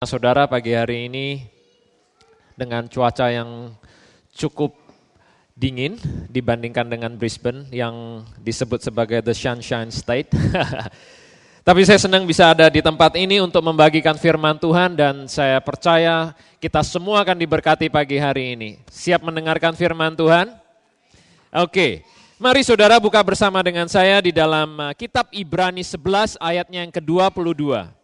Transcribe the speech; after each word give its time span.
Saudara 0.00 0.48
pagi 0.48 0.72
hari 0.72 1.12
ini 1.12 1.44
dengan 2.56 2.88
cuaca 2.88 3.28
yang 3.28 3.76
cukup 4.32 4.72
dingin 5.52 6.00
dibandingkan 6.24 6.88
dengan 6.88 7.20
Brisbane 7.20 7.68
yang 7.68 8.24
disebut 8.40 8.80
sebagai 8.80 9.20
the 9.20 9.36
sunshine 9.36 9.92
state. 9.92 10.32
Tapi 11.68 11.84
saya 11.84 12.00
senang 12.00 12.24
bisa 12.24 12.48
ada 12.48 12.72
di 12.72 12.80
tempat 12.80 13.12
ini 13.20 13.44
untuk 13.44 13.60
membagikan 13.60 14.16
firman 14.16 14.56
Tuhan 14.56 14.96
dan 14.96 15.28
saya 15.28 15.60
percaya 15.60 16.32
kita 16.64 16.80
semua 16.80 17.20
akan 17.20 17.36
diberkati 17.36 17.92
pagi 17.92 18.16
hari 18.16 18.56
ini. 18.56 18.80
Siap 18.88 19.20
mendengarkan 19.20 19.76
firman 19.76 20.16
Tuhan? 20.16 20.48
Oke, 21.60 22.08
mari 22.40 22.64
saudara 22.64 22.96
buka 22.96 23.20
bersama 23.20 23.60
dengan 23.60 23.84
saya 23.84 24.24
di 24.24 24.32
dalam 24.32 24.80
uh, 24.80 24.96
kitab 24.96 25.28
Ibrani 25.28 25.84
11 25.84 26.40
ayatnya 26.40 26.88
yang 26.88 26.92
ke-22. 26.96 27.99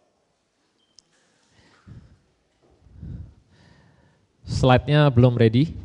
Slide-nya 4.47 5.11
belum 5.11 5.35
ready. 5.35 5.75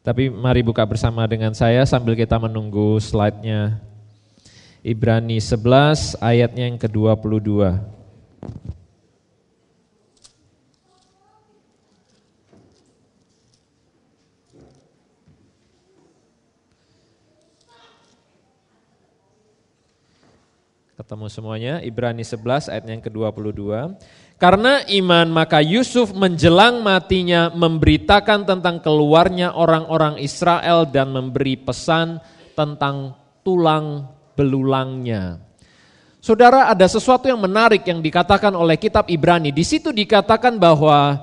Tapi 0.00 0.32
mari 0.32 0.64
buka 0.64 0.80
bersama 0.88 1.28
dengan 1.28 1.52
saya 1.52 1.84
sambil 1.84 2.16
kita 2.16 2.40
menunggu 2.40 2.96
slide-nya. 2.96 3.76
Ibrani 4.80 5.36
11 5.36 6.16
ayatnya 6.16 6.64
yang 6.72 6.80
ke-22. 6.80 7.76
Ketemu 20.96 21.26
semuanya, 21.28 21.74
Ibrani 21.84 22.24
11 22.24 22.72
ayat 22.72 22.88
yang 22.88 23.04
ke-22. 23.04 23.60
Karena 24.36 24.84
iman 24.84 25.32
maka 25.32 25.64
Yusuf 25.64 26.12
menjelang 26.12 26.84
matinya 26.84 27.48
memberitakan 27.56 28.44
tentang 28.44 28.84
keluarnya 28.84 29.56
orang-orang 29.56 30.20
Israel 30.20 30.84
dan 30.84 31.08
memberi 31.08 31.56
pesan 31.56 32.20
tentang 32.52 33.16
tulang 33.40 34.12
belulangnya. 34.36 35.40
Saudara 36.20 36.68
ada 36.68 36.84
sesuatu 36.84 37.32
yang 37.32 37.40
menarik 37.40 37.86
yang 37.88 38.04
dikatakan 38.04 38.52
oleh 38.52 38.76
kitab 38.76 39.08
Ibrani. 39.08 39.56
Di 39.56 39.64
situ 39.64 39.88
dikatakan 39.88 40.60
bahwa 40.60 41.16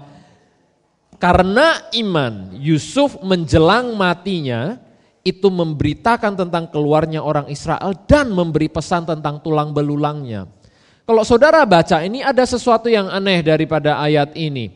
karena 1.21 1.85
iman 1.93 2.57
Yusuf 2.57 3.21
menjelang 3.21 3.93
matinya 3.93 4.81
itu 5.21 5.53
memberitakan 5.53 6.33
tentang 6.33 6.65
keluarnya 6.73 7.21
orang 7.21 7.45
Israel 7.45 7.93
dan 8.09 8.33
memberi 8.33 8.73
pesan 8.73 9.05
tentang 9.05 9.37
tulang 9.45 9.69
belulangnya. 9.69 10.62
Kalau 11.03 11.27
saudara 11.27 11.59
baca 11.67 11.99
ini 11.99 12.23
ada 12.23 12.47
sesuatu 12.47 12.87
yang 12.87 13.11
aneh 13.11 13.43
daripada 13.43 13.99
ayat 13.99 14.31
ini. 14.39 14.71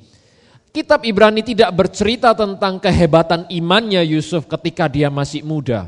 Kitab 0.76 1.08
Ibrani 1.08 1.40
tidak 1.40 1.72
bercerita 1.72 2.36
tentang 2.36 2.84
kehebatan 2.84 3.48
imannya 3.48 4.04
Yusuf 4.04 4.44
ketika 4.46 4.92
dia 4.92 5.08
masih 5.08 5.42
muda. 5.48 5.88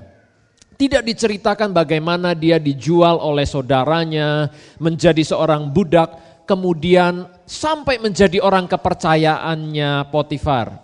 Tidak 0.80 1.04
diceritakan 1.04 1.76
bagaimana 1.76 2.32
dia 2.32 2.56
dijual 2.56 3.20
oleh 3.20 3.44
saudaranya 3.44 4.48
menjadi 4.80 5.20
seorang 5.28 5.76
budak, 5.76 6.16
kemudian 6.48 7.28
sampai 7.44 8.00
menjadi 8.00 8.40
orang 8.40 8.64
kepercayaannya 8.64 10.08
Potifar. 10.08 10.80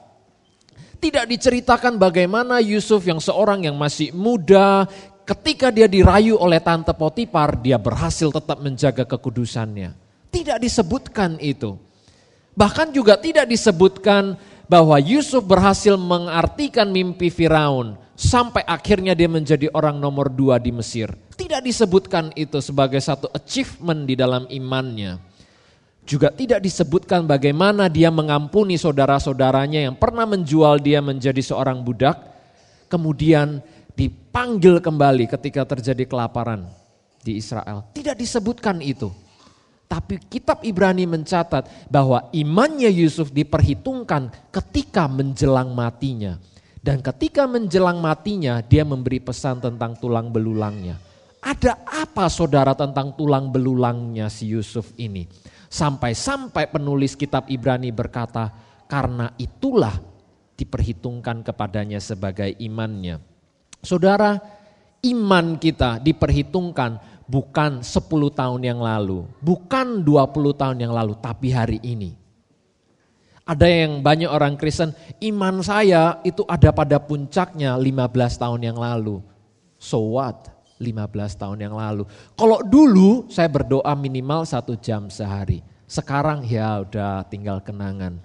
Tidak 0.99 1.23
diceritakan 1.31 1.95
bagaimana 1.95 2.59
Yusuf 2.59 3.07
yang 3.07 3.23
seorang 3.23 3.63
yang 3.63 3.79
masih 3.79 4.11
muda, 4.11 4.83
ketika 5.25 5.73
dia 5.73 5.89
dirayu 5.89 6.37
oleh 6.37 6.61
tante 6.61 6.93
Potipar, 6.93 7.57
dia 7.59 7.81
berhasil 7.81 8.29
tetap 8.29 8.61
menjaga 8.61 9.03
kekudusannya. 9.03 9.97
Tidak 10.29 10.57
disebutkan 10.61 11.41
itu. 11.41 11.75
Bahkan 12.55 12.95
juga 12.95 13.19
tidak 13.19 13.49
disebutkan 13.51 14.39
bahwa 14.71 14.95
Yusuf 15.01 15.43
berhasil 15.43 15.99
mengartikan 15.99 16.87
mimpi 16.87 17.27
Firaun 17.27 17.99
sampai 18.15 18.63
akhirnya 18.63 19.11
dia 19.11 19.27
menjadi 19.27 19.67
orang 19.75 19.99
nomor 19.99 20.31
dua 20.31 20.55
di 20.55 20.71
Mesir. 20.71 21.11
Tidak 21.35 21.59
disebutkan 21.59 22.31
itu 22.39 22.63
sebagai 22.63 23.03
satu 23.03 23.27
achievement 23.35 24.07
di 24.07 24.15
dalam 24.15 24.47
imannya. 24.47 25.19
Juga 26.05 26.31
tidak 26.31 26.63
disebutkan 26.63 27.25
bagaimana 27.25 27.89
dia 27.91 28.13
mengampuni 28.13 28.77
saudara-saudaranya 28.77 29.89
yang 29.89 29.95
pernah 29.97 30.23
menjual 30.23 30.79
dia 30.79 31.01
menjadi 31.01 31.41
seorang 31.41 31.81
budak. 31.81 32.15
Kemudian 32.87 33.65
dipanggil 33.95 34.83
kembali 34.83 35.25
ketika 35.31 35.63
terjadi 35.63 36.03
kelaparan 36.05 36.67
di 37.23 37.39
Israel. 37.39 37.89
Tidak 37.95 38.13
disebutkan 38.13 38.83
itu. 38.83 39.09
Tapi 39.85 40.17
kitab 40.27 40.61
Ibrani 40.65 41.07
mencatat 41.07 41.87
bahwa 41.87 42.27
imannya 42.35 42.89
Yusuf 42.89 43.31
diperhitungkan 43.31 44.29
ketika 44.51 45.07
menjelang 45.07 45.71
matinya. 45.71 46.37
Dan 46.85 47.01
ketika 47.01 47.49
menjelang 47.49 47.97
matinya 47.97 48.61
dia 48.61 48.85
memberi 48.85 49.17
pesan 49.17 49.57
tentang 49.57 49.97
tulang 49.97 50.29
belulangnya. 50.29 51.01
Ada 51.41 51.85
apa 51.85 52.25
saudara 52.29 52.73
tentang 52.73 53.13
tulang 53.13 53.53
belulangnya 53.53 54.29
si 54.29 54.49
Yusuf 54.49 54.93
ini? 54.97 55.29
Sampai-sampai 55.69 56.69
penulis 56.73 57.13
kitab 57.13 57.45
Ibrani 57.49 57.93
berkata, 57.93 58.49
karena 58.89 59.33
itulah 59.37 59.93
diperhitungkan 60.57 61.45
kepadanya 61.45 62.01
sebagai 62.01 62.53
imannya. 62.57 63.34
Saudara, 63.85 64.41
iman 65.05 65.55
kita 65.61 66.01
diperhitungkan 66.01 66.97
bukan 67.29 67.85
10 67.85 67.85
tahun 68.33 68.61
yang 68.65 68.81
lalu, 68.81 69.29
bukan 69.39 70.01
20 70.01 70.61
tahun 70.61 70.77
yang 70.81 70.93
lalu, 70.93 71.13
tapi 71.21 71.53
hari 71.53 71.77
ini. 71.85 72.17
Ada 73.45 73.69
yang 73.69 74.01
banyak 74.01 74.25
orang 74.25 74.57
Kristen, 74.57 74.89
iman 75.21 75.61
saya 75.61 76.17
itu 76.25 76.41
ada 76.49 76.73
pada 76.73 76.97
puncaknya 76.97 77.77
15 77.77 78.41
tahun 78.41 78.61
yang 78.73 78.77
lalu. 78.81 79.21
So 79.77 80.17
what? 80.17 80.49
15 80.81 81.39
tahun 81.39 81.57
yang 81.61 81.77
lalu. 81.77 82.09
Kalau 82.33 82.59
dulu 82.65 83.29
saya 83.29 83.47
berdoa 83.47 83.93
minimal 83.95 84.43
satu 84.43 84.75
jam 84.75 85.07
sehari. 85.13 85.61
Sekarang 85.85 86.41
ya 86.41 86.81
udah 86.81 87.23
tinggal 87.29 87.61
kenangan. 87.61 88.17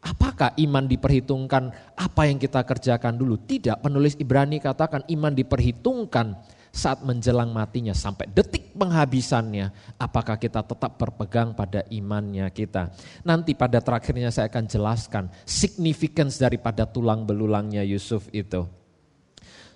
Apakah 0.00 0.56
iman 0.56 0.88
diperhitungkan 0.88 1.68
apa 1.92 2.22
yang 2.24 2.40
kita 2.40 2.64
kerjakan 2.64 3.20
dulu? 3.20 3.36
Tidak, 3.36 3.84
penulis 3.84 4.16
Ibrani 4.16 4.56
katakan 4.56 5.04
iman 5.12 5.32
diperhitungkan 5.36 6.40
saat 6.72 7.02
menjelang 7.04 7.52
matinya 7.52 7.92
sampai 7.92 8.30
detik 8.32 8.72
penghabisannya. 8.72 9.68
Apakah 10.00 10.40
kita 10.40 10.64
tetap 10.64 10.96
berpegang 10.96 11.52
pada 11.52 11.84
imannya 11.92 12.48
kita? 12.48 12.88
Nanti 13.26 13.52
pada 13.52 13.82
terakhirnya 13.84 14.32
saya 14.32 14.48
akan 14.48 14.64
jelaskan 14.64 15.24
significance 15.44 16.40
daripada 16.40 16.88
tulang 16.88 17.28
belulangnya 17.28 17.84
Yusuf 17.84 18.24
itu. 18.32 18.64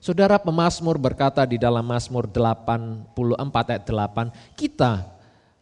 Saudara 0.00 0.40
pemazmur 0.40 0.96
berkata 1.00 1.44
di 1.44 1.56
dalam 1.60 1.84
Mazmur 1.84 2.28
84 2.28 3.16
ayat 3.72 3.84
8, 3.88 4.56
kita 4.56 5.04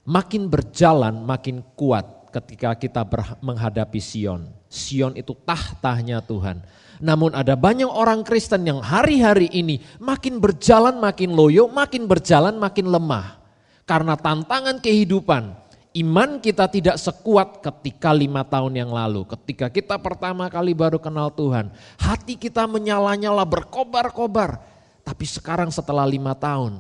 makin 0.03 0.51
berjalan 0.51 1.15
makin 1.23 1.63
kuat 1.79 2.22
ketika 2.33 2.73
kita 2.73 3.05
menghadapi 3.45 4.01
Sion. 4.01 4.49
Sion 4.73 5.13
itu 5.13 5.37
tahtanya 5.45 6.25
Tuhan. 6.25 6.65
Namun 7.03 7.35
ada 7.37 7.53
banyak 7.59 7.91
orang 7.91 8.23
Kristen 8.23 8.65
yang 8.65 8.79
hari-hari 8.79 9.51
ini 9.53 9.83
makin 9.99 10.39
berjalan 10.39 10.97
makin 11.03 11.35
loyo, 11.35 11.69
makin 11.69 12.09
berjalan 12.09 12.57
makin 12.57 12.89
lemah. 12.89 13.43
Karena 13.83 14.15
tantangan 14.15 14.79
kehidupan, 14.79 15.53
iman 15.99 16.31
kita 16.39 16.71
tidak 16.71 16.97
sekuat 17.03 17.59
ketika 17.59 18.15
lima 18.15 18.47
tahun 18.47 18.79
yang 18.79 18.95
lalu. 18.95 19.27
Ketika 19.27 19.67
kita 19.69 19.99
pertama 19.99 20.47
kali 20.47 20.73
baru 20.73 21.03
kenal 21.03 21.29
Tuhan, 21.35 21.75
hati 21.99 22.39
kita 22.39 22.65
menyala-nyala 22.71 23.43
berkobar-kobar. 23.45 24.63
Tapi 25.03 25.27
sekarang 25.27 25.75
setelah 25.75 26.07
lima 26.07 26.39
tahun, 26.39 26.79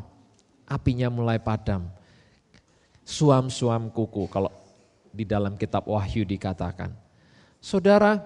apinya 0.71 1.11
mulai 1.11 1.43
padam. 1.43 1.91
Suam-suam 3.03 3.91
kuku, 3.91 4.31
kalau 4.31 4.62
di 5.13 5.29
dalam 5.29 5.55
kitab 5.61 5.87
Wahyu 5.87 6.25
dikatakan. 6.25 6.91
Saudara, 7.63 8.19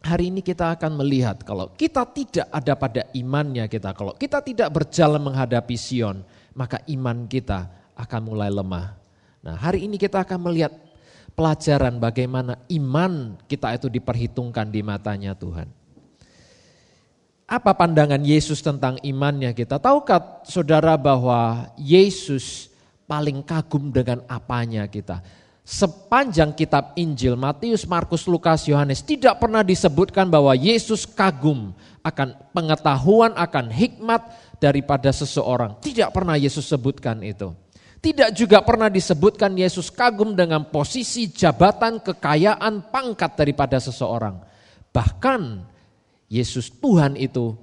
hari 0.00 0.32
ini 0.32 0.40
kita 0.40 0.72
akan 0.74 0.98
melihat 1.02 1.42
kalau 1.44 1.70
kita 1.74 2.06
tidak 2.08 2.46
ada 2.48 2.72
pada 2.78 3.02
imannya 3.12 3.68
kita, 3.68 3.92
kalau 3.92 4.14
kita 4.16 4.40
tidak 4.40 4.72
berjalan 4.72 5.20
menghadapi 5.20 5.76
Sion, 5.76 6.24
maka 6.56 6.80
iman 6.88 7.28
kita 7.28 7.68
akan 7.98 8.20
mulai 8.22 8.48
lemah. 8.48 8.96
Nah, 9.42 9.58
hari 9.58 9.84
ini 9.84 9.98
kita 9.98 10.22
akan 10.22 10.50
melihat 10.50 10.72
pelajaran 11.34 11.98
bagaimana 11.98 12.62
iman 12.70 13.36
kita 13.50 13.74
itu 13.74 13.90
diperhitungkan 13.90 14.70
di 14.70 14.80
matanya 14.80 15.34
Tuhan. 15.34 15.68
Apa 17.52 17.76
pandangan 17.76 18.22
Yesus 18.22 18.64
tentang 18.64 18.96
imannya 19.04 19.52
kita? 19.52 19.76
Tahukah 19.76 20.40
saudara 20.48 20.96
bahwa 20.96 21.68
Yesus 21.76 22.72
paling 23.04 23.44
kagum 23.44 23.92
dengan 23.92 24.24
apanya 24.24 24.88
kita? 24.88 25.20
Sepanjang 25.62 26.58
kitab 26.58 26.90
Injil 26.98 27.38
Matius, 27.38 27.86
Markus, 27.86 28.26
Lukas, 28.26 28.66
Yohanes 28.66 28.98
tidak 29.06 29.38
pernah 29.38 29.62
disebutkan 29.62 30.26
bahwa 30.26 30.58
Yesus 30.58 31.06
kagum 31.06 31.70
akan 32.02 32.34
pengetahuan, 32.50 33.30
akan 33.38 33.70
hikmat 33.70 34.26
daripada 34.58 35.14
seseorang. 35.14 35.78
Tidak 35.78 36.10
pernah 36.10 36.34
Yesus 36.34 36.66
sebutkan 36.66 37.22
itu. 37.22 37.54
Tidak 38.02 38.34
juga 38.34 38.66
pernah 38.66 38.90
disebutkan 38.90 39.54
Yesus 39.54 39.86
kagum 39.94 40.34
dengan 40.34 40.66
posisi 40.66 41.30
jabatan, 41.30 42.02
kekayaan, 42.02 42.90
pangkat 42.90 43.38
daripada 43.38 43.78
seseorang. 43.78 44.42
Bahkan 44.90 45.62
Yesus 46.26 46.74
Tuhan 46.74 47.14
itu 47.14 47.54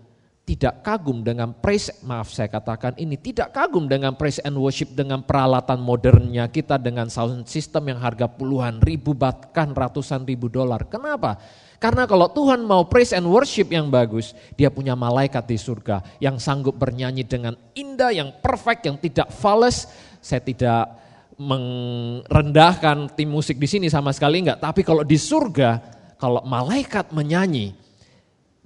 tidak 0.49 0.81
kagum 0.81 1.21
dengan 1.21 1.53
praise, 1.53 1.93
maaf 2.01 2.33
saya 2.33 2.49
katakan 2.49 2.97
ini, 2.97 3.21
tidak 3.21 3.53
kagum 3.53 3.85
dengan 3.85 4.17
praise 4.17 4.41
and 4.41 4.57
worship 4.57 4.89
dengan 4.97 5.21
peralatan 5.21 5.77
modernnya 5.77 6.49
kita 6.49 6.81
dengan 6.81 7.05
sound 7.05 7.45
system 7.45 7.93
yang 7.93 8.01
harga 8.01 8.25
puluhan 8.25 8.81
ribu 8.81 9.13
bahkan 9.13 9.77
ratusan 9.77 10.25
ribu 10.25 10.49
dolar. 10.49 10.89
Kenapa? 10.89 11.37
Karena 11.77 12.09
kalau 12.09 12.33
Tuhan 12.33 12.65
mau 12.65 12.89
praise 12.89 13.13
and 13.13 13.29
worship 13.29 13.69
yang 13.69 13.93
bagus, 13.93 14.33
dia 14.57 14.73
punya 14.73 14.97
malaikat 14.97 15.45
di 15.45 15.53
surga 15.53 16.01
yang 16.17 16.41
sanggup 16.41 16.73
bernyanyi 16.73 17.29
dengan 17.29 17.53
indah, 17.77 18.09
yang 18.09 18.33
perfect, 18.41 18.89
yang 18.89 18.97
tidak 18.97 19.29
fals, 19.29 19.85
saya 20.17 20.41
tidak 20.41 20.97
merendahkan 21.37 23.13
tim 23.13 23.29
musik 23.29 23.61
di 23.61 23.69
sini 23.69 23.85
sama 23.85 24.09
sekali 24.17 24.41
enggak. 24.41 24.65
Tapi 24.65 24.81
kalau 24.81 25.05
di 25.05 25.15
surga, 25.15 25.77
kalau 26.17 26.41
malaikat 26.41 27.13
menyanyi, 27.13 27.77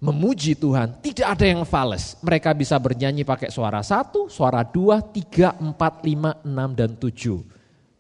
memuji 0.04 0.52
Tuhan, 0.60 1.00
tidak 1.00 1.28
ada 1.32 1.46
yang 1.48 1.64
fals. 1.64 2.20
Mereka 2.20 2.52
bisa 2.52 2.76
bernyanyi 2.76 3.24
pakai 3.24 3.48
suara 3.48 3.80
satu, 3.80 4.28
suara 4.28 4.60
dua, 4.68 5.00
tiga, 5.00 5.56
empat, 5.56 6.04
lima, 6.04 6.36
enam, 6.44 6.76
dan 6.76 6.92
tujuh. 7.00 7.40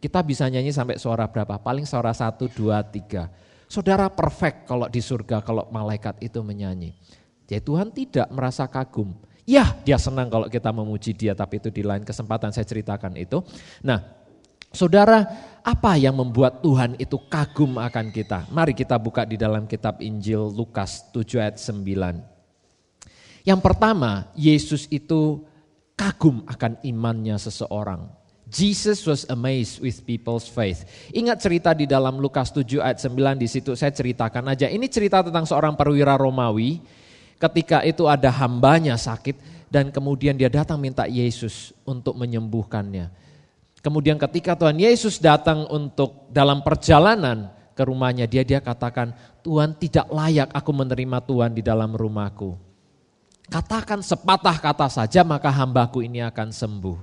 Kita 0.04 0.20
bisa 0.20 0.52
nyanyi 0.52 0.76
sampai 0.76 1.00
suara 1.00 1.24
berapa? 1.32 1.56
Paling 1.56 1.88
suara 1.88 2.12
satu, 2.12 2.52
dua, 2.52 2.84
tiga. 2.84 3.32
Saudara 3.72 4.12
perfect 4.12 4.68
kalau 4.68 4.92
di 4.92 5.00
surga, 5.00 5.40
kalau 5.40 5.72
malaikat 5.72 6.20
itu 6.20 6.44
menyanyi. 6.44 6.92
Jadi 7.48 7.64
Tuhan 7.64 7.88
tidak 7.96 8.28
merasa 8.36 8.68
kagum. 8.68 9.16
Ya, 9.48 9.72
dia 9.88 9.96
senang 9.96 10.28
kalau 10.28 10.52
kita 10.52 10.76
memuji 10.76 11.16
dia, 11.16 11.32
tapi 11.32 11.64
itu 11.64 11.72
di 11.72 11.88
lain 11.88 12.04
kesempatan 12.04 12.52
saya 12.52 12.68
ceritakan 12.68 13.16
itu. 13.16 13.40
Nah, 13.80 14.04
saudara, 14.76 15.24
apa 15.63 15.95
yang 15.95 16.19
membuat 16.19 16.60
Tuhan 16.60 17.00
itu 17.00 17.15
kagum 17.31 17.80
akan 17.80 18.12
kita? 18.12 18.51
Mari 18.51 18.75
kita 18.75 19.00
buka 19.00 19.24
di 19.24 19.39
dalam 19.39 19.63
kitab 19.63 20.04
Injil 20.04 20.51
Lukas 20.51 21.07
7 21.15 21.39
ayat 21.39 21.56
9. 21.56 23.48
Yang 23.48 23.60
pertama, 23.63 24.27
Yesus 24.36 24.92
itu 24.92 25.48
kagum 25.95 26.44
akan 26.51 26.83
imannya 26.83 27.39
seseorang. 27.39 28.12
Jesus 28.54 29.07
was 29.07 29.24
amazed 29.31 29.80
with 29.80 30.04
people's 30.04 30.45
faith. 30.45 30.83
Ingat 31.15 31.42
cerita 31.42 31.71
di 31.71 31.88
dalam 31.88 32.19
Lukas 32.19 32.51
7 32.51 32.83
ayat 32.83 33.00
9 33.00 33.39
di 33.39 33.48
situ 33.48 33.71
saya 33.74 33.89
ceritakan 33.95 34.51
aja. 34.51 34.68
Ini 34.68 34.86
cerita 34.92 35.24
tentang 35.24 35.48
seorang 35.48 35.74
perwira 35.80 36.19
Romawi 36.19 36.83
ketika 37.39 37.81
itu 37.88 38.06
ada 38.06 38.30
hambanya 38.30 39.00
sakit 39.00 39.66
dan 39.71 39.89
kemudian 39.89 40.38
dia 40.38 40.51
datang 40.54 40.77
minta 40.77 41.09
Yesus 41.09 41.74
untuk 41.88 42.13
menyembuhkannya. 42.19 43.23
Kemudian 43.83 44.15
ketika 44.15 44.56
Tuhan 44.56 44.80
Yesus 44.80 45.19
datang 45.19 45.68
untuk 45.68 46.31
dalam 46.31 46.63
perjalanan 46.63 47.51
ke 47.75 47.83
rumahnya 47.83 48.24
dia 48.31 48.47
dia 48.47 48.63
katakan 48.63 49.12
Tuhan 49.44 49.75
tidak 49.75 50.07
layak 50.07 50.50
aku 50.56 50.71
menerima 50.71 51.19
Tuhan 51.19 51.51
di 51.51 51.59
dalam 51.59 51.91
rumahku. 51.91 52.56
Katakan 53.51 54.00
sepatah 54.00 54.56
kata 54.56 54.88
saja 54.88 55.27
maka 55.27 55.51
hambaku 55.51 56.00
ini 56.00 56.24
akan 56.24 56.56
sembuh. 56.56 57.00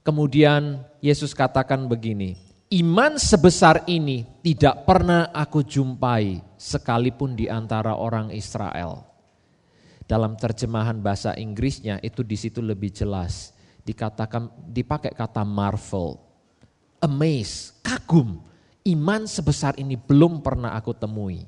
Kemudian 0.00 0.80
Yesus 1.04 1.36
katakan 1.36 1.84
begini, 1.84 2.40
iman 2.72 3.20
sebesar 3.20 3.84
ini 3.84 4.24
tidak 4.40 4.88
pernah 4.88 5.28
aku 5.28 5.60
jumpai 5.60 6.40
sekalipun 6.56 7.36
di 7.36 7.52
antara 7.52 7.98
orang 8.00 8.32
Israel. 8.32 9.04
Dalam 10.06 10.38
terjemahan 10.38 11.02
bahasa 11.02 11.34
Inggrisnya 11.34 11.98
itu 12.00 12.22
di 12.22 12.38
situ 12.38 12.62
lebih 12.62 12.94
jelas. 12.94 13.55
Dikatakan 13.86 14.50
dipakai 14.66 15.14
kata 15.14 15.46
marvel, 15.46 16.18
amaze, 16.98 17.70
kagum. 17.86 18.42
Iman 18.86 19.26
sebesar 19.30 19.78
ini 19.78 19.94
belum 19.94 20.42
pernah 20.42 20.74
aku 20.74 20.94
temui. 20.94 21.46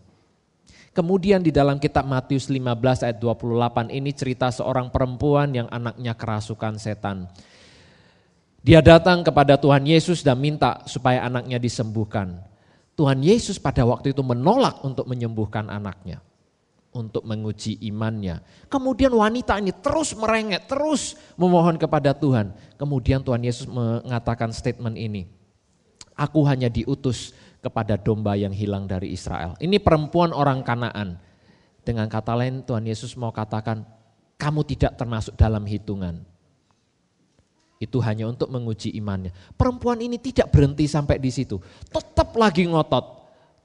Kemudian 0.94 1.38
di 1.38 1.54
dalam 1.54 1.78
kitab 1.78 2.02
Matius 2.06 2.50
15 2.50 3.06
ayat 3.06 3.18
28 3.22 3.94
ini 3.94 4.10
cerita 4.10 4.50
seorang 4.50 4.90
perempuan 4.90 5.50
yang 5.54 5.70
anaknya 5.70 6.18
kerasukan 6.18 6.78
setan. 6.78 7.30
Dia 8.62 8.82
datang 8.82 9.22
kepada 9.22 9.54
Tuhan 9.54 9.86
Yesus 9.86 10.26
dan 10.26 10.42
minta 10.42 10.82
supaya 10.90 11.22
anaknya 11.22 11.62
disembuhkan. 11.62 12.42
Tuhan 12.98 13.22
Yesus 13.22 13.62
pada 13.62 13.86
waktu 13.86 14.10
itu 14.10 14.22
menolak 14.26 14.82
untuk 14.82 15.06
menyembuhkan 15.06 15.70
anaknya 15.70 16.18
untuk 16.98 17.22
menguji 17.22 17.78
imannya. 17.86 18.42
Kemudian 18.66 19.14
wanita 19.14 19.62
ini 19.62 19.70
terus 19.70 20.18
merengek, 20.18 20.66
terus 20.66 21.14
memohon 21.38 21.78
kepada 21.78 22.10
Tuhan. 22.10 22.50
Kemudian 22.74 23.22
Tuhan 23.22 23.46
Yesus 23.46 23.70
mengatakan 23.70 24.50
statement 24.50 24.98
ini. 24.98 25.30
Aku 26.18 26.42
hanya 26.42 26.66
diutus 26.66 27.30
kepada 27.62 27.94
domba 27.94 28.34
yang 28.34 28.50
hilang 28.50 28.90
dari 28.90 29.14
Israel. 29.14 29.54
Ini 29.62 29.78
perempuan 29.78 30.34
orang 30.34 30.66
Kanaan. 30.66 31.22
Dengan 31.86 32.10
kata 32.10 32.34
lain 32.34 32.66
Tuhan 32.66 32.82
Yesus 32.82 33.14
mau 33.14 33.30
katakan, 33.30 33.86
kamu 34.34 34.66
tidak 34.66 34.98
termasuk 34.98 35.38
dalam 35.38 35.62
hitungan. 35.62 36.26
Itu 37.78 38.02
hanya 38.02 38.26
untuk 38.26 38.50
menguji 38.50 38.90
imannya. 38.98 39.30
Perempuan 39.54 40.02
ini 40.02 40.18
tidak 40.18 40.50
berhenti 40.50 40.90
sampai 40.90 41.22
di 41.22 41.30
situ. 41.30 41.62
Tetap 41.86 42.34
lagi 42.34 42.66
ngotot 42.66 43.17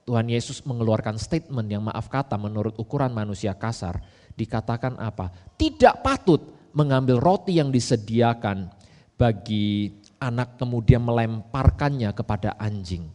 Tuhan 0.03 0.27
Yesus 0.27 0.67
mengeluarkan 0.67 1.15
statement 1.15 1.67
yang 1.71 1.87
maaf 1.87 2.11
kata 2.11 2.35
menurut 2.35 2.75
ukuran 2.75 3.15
manusia 3.15 3.55
kasar, 3.55 4.03
dikatakan 4.35 4.99
apa? 4.99 5.31
Tidak 5.55 6.03
patut 6.03 6.43
mengambil 6.75 7.23
roti 7.23 7.55
yang 7.55 7.71
disediakan 7.71 8.67
bagi 9.15 9.95
anak 10.19 10.59
kemudian 10.59 11.03
melemparkannya 11.07 12.11
kepada 12.11 12.59
anjing. 12.59 13.07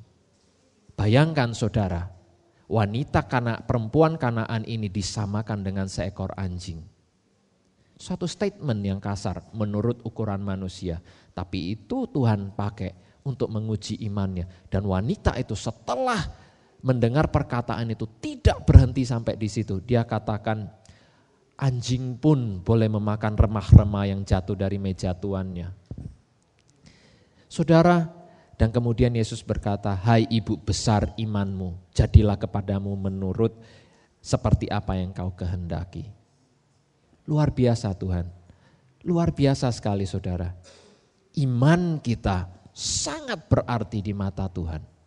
Bayangkan 0.96 1.52
saudara, 1.52 2.08
wanita 2.66 3.28
kana, 3.28 3.60
perempuan 3.62 4.16
kanaan 4.16 4.64
ini 4.64 4.88
disamakan 4.88 5.60
dengan 5.60 5.86
seekor 5.86 6.32
anjing. 6.40 6.80
Suatu 7.98 8.30
statement 8.30 8.80
yang 8.80 9.02
kasar 9.02 9.42
menurut 9.52 10.00
ukuran 10.06 10.38
manusia, 10.40 11.02
tapi 11.34 11.74
itu 11.74 12.06
Tuhan 12.08 12.54
pakai 12.54 13.22
untuk 13.26 13.50
menguji 13.50 14.00
imannya. 14.06 14.70
Dan 14.70 14.86
wanita 14.86 15.34
itu 15.34 15.58
setelah 15.58 16.47
mendengar 16.82 17.30
perkataan 17.32 17.90
itu 17.90 18.06
tidak 18.22 18.62
berhenti 18.62 19.02
sampai 19.02 19.34
di 19.34 19.50
situ. 19.50 19.82
Dia 19.82 20.06
katakan 20.06 20.70
anjing 21.58 22.14
pun 22.18 22.62
boleh 22.62 22.86
memakan 22.86 23.34
remah-remah 23.34 24.04
yang 24.06 24.22
jatuh 24.22 24.54
dari 24.54 24.78
meja 24.78 25.10
tuannya. 25.12 25.74
Saudara, 27.48 28.06
dan 28.58 28.74
kemudian 28.74 29.14
Yesus 29.14 29.42
berkata, 29.42 29.94
hai 29.94 30.26
ibu 30.28 30.58
besar 30.58 31.14
imanmu, 31.14 31.94
jadilah 31.94 32.34
kepadamu 32.34 32.94
menurut 32.98 33.54
seperti 34.18 34.66
apa 34.66 34.98
yang 34.98 35.14
kau 35.14 35.30
kehendaki. 35.34 36.10
Luar 37.24 37.54
biasa 37.54 37.94
Tuhan, 37.94 38.26
luar 39.06 39.30
biasa 39.30 39.70
sekali 39.70 40.04
saudara. 40.04 40.50
Iman 41.38 42.02
kita 42.02 42.50
sangat 42.74 43.46
berarti 43.46 44.02
di 44.02 44.10
mata 44.10 44.50
Tuhan. 44.50 44.97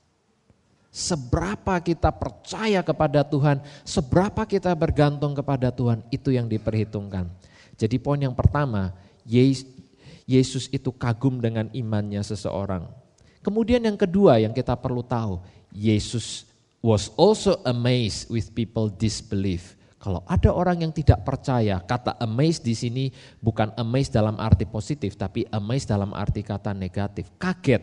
Seberapa 0.91 1.79
kita 1.79 2.11
percaya 2.11 2.83
kepada 2.83 3.23
Tuhan, 3.23 3.63
seberapa 3.87 4.43
kita 4.43 4.75
bergantung 4.75 5.31
kepada 5.31 5.71
Tuhan, 5.71 6.03
itu 6.11 6.35
yang 6.35 6.51
diperhitungkan. 6.51 7.31
Jadi 7.79 7.95
poin 7.95 8.19
yang 8.19 8.35
pertama, 8.35 8.91
Yesus 9.23 10.67
itu 10.67 10.91
kagum 10.91 11.39
dengan 11.39 11.71
imannya 11.71 12.19
seseorang. 12.19 12.91
Kemudian 13.39 13.79
yang 13.87 13.95
kedua 13.95 14.43
yang 14.43 14.51
kita 14.51 14.75
perlu 14.75 14.99
tahu, 14.99 15.39
Yesus 15.71 16.43
was 16.83 17.07
also 17.15 17.63
amazed 17.63 18.27
with 18.27 18.51
people 18.51 18.91
disbelief. 18.91 19.79
Kalau 19.95 20.27
ada 20.27 20.51
orang 20.51 20.83
yang 20.83 20.91
tidak 20.91 21.23
percaya, 21.23 21.79
kata 21.79 22.19
amazed 22.19 22.67
di 22.67 22.75
sini 22.75 23.07
bukan 23.39 23.71
amazed 23.79 24.11
dalam 24.11 24.35
arti 24.43 24.67
positif, 24.67 25.15
tapi 25.15 25.47
amazed 25.55 25.87
dalam 25.87 26.11
arti 26.11 26.43
kata 26.43 26.75
negatif. 26.75 27.31
Kaget, 27.39 27.79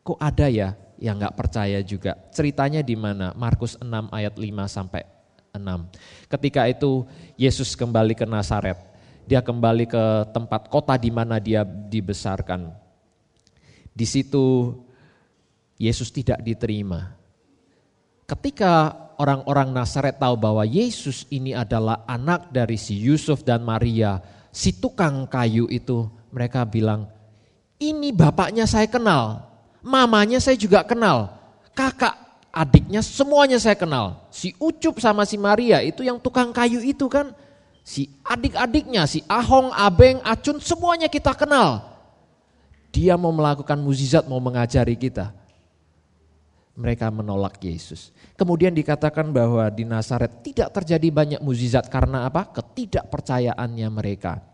kok 0.00 0.16
ada 0.16 0.48
ya 0.48 0.72
yang 0.98 1.18
nggak 1.18 1.34
percaya 1.38 1.78
juga. 1.82 2.18
Ceritanya 2.34 2.82
di 2.82 2.98
mana? 2.98 3.32
Markus 3.38 3.78
6 3.78 3.86
ayat 4.10 4.34
5 4.34 4.66
sampai 4.66 5.02
6. 5.54 6.30
Ketika 6.30 6.66
itu 6.68 7.06
Yesus 7.38 7.78
kembali 7.78 8.14
ke 8.18 8.26
Nazaret. 8.26 8.78
Dia 9.28 9.44
kembali 9.44 9.84
ke 9.84 10.04
tempat 10.32 10.72
kota 10.72 10.96
di 10.96 11.12
mana 11.12 11.36
dia 11.36 11.60
dibesarkan. 11.64 12.72
Di 13.92 14.06
situ 14.08 14.72
Yesus 15.76 16.08
tidak 16.10 16.40
diterima. 16.40 17.12
Ketika 18.28 18.92
orang-orang 19.16 19.72
Nazaret 19.72 20.16
tahu 20.16 20.36
bahwa 20.36 20.64
Yesus 20.64 21.24
ini 21.28 21.52
adalah 21.52 22.04
anak 22.08 22.52
dari 22.52 22.76
si 22.76 22.96
Yusuf 22.96 23.44
dan 23.44 23.64
Maria, 23.64 24.20
si 24.52 24.76
tukang 24.76 25.28
kayu 25.28 25.64
itu, 25.68 26.08
mereka 26.32 26.64
bilang, 26.68 27.08
ini 27.80 28.12
bapaknya 28.12 28.68
saya 28.68 28.84
kenal, 28.90 29.47
Mamanya 29.88 30.36
saya 30.36 30.60
juga 30.60 30.84
kenal. 30.84 31.32
Kakak, 31.72 32.12
adiknya 32.52 33.00
semuanya 33.00 33.56
saya 33.56 33.72
kenal. 33.72 34.28
Si 34.28 34.52
Ucup 34.60 35.00
sama 35.00 35.24
si 35.24 35.40
Maria 35.40 35.80
itu 35.80 36.04
yang 36.04 36.20
tukang 36.20 36.52
kayu 36.52 36.84
itu 36.84 37.08
kan. 37.08 37.32
Si 37.80 38.12
adik-adiknya, 38.20 39.08
si 39.08 39.24
Ahong, 39.24 39.72
Abeng, 39.72 40.20
Acun 40.20 40.60
semuanya 40.60 41.08
kita 41.08 41.32
kenal. 41.32 41.88
Dia 42.92 43.16
mau 43.16 43.32
melakukan 43.32 43.80
mukjizat, 43.80 44.28
mau 44.28 44.36
mengajari 44.44 44.92
kita. 44.92 45.32
Mereka 46.76 47.08
menolak 47.08 47.56
Yesus. 47.56 48.12
Kemudian 48.36 48.76
dikatakan 48.76 49.32
bahwa 49.32 49.72
di 49.72 49.88
Nazaret 49.88 50.44
tidak 50.44 50.68
terjadi 50.76 51.08
banyak 51.08 51.40
mukjizat 51.40 51.88
karena 51.88 52.28
apa? 52.28 52.44
Ketidakpercayaannya 52.52 53.88
mereka. 53.88 54.44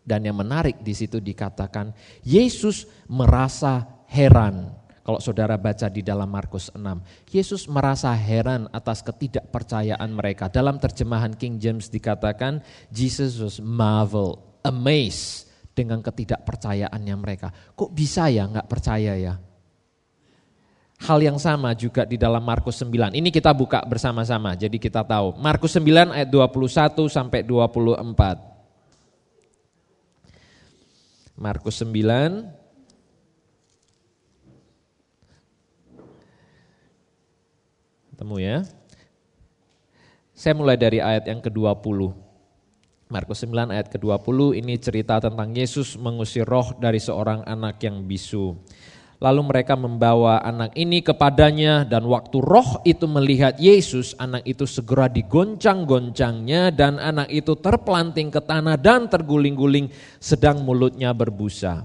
Dan 0.00 0.24
yang 0.24 0.40
menarik 0.40 0.80
di 0.80 0.94
situ 0.96 1.20
dikatakan 1.20 1.92
Yesus 2.22 2.86
merasa 3.10 3.95
heran. 4.16 4.72
Kalau 5.04 5.22
saudara 5.22 5.54
baca 5.54 5.86
di 5.86 6.02
dalam 6.02 6.26
Markus 6.26 6.66
6, 6.74 6.82
Yesus 7.30 7.70
merasa 7.70 8.10
heran 8.10 8.66
atas 8.74 9.06
ketidakpercayaan 9.06 10.10
mereka. 10.10 10.50
Dalam 10.50 10.82
terjemahan 10.82 11.30
King 11.36 11.62
James 11.62 11.86
dikatakan 11.86 12.58
Jesus 12.90 13.38
was 13.38 13.62
marvel, 13.62 14.42
amazed 14.66 15.46
dengan 15.78 16.02
ketidakpercayaannya 16.02 17.16
mereka. 17.22 17.54
Kok 17.78 17.94
bisa 17.94 18.26
ya 18.32 18.50
nggak 18.50 18.66
percaya 18.66 19.14
ya? 19.14 19.38
Hal 20.96 21.20
yang 21.22 21.36
sama 21.36 21.76
juga 21.76 22.08
di 22.08 22.18
dalam 22.18 22.40
Markus 22.42 22.80
9. 22.82 23.14
Ini 23.14 23.28
kita 23.30 23.52
buka 23.54 23.84
bersama-sama, 23.86 24.56
jadi 24.58 24.74
kita 24.74 25.04
tahu. 25.04 25.38
Markus 25.38 25.76
9 25.78 26.18
ayat 26.18 26.26
21 26.32 27.06
sampai 27.06 27.44
24. 27.46 28.02
Markus 31.36 31.78
9 31.84 32.65
Temu 38.16 38.40
ya. 38.40 38.64
Saya 40.32 40.56
mulai 40.56 40.80
dari 40.80 41.04
ayat 41.04 41.28
yang 41.28 41.44
ke-20. 41.44 42.16
Markus 43.12 43.44
9 43.44 43.76
ayat 43.76 43.92
ke-20 43.92 44.56
ini 44.56 44.74
cerita 44.80 45.20
tentang 45.20 45.52
Yesus 45.52 46.00
mengusir 46.00 46.48
roh 46.48 46.72
dari 46.80 46.96
seorang 46.96 47.44
anak 47.44 47.76
yang 47.84 48.02
bisu. 48.08 48.56
Lalu 49.20 49.40
mereka 49.48 49.76
membawa 49.76 50.40
anak 50.44 50.76
ini 50.76 51.00
kepadanya 51.00 51.84
dan 51.88 52.04
waktu 52.08 52.40
roh 52.40 52.80
itu 52.84 53.04
melihat 53.04 53.56
Yesus, 53.60 54.12
anak 54.16 54.44
itu 54.44 54.64
segera 54.68 55.08
digoncang-goncangnya 55.08 56.72
dan 56.72 56.96
anak 57.00 57.28
itu 57.32 57.52
terpelanting 57.56 58.28
ke 58.32 58.40
tanah 58.40 58.76
dan 58.76 59.08
terguling-guling 59.08 59.92
sedang 60.20 60.60
mulutnya 60.64 61.12
berbusa. 61.16 61.84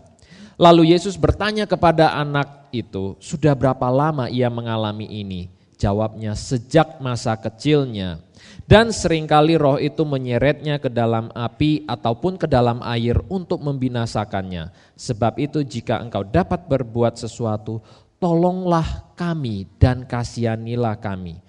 Lalu 0.60 0.96
Yesus 0.96 1.16
bertanya 1.16 1.64
kepada 1.68 2.16
anak 2.20 2.72
itu, 2.76 3.16
sudah 3.20 3.56
berapa 3.56 3.88
lama 3.88 4.28
ia 4.28 4.52
mengalami 4.52 5.08
ini? 5.08 5.61
Jawabnya, 5.82 6.38
sejak 6.38 7.02
masa 7.02 7.34
kecilnya. 7.42 8.22
Dan 8.70 8.94
sering 8.94 9.26
kali 9.26 9.58
roh 9.58 9.82
itu 9.82 10.06
menyeretnya 10.06 10.78
ke 10.78 10.94
dalam 10.94 11.34
api 11.34 11.90
ataupun 11.90 12.38
ke 12.38 12.46
dalam 12.46 12.86
air 12.86 13.18
untuk 13.34 13.66
membinasakannya. 13.66 14.70
Sebab 14.94 15.42
itu 15.42 15.66
jika 15.66 15.98
engkau 15.98 16.22
dapat 16.22 16.70
berbuat 16.70 17.18
sesuatu, 17.18 17.82
tolonglah 18.22 19.10
kami 19.18 19.66
dan 19.82 20.06
kasihanilah 20.06 21.02
kami. 21.02 21.42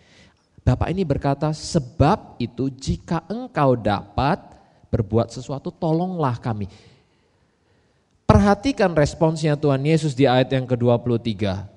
Bapak 0.64 0.88
ini 0.88 1.04
berkata, 1.04 1.52
sebab 1.52 2.40
itu 2.40 2.72
jika 2.72 3.28
engkau 3.28 3.76
dapat 3.76 4.40
berbuat 4.88 5.28
sesuatu, 5.28 5.68
tolonglah 5.68 6.40
kami. 6.40 6.72
Perhatikan 8.24 8.96
responsnya 8.96 9.60
Tuhan 9.60 9.84
Yesus 9.84 10.16
di 10.16 10.24
ayat 10.24 10.48
yang 10.56 10.64
ke-23. 10.64 11.68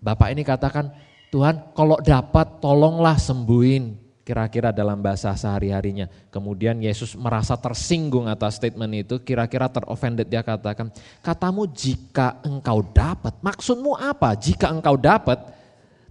Bapak 0.00 0.32
ini 0.32 0.40
katakan, 0.46 0.88
Tuhan 1.30 1.74
kalau 1.78 2.02
dapat 2.02 2.58
tolonglah 2.58 3.14
sembuhin 3.14 4.10
kira-kira 4.30 4.70
dalam 4.70 5.02
bahasa 5.02 5.34
sehari-harinya. 5.34 6.06
Kemudian 6.30 6.78
Yesus 6.78 7.18
merasa 7.18 7.58
tersinggung 7.58 8.30
atas 8.30 8.62
statement 8.62 8.94
itu, 8.94 9.18
kira-kira 9.22 9.66
teroffended 9.66 10.30
dia 10.30 10.46
katakan, 10.46 10.94
katamu 11.18 11.66
jika 11.66 12.38
engkau 12.46 12.82
dapat, 12.94 13.34
maksudmu 13.42 13.98
apa? 13.98 14.38
Jika 14.38 14.70
engkau 14.70 14.94
dapat, 14.94 15.50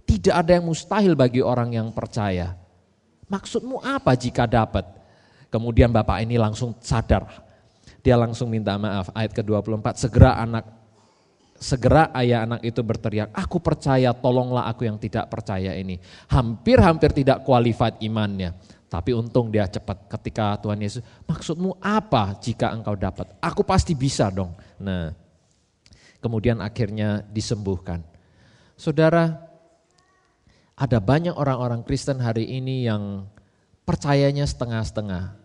tidak 0.04 0.36
ada 0.36 0.52
yang 0.52 0.68
mustahil 0.68 1.16
bagi 1.16 1.40
orang 1.40 1.72
yang 1.72 1.88
percaya. 1.96 2.60
Maksudmu 3.30 3.80
apa 3.80 4.12
jika 4.18 4.44
dapat? 4.44 4.84
Kemudian 5.48 5.88
Bapak 5.88 6.20
ini 6.20 6.36
langsung 6.36 6.76
sadar, 6.78 7.26
dia 8.04 8.20
langsung 8.20 8.52
minta 8.52 8.76
maaf. 8.76 9.08
Ayat 9.16 9.32
ke-24, 9.32 9.96
segera 9.96 10.36
anak 10.38 10.79
Segera 11.60 12.08
ayah 12.16 12.48
anak 12.48 12.64
itu 12.64 12.80
berteriak, 12.80 13.36
aku 13.36 13.60
percaya 13.60 14.16
tolonglah 14.16 14.64
aku 14.64 14.88
yang 14.88 14.96
tidak 14.96 15.28
percaya 15.28 15.76
ini. 15.76 16.00
Hampir-hampir 16.32 17.12
tidak 17.12 17.44
qualified 17.44 18.00
imannya. 18.00 18.56
Tapi 18.88 19.12
untung 19.12 19.52
dia 19.52 19.68
cepat 19.68 20.08
ketika 20.08 20.56
Tuhan 20.56 20.80
Yesus, 20.80 21.04
maksudmu 21.28 21.76
apa 21.84 22.32
jika 22.40 22.72
engkau 22.72 22.96
dapat? 22.96 23.36
Aku 23.44 23.60
pasti 23.60 23.92
bisa 23.92 24.32
dong. 24.32 24.56
Nah, 24.80 25.12
kemudian 26.24 26.64
akhirnya 26.64 27.20
disembuhkan. 27.28 28.08
Saudara, 28.72 29.44
ada 30.80 30.96
banyak 30.96 31.36
orang-orang 31.36 31.84
Kristen 31.84 32.24
hari 32.24 32.56
ini 32.56 32.88
yang 32.88 33.28
percayanya 33.84 34.48
setengah-setengah. 34.48 35.36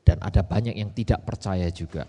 Dan 0.00 0.16
ada 0.24 0.40
banyak 0.40 0.80
yang 0.80 0.96
tidak 0.96 1.28
percaya 1.28 1.68
juga 1.68 2.08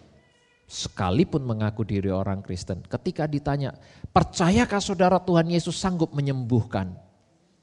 sekalipun 0.72 1.44
mengaku 1.44 1.84
diri 1.84 2.08
orang 2.08 2.40
Kristen, 2.40 2.80
ketika 2.88 3.28
ditanya, 3.28 3.76
percayakah 4.16 4.80
saudara 4.80 5.20
Tuhan 5.20 5.52
Yesus 5.52 5.76
sanggup 5.76 6.16
menyembuhkan? 6.16 6.96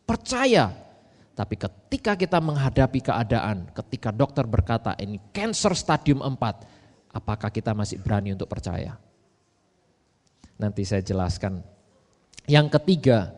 Percaya. 0.05 0.77
Tapi 1.33 1.57
ketika 1.57 2.13
kita 2.21 2.37
menghadapi 2.37 3.01
keadaan, 3.01 3.73
ketika 3.73 4.13
dokter 4.13 4.45
berkata 4.45 4.93
ini 5.01 5.17
cancer 5.33 5.73
stadium 5.73 6.21
4, 6.21 7.17
apakah 7.17 7.49
kita 7.49 7.73
masih 7.73 7.97
berani 8.05 8.37
untuk 8.37 8.51
percaya? 8.53 9.01
Nanti 10.61 10.85
saya 10.85 11.01
jelaskan. 11.01 11.65
Yang 12.45 12.77
ketiga, 12.77 13.33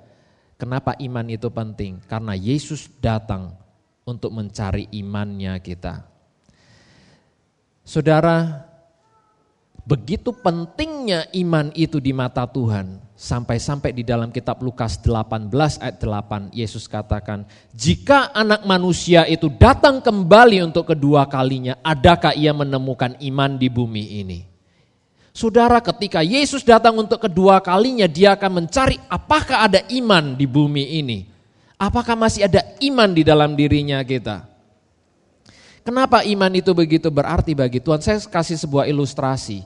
kenapa 0.59 0.99
iman 0.99 1.31
itu 1.31 1.47
penting? 1.47 2.03
Karena 2.11 2.35
Yesus 2.35 2.91
datang 2.99 3.55
untuk 4.03 4.35
mencari 4.35 4.91
imannya 4.91 5.61
kita. 5.63 6.09
Saudara, 7.85 8.70
Begitu 9.85 10.31
pentingnya 10.37 11.27
iman 11.41 11.73
itu 11.73 11.99
di 11.99 12.13
mata 12.13 12.45
Tuhan. 12.45 13.01
Sampai-sampai 13.17 13.93
di 13.93 14.01
dalam 14.01 14.33
kitab 14.33 14.65
Lukas 14.65 14.97
18 15.01 15.53
ayat 15.81 15.97
8 16.01 16.57
Yesus 16.57 16.89
katakan, 16.89 17.45
jika 17.77 18.33
anak 18.33 18.65
manusia 18.65 19.29
itu 19.29 19.53
datang 19.53 20.01
kembali 20.01 20.65
untuk 20.65 20.89
kedua 20.89 21.29
kalinya, 21.29 21.77
adakah 21.85 22.33
ia 22.33 22.57
menemukan 22.57 23.21
iman 23.21 23.61
di 23.61 23.69
bumi 23.69 24.25
ini? 24.25 24.41
Saudara 25.31 25.79
ketika 25.79 26.27
Yesus 26.27 26.67
datang 26.67 26.99
untuk 26.99 27.23
kedua 27.23 27.63
kalinya 27.63 28.11
dia 28.11 28.35
akan 28.35 28.65
mencari 28.65 28.99
apakah 29.07 29.71
ada 29.71 29.87
iman 29.95 30.35
di 30.35 30.45
bumi 30.49 30.99
ini. 30.99 31.19
Apakah 31.81 32.19
masih 32.19 32.45
ada 32.45 32.61
iman 32.83 33.09
di 33.15 33.23
dalam 33.25 33.57
dirinya 33.57 34.03
kita. 34.05 34.50
Kenapa 35.81 36.21
iman 36.23 36.53
itu 36.53 36.71
begitu 36.77 37.09
berarti 37.09 37.57
bagi 37.57 37.81
Tuhan? 37.81 38.05
Saya 38.05 38.21
kasih 38.21 38.61
sebuah 38.61 38.85
ilustrasi. 38.85 39.65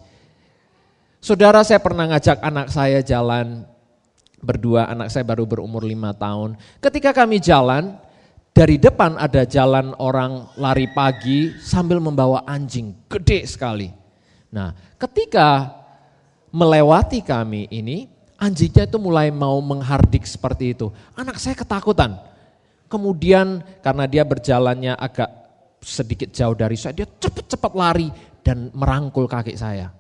Saudara 1.19 1.65
saya 1.65 1.81
pernah 1.81 2.07
ngajak 2.07 2.39
anak 2.39 2.69
saya 2.71 3.01
jalan 3.01 3.65
berdua, 4.45 4.87
anak 4.87 5.09
saya 5.11 5.25
baru 5.25 5.49
berumur 5.49 5.83
lima 5.83 6.13
tahun. 6.13 6.55
Ketika 6.79 7.17
kami 7.17 7.41
jalan, 7.41 7.97
dari 8.55 8.79
depan 8.79 9.19
ada 9.19 9.43
jalan 9.43 9.97
orang 9.99 10.47
lari 10.55 10.87
pagi 10.93 11.51
sambil 11.59 11.99
membawa 11.99 12.47
anjing, 12.47 12.95
gede 13.11 13.49
sekali. 13.51 13.91
Nah 14.55 14.71
ketika 15.01 15.75
melewati 16.55 17.19
kami 17.25 17.67
ini, 17.75 18.07
anjingnya 18.39 18.87
itu 18.87 19.01
mulai 19.03 19.35
mau 19.35 19.59
menghardik 19.59 20.23
seperti 20.23 20.79
itu. 20.79 20.95
Anak 21.19 21.43
saya 21.43 21.59
ketakutan. 21.59 22.15
Kemudian 22.87 23.65
karena 23.83 24.07
dia 24.07 24.23
berjalannya 24.23 24.95
agak 24.95 25.44
sedikit 25.85 26.33
jauh 26.33 26.57
dari 26.57 26.75
saya, 26.81 26.97
dia 26.97 27.07
cepat-cepat 27.07 27.73
lari 27.77 28.09
dan 28.41 28.73
merangkul 28.73 29.29
kaki 29.29 29.55
saya. 29.55 29.93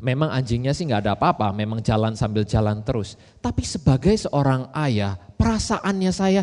Memang 0.00 0.32
anjingnya 0.32 0.72
sih 0.72 0.88
nggak 0.88 1.04
ada 1.04 1.12
apa-apa, 1.12 1.52
memang 1.52 1.84
jalan 1.84 2.16
sambil 2.16 2.48
jalan 2.48 2.80
terus. 2.80 3.20
Tapi 3.44 3.60
sebagai 3.68 4.16
seorang 4.16 4.72
ayah, 4.72 5.20
perasaannya 5.36 6.08
saya 6.08 6.42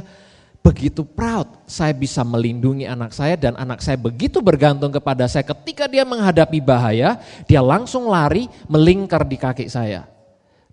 begitu 0.61 1.01
proud. 1.01 1.65
Saya 1.65 1.97
bisa 1.97 2.21
melindungi 2.21 2.85
anak 2.85 3.17
saya 3.17 3.33
dan 3.33 3.57
anak 3.57 3.81
saya 3.81 3.97
begitu 3.97 4.45
bergantung 4.45 4.93
kepada 4.93 5.25
saya. 5.25 5.41
Ketika 5.41 5.89
dia 5.89 6.05
menghadapi 6.05 6.61
bahaya, 6.61 7.17
dia 7.49 7.65
langsung 7.65 8.05
lari 8.05 8.45
melingkar 8.69 9.25
di 9.25 9.41
kaki 9.41 9.65
saya. 9.65 10.05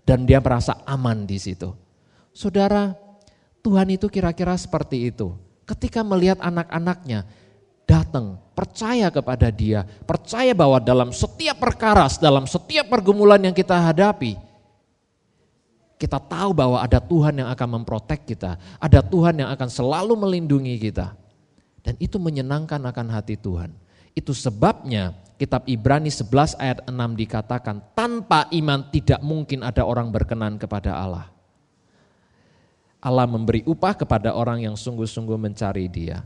Dan 0.05 0.29
dia 0.29 0.37
merasa 0.37 0.77
aman 0.85 1.25
di 1.25 1.41
situ. 1.41 1.73
Saudara, 2.29 2.93
Tuhan 3.65 3.89
itu 3.89 4.05
kira-kira 4.05 4.53
seperti 4.53 5.09
itu. 5.09 5.33
Ketika 5.65 6.05
melihat 6.05 6.37
anak-anaknya, 6.37 7.25
datang, 7.85 8.41
percaya 8.57 9.07
kepada 9.13 9.47
dia, 9.53 9.85
percaya 10.03 10.51
bahwa 10.51 10.81
dalam 10.81 11.13
setiap 11.13 11.61
perkara, 11.61 12.09
dalam 12.17 12.49
setiap 12.49 12.89
pergumulan 12.89 13.39
yang 13.39 13.55
kita 13.55 13.77
hadapi, 13.77 14.35
kita 15.95 16.19
tahu 16.19 16.51
bahwa 16.51 16.81
ada 16.81 16.99
Tuhan 16.99 17.39
yang 17.39 17.49
akan 17.49 17.81
memprotek 17.81 18.27
kita, 18.27 18.59
ada 18.81 18.99
Tuhan 18.99 19.39
yang 19.39 19.49
akan 19.53 19.69
selalu 19.71 20.13
melindungi 20.19 20.75
kita. 20.81 21.15
Dan 21.85 21.95
itu 22.01 22.17
menyenangkan 22.17 22.81
akan 22.81 23.07
hati 23.13 23.37
Tuhan. 23.37 23.69
Itu 24.17 24.33
sebabnya 24.33 25.13
kitab 25.37 25.69
Ibrani 25.69 26.09
11 26.09 26.57
ayat 26.57 26.79
6 26.89 26.91
dikatakan, 26.91 27.79
tanpa 27.93 28.49
iman 28.49 28.81
tidak 28.89 29.21
mungkin 29.21 29.61
ada 29.61 29.85
orang 29.85 30.09
berkenan 30.09 30.57
kepada 30.57 30.97
Allah. 30.97 31.29
Allah 33.05 33.29
memberi 33.29 33.61
upah 33.69 33.93
kepada 33.93 34.33
orang 34.33 34.65
yang 34.65 34.73
sungguh-sungguh 34.73 35.37
mencari 35.37 35.85
dia. 35.85 36.25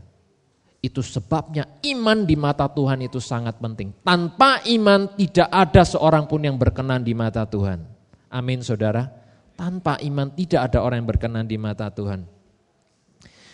Itu 0.80 1.04
sebabnya 1.04 1.68
iman 1.84 2.24
di 2.24 2.40
mata 2.40 2.64
Tuhan 2.64 3.04
itu 3.04 3.20
sangat 3.20 3.60
penting. 3.60 3.92
Tanpa 4.00 4.64
iman 4.64 5.12
tidak 5.12 5.48
ada 5.52 5.84
seorang 5.84 6.24
pun 6.24 6.40
yang 6.40 6.56
berkenan 6.56 7.04
di 7.04 7.12
mata 7.12 7.44
Tuhan. 7.44 7.84
Amin 8.32 8.64
saudara. 8.64 9.04
Tanpa 9.60 10.00
iman 10.00 10.32
tidak 10.32 10.72
ada 10.72 10.80
orang 10.80 11.04
yang 11.04 11.10
berkenan 11.12 11.44
di 11.44 11.60
mata 11.60 11.92
Tuhan. 11.92 12.39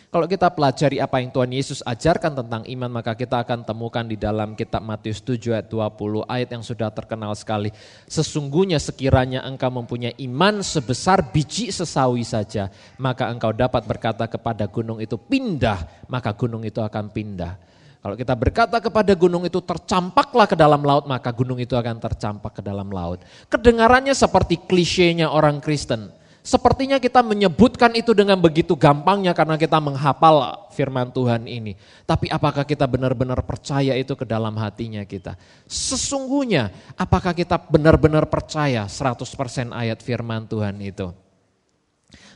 Kalau 0.06 0.30
kita 0.30 0.46
pelajari 0.54 1.02
apa 1.02 1.18
yang 1.18 1.34
Tuhan 1.34 1.50
Yesus 1.50 1.82
ajarkan 1.82 2.38
tentang 2.38 2.62
iman, 2.62 2.90
maka 3.02 3.18
kita 3.18 3.42
akan 3.42 3.66
temukan 3.66 4.06
di 4.06 4.14
dalam 4.14 4.54
kitab 4.54 4.78
Matius 4.86 5.18
7 5.18 5.58
ayat 5.58 5.66
20, 5.66 6.22
ayat 6.30 6.48
yang 6.54 6.62
sudah 6.62 6.94
terkenal 6.94 7.34
sekali. 7.34 7.74
Sesungguhnya 8.06 8.78
sekiranya 8.78 9.42
engkau 9.42 9.68
mempunyai 9.68 10.14
iman 10.30 10.62
sebesar 10.62 11.26
biji 11.34 11.74
sesawi 11.74 12.22
saja, 12.22 12.70
maka 13.02 13.26
engkau 13.26 13.50
dapat 13.50 13.82
berkata 13.82 14.30
kepada 14.30 14.70
gunung 14.70 15.02
itu 15.02 15.18
pindah, 15.18 16.06
maka 16.06 16.30
gunung 16.38 16.62
itu 16.62 16.78
akan 16.78 17.10
pindah. 17.10 17.58
Kalau 17.98 18.14
kita 18.14 18.38
berkata 18.38 18.78
kepada 18.78 19.10
gunung 19.18 19.42
itu 19.42 19.58
tercampaklah 19.58 20.46
ke 20.46 20.54
dalam 20.54 20.86
laut, 20.86 21.10
maka 21.10 21.34
gunung 21.34 21.58
itu 21.58 21.74
akan 21.74 21.98
tercampak 21.98 22.54
ke 22.54 22.62
dalam 22.62 22.86
laut. 22.94 23.18
Kedengarannya 23.50 24.14
seperti 24.14 24.62
klisenya 24.62 25.26
orang 25.26 25.58
Kristen. 25.58 26.14
Sepertinya 26.46 27.02
kita 27.02 27.26
menyebutkan 27.26 27.90
itu 27.98 28.14
dengan 28.14 28.38
begitu 28.38 28.78
gampangnya 28.78 29.34
karena 29.34 29.58
kita 29.58 29.82
menghafal 29.82 30.70
firman 30.70 31.10
Tuhan 31.10 31.50
ini. 31.50 31.74
Tapi 32.06 32.30
apakah 32.30 32.62
kita 32.62 32.86
benar-benar 32.86 33.42
percaya 33.42 33.98
itu 33.98 34.14
ke 34.14 34.22
dalam 34.22 34.54
hatinya 34.54 35.02
kita? 35.02 35.34
Sesungguhnya 35.66 36.70
apakah 36.94 37.34
kita 37.34 37.58
benar-benar 37.66 38.30
percaya 38.30 38.86
100% 38.86 39.74
ayat 39.74 39.98
firman 39.98 40.46
Tuhan 40.46 40.78
itu? 40.86 41.10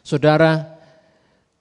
Saudara, 0.02 0.58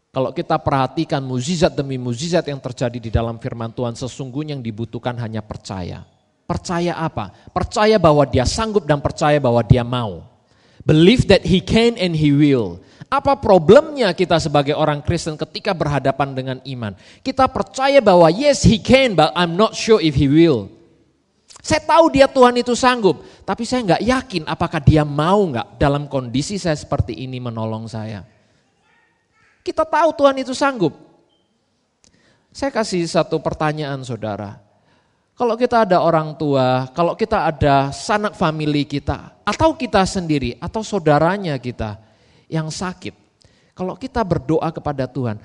kalau 0.09 0.33
kita 0.33 0.57
perhatikan 0.57 1.21
muzizat 1.21 1.77
demi 1.77 2.01
muzizat 2.01 2.49
yang 2.49 2.57
terjadi 2.57 2.97
di 2.97 3.13
dalam 3.13 3.37
firman 3.37 3.69
Tuhan, 3.69 3.93
sesungguhnya 3.93 4.57
yang 4.57 4.65
dibutuhkan 4.65 5.13
hanya 5.21 5.45
percaya. 5.45 6.01
Percaya 6.49 6.97
apa? 6.97 7.29
Percaya 7.53 8.01
bahwa 8.01 8.25
dia 8.25 8.41
sanggup 8.41 8.89
dan 8.89 8.97
percaya 9.05 9.37
bahwa 9.37 9.61
dia 9.61 9.85
mau. 9.85 10.38
Believe 10.89 11.29
that 11.29 11.45
he 11.45 11.61
can 11.61 11.93
and 12.01 12.17
he 12.17 12.33
will. 12.33 12.81
Apa 13.13 13.37
problemnya 13.37 14.09
kita 14.17 14.41
sebagai 14.41 14.73
orang 14.73 15.05
Kristen 15.05 15.37
ketika 15.37 15.69
berhadapan 15.69 16.33
dengan 16.33 16.57
iman? 16.65 16.97
Kita 17.21 17.45
percaya 17.45 18.01
bahwa 18.01 18.25
yes 18.33 18.65
he 18.65 18.81
can 18.81 19.13
but 19.13 19.29
I'm 19.37 19.53
not 19.53 19.77
sure 19.77 20.01
if 20.01 20.17
he 20.17 20.25
will. 20.25 20.73
Saya 21.61 21.85
tahu 21.85 22.09
dia 22.09 22.25
Tuhan 22.25 22.57
itu 22.57 22.73
sanggup, 22.73 23.21
tapi 23.45 23.69
saya 23.69 23.85
nggak 23.85 24.01
yakin 24.01 24.43
apakah 24.49 24.81
dia 24.81 25.05
mau 25.05 25.45
nggak 25.45 25.77
dalam 25.77 26.09
kondisi 26.09 26.57
saya 26.57 26.73
seperti 26.73 27.13
ini 27.21 27.37
menolong 27.37 27.85
saya. 27.85 28.25
Kita 29.61 29.85
tahu 29.85 30.09
Tuhan 30.17 30.41
itu 30.41 30.57
sanggup. 30.57 30.97
Saya 32.49 32.73
kasih 32.73 33.05
satu 33.05 33.37
pertanyaan 33.37 34.01
saudara. 34.01 34.68
Kalau 35.39 35.55
kita 35.55 35.87
ada 35.87 36.03
orang 36.03 36.35
tua, 36.35 36.91
kalau 36.91 37.15
kita 37.15 37.47
ada 37.47 37.95
sanak 37.95 38.35
family 38.35 38.83
kita, 38.83 39.39
atau 39.47 39.71
kita 39.71 40.03
sendiri, 40.03 40.59
atau 40.59 40.83
saudaranya 40.83 41.55
kita 41.55 41.95
yang 42.51 42.67
sakit. 42.67 43.15
Kalau 43.71 43.95
kita 43.95 44.19
berdoa 44.27 44.67
kepada 44.67 45.07
Tuhan, 45.07 45.39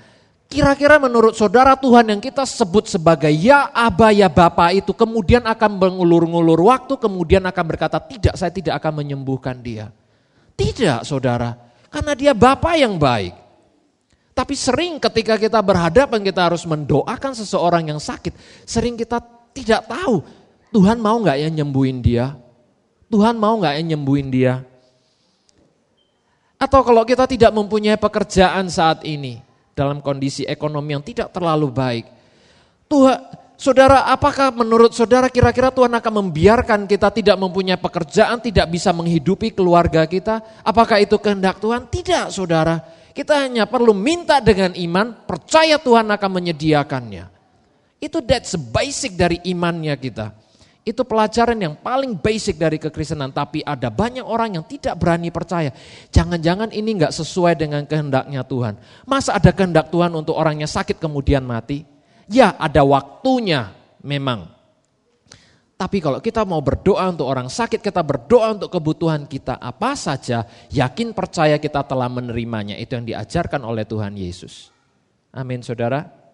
kira-kira 0.51 0.99
menurut 0.99 1.39
saudara 1.39 1.79
Tuhan 1.79 2.11
yang 2.11 2.19
kita 2.19 2.43
sebut 2.43 2.91
sebagai 2.91 3.31
ya 3.31 3.71
Aba 3.71 4.11
ya 4.11 4.27
Bapa 4.27 4.75
itu 4.75 4.91
kemudian 4.91 5.47
akan 5.47 5.79
mengulur-ngulur 5.79 6.59
waktu, 6.67 6.99
kemudian 6.99 7.47
akan 7.47 7.63
berkata 7.63 7.95
tidak 8.03 8.35
saya 8.35 8.51
tidak 8.51 8.75
akan 8.83 8.99
menyembuhkan 8.99 9.55
dia. 9.63 9.95
Tidak 10.59 11.07
saudara, 11.07 11.55
karena 11.87 12.11
dia 12.19 12.35
Bapa 12.35 12.75
yang 12.75 12.99
baik. 12.99 13.31
Tapi 14.35 14.59
sering 14.59 14.99
ketika 14.99 15.39
kita 15.39 15.63
berhadapan 15.63 16.19
kita 16.19 16.51
harus 16.51 16.67
mendoakan 16.67 17.31
seseorang 17.31 17.87
yang 17.87 18.03
sakit, 18.03 18.35
sering 18.67 18.99
kita 18.99 19.23
tidak 19.55 19.87
tahu 19.87 20.19
Tuhan 20.75 20.99
mau 20.99 21.15
nggak 21.23 21.39
ya 21.39 21.47
nyembuhin 21.47 22.03
dia? 22.03 22.35
Tuhan 23.07 23.39
mau 23.39 23.55
nggak 23.55 23.79
ya 23.79 23.83
nyembuhin 23.95 24.27
dia? 24.27 24.67
Atau 26.59 26.83
kalau 26.83 27.07
kita 27.07 27.23
tidak 27.23 27.55
mempunyai 27.55 27.95
pekerjaan 27.95 28.67
saat 28.67 29.07
ini 29.07 29.39
dalam 29.71 30.03
kondisi 30.03 30.43
ekonomi 30.43 30.95
yang 30.95 31.03
tidak 31.03 31.31
terlalu 31.31 31.71
baik, 31.71 32.05
Tuhan, 32.91 33.17
saudara, 33.55 34.07
apakah 34.11 34.51
menurut 34.51 34.91
saudara 34.91 35.31
kira-kira 35.31 35.71
Tuhan 35.71 35.95
akan 35.95 36.13
membiarkan 36.27 36.87
kita 36.87 37.11
tidak 37.11 37.37
mempunyai 37.39 37.79
pekerjaan, 37.79 38.39
tidak 38.43 38.67
bisa 38.71 38.91
menghidupi 38.91 39.55
keluarga 39.55 40.03
kita? 40.07 40.43
Apakah 40.63 40.99
itu 41.03 41.15
kehendak 41.19 41.59
Tuhan? 41.63 41.87
Tidak, 41.87 42.31
saudara. 42.31 42.83
Kita 43.15 43.47
hanya 43.47 43.63
perlu 43.63 43.95
minta 43.95 44.43
dengan 44.43 44.75
iman, 44.75 45.23
percaya 45.23 45.79
Tuhan 45.79 46.07
akan 46.11 46.31
menyediakannya. 46.35 47.34
Itu 48.05 48.21
that's 48.21 48.53
basic 48.53 49.17
dari 49.17 49.41
imannya 49.49 49.97
kita. 49.97 50.29
Itu 50.85 51.01
pelajaran 51.01 51.57
yang 51.57 51.73
paling 51.81 52.13
basic 52.13 52.61
dari 52.61 52.77
kekristenan. 52.77 53.33
Tapi 53.33 53.65
ada 53.65 53.89
banyak 53.89 54.21
orang 54.21 54.61
yang 54.61 54.65
tidak 54.69 54.93
berani 55.01 55.33
percaya. 55.33 55.73
Jangan-jangan 56.13 56.69
ini 56.69 57.01
nggak 57.01 57.09
sesuai 57.09 57.57
dengan 57.57 57.81
kehendaknya 57.89 58.45
Tuhan. 58.45 58.77
Masa 59.09 59.33
ada 59.33 59.49
kehendak 59.49 59.89
Tuhan 59.89 60.13
untuk 60.13 60.37
orangnya 60.37 60.69
sakit 60.69 61.01
kemudian 61.01 61.41
mati? 61.41 61.81
Ya 62.29 62.53
ada 62.61 62.85
waktunya 62.85 63.73
memang. 64.05 64.53
Tapi 65.75 65.99
kalau 65.99 66.21
kita 66.21 66.45
mau 66.45 66.61
berdoa 66.61 67.03
untuk 67.09 67.27
orang 67.27 67.49
sakit, 67.49 67.81
kita 67.81 67.99
berdoa 67.99 68.55
untuk 68.55 68.71
kebutuhan 68.71 69.27
kita 69.27 69.59
apa 69.59 69.91
saja, 69.97 70.47
yakin 70.71 71.11
percaya 71.11 71.59
kita 71.59 71.83
telah 71.83 72.07
menerimanya. 72.07 72.77
Itu 72.77 72.95
yang 72.95 73.09
diajarkan 73.09 73.59
oleh 73.65 73.83
Tuhan 73.83 74.15
Yesus. 74.15 74.71
Amin 75.35 75.65
saudara. 75.65 76.24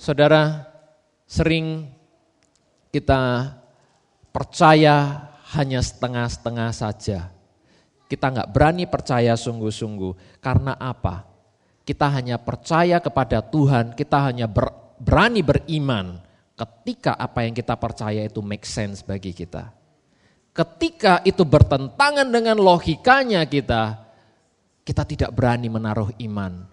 Saudara, 0.00 0.64
sering 1.28 1.84
kita 2.88 3.52
percaya 4.32 5.28
hanya 5.52 5.84
setengah-setengah 5.84 6.72
saja. 6.72 7.28
Kita 8.08 8.32
nggak 8.32 8.48
berani 8.48 8.88
percaya 8.88 9.36
sungguh-sungguh. 9.36 10.40
Karena 10.40 10.80
apa? 10.80 11.28
Kita 11.84 12.08
hanya 12.16 12.40
percaya 12.40 12.96
kepada 12.96 13.44
Tuhan, 13.44 13.92
kita 13.92 14.32
hanya 14.32 14.48
ber, 14.48 14.72
berani 14.96 15.44
beriman 15.44 16.16
ketika 16.56 17.20
apa 17.20 17.44
yang 17.44 17.52
kita 17.52 17.76
percaya 17.76 18.24
itu 18.24 18.40
make 18.40 18.64
sense 18.64 19.04
bagi 19.04 19.36
kita. 19.36 19.68
Ketika 20.56 21.20
itu 21.28 21.44
bertentangan 21.44 22.24
dengan 22.24 22.56
logikanya 22.56 23.44
kita, 23.44 24.00
kita 24.80 25.04
tidak 25.04 25.36
berani 25.36 25.68
menaruh 25.68 26.08
iman 26.24 26.69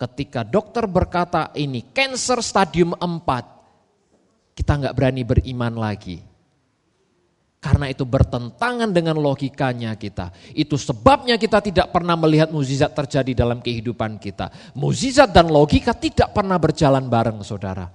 ketika 0.00 0.40
dokter 0.40 0.88
berkata 0.88 1.52
ini 1.52 1.92
cancer 1.92 2.40
stadium 2.40 2.96
4, 2.96 4.56
kita 4.56 4.72
nggak 4.80 4.96
berani 4.96 5.22
beriman 5.28 5.76
lagi. 5.76 6.16
Karena 7.60 7.92
itu 7.92 8.08
bertentangan 8.08 8.88
dengan 8.88 9.20
logikanya 9.20 9.92
kita. 9.92 10.32
Itu 10.56 10.80
sebabnya 10.80 11.36
kita 11.36 11.60
tidak 11.60 11.92
pernah 11.92 12.16
melihat 12.16 12.48
mukjizat 12.48 12.96
terjadi 12.96 13.44
dalam 13.44 13.60
kehidupan 13.60 14.16
kita. 14.16 14.48
Mukjizat 14.72 15.28
dan 15.28 15.52
logika 15.52 15.92
tidak 15.92 16.32
pernah 16.32 16.56
berjalan 16.56 17.04
bareng 17.04 17.44
saudara. 17.44 17.92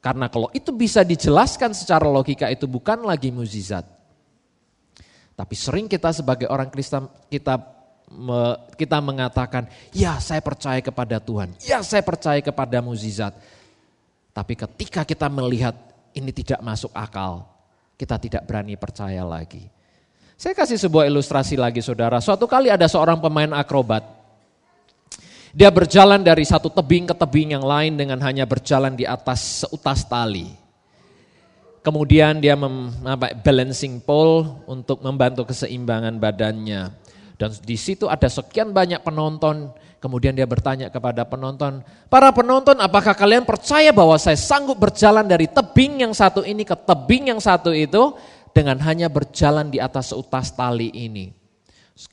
Karena 0.00 0.32
kalau 0.32 0.48
itu 0.56 0.72
bisa 0.72 1.04
dijelaskan 1.04 1.76
secara 1.76 2.08
logika 2.08 2.48
itu 2.48 2.64
bukan 2.64 3.04
lagi 3.04 3.28
mukjizat. 3.28 3.84
Tapi 5.36 5.54
sering 5.56 5.92
kita 5.92 6.08
sebagai 6.16 6.48
orang 6.48 6.72
Kristen 6.72 7.04
kita 7.28 7.60
kita 8.76 8.98
mengatakan, 9.00 9.68
ya 9.90 10.20
saya 10.20 10.44
percaya 10.44 10.80
kepada 10.84 11.16
Tuhan, 11.18 11.56
ya 11.64 11.80
saya 11.80 12.04
percaya 12.04 12.40
kepada 12.44 12.78
mukjizat. 12.84 13.34
Tapi 14.32 14.54
ketika 14.56 15.04
kita 15.04 15.28
melihat 15.28 15.76
ini 16.16 16.32
tidak 16.32 16.60
masuk 16.64 16.92
akal, 16.96 17.44
kita 17.96 18.16
tidak 18.16 18.42
berani 18.48 18.76
percaya 18.76 19.22
lagi. 19.24 19.68
Saya 20.36 20.58
kasih 20.58 20.80
sebuah 20.80 21.06
ilustrasi 21.06 21.54
lagi 21.54 21.78
saudara. 21.78 22.18
Suatu 22.18 22.50
kali 22.50 22.66
ada 22.66 22.88
seorang 22.90 23.20
pemain 23.22 23.52
akrobat. 23.54 24.02
Dia 25.52 25.68
berjalan 25.68 26.18
dari 26.24 26.48
satu 26.48 26.72
tebing 26.72 27.12
ke 27.12 27.14
tebing 27.14 27.54
yang 27.54 27.62
lain 27.62 27.92
dengan 27.94 28.18
hanya 28.24 28.48
berjalan 28.48 28.96
di 28.96 29.04
atas 29.04 29.62
seutas 29.62 30.02
tali. 30.08 30.48
Kemudian 31.84 32.40
dia 32.40 32.56
mem, 32.56 32.88
apa, 33.04 33.36
balancing 33.36 34.00
pole 34.00 34.64
untuk 34.64 35.02
membantu 35.04 35.50
keseimbangan 35.52 36.16
badannya. 36.16 37.01
Dan 37.42 37.50
di 37.58 37.74
situ 37.74 38.06
ada 38.06 38.30
sekian 38.30 38.70
banyak 38.70 39.02
penonton. 39.02 39.74
Kemudian 39.98 40.30
dia 40.30 40.46
bertanya 40.46 40.94
kepada 40.94 41.26
penonton, 41.26 41.82
para 42.06 42.30
penonton 42.30 42.78
apakah 42.78 43.14
kalian 43.18 43.42
percaya 43.42 43.90
bahwa 43.90 44.14
saya 44.14 44.38
sanggup 44.38 44.78
berjalan 44.78 45.26
dari 45.26 45.50
tebing 45.50 46.06
yang 46.06 46.14
satu 46.14 46.46
ini 46.46 46.62
ke 46.62 46.74
tebing 46.74 47.34
yang 47.34 47.38
satu 47.42 47.70
itu 47.74 48.14
dengan 48.50 48.78
hanya 48.82 49.06
berjalan 49.10 49.70
di 49.70 49.82
atas 49.82 50.14
seutas 50.14 50.54
tali 50.54 50.90
ini. 50.94 51.34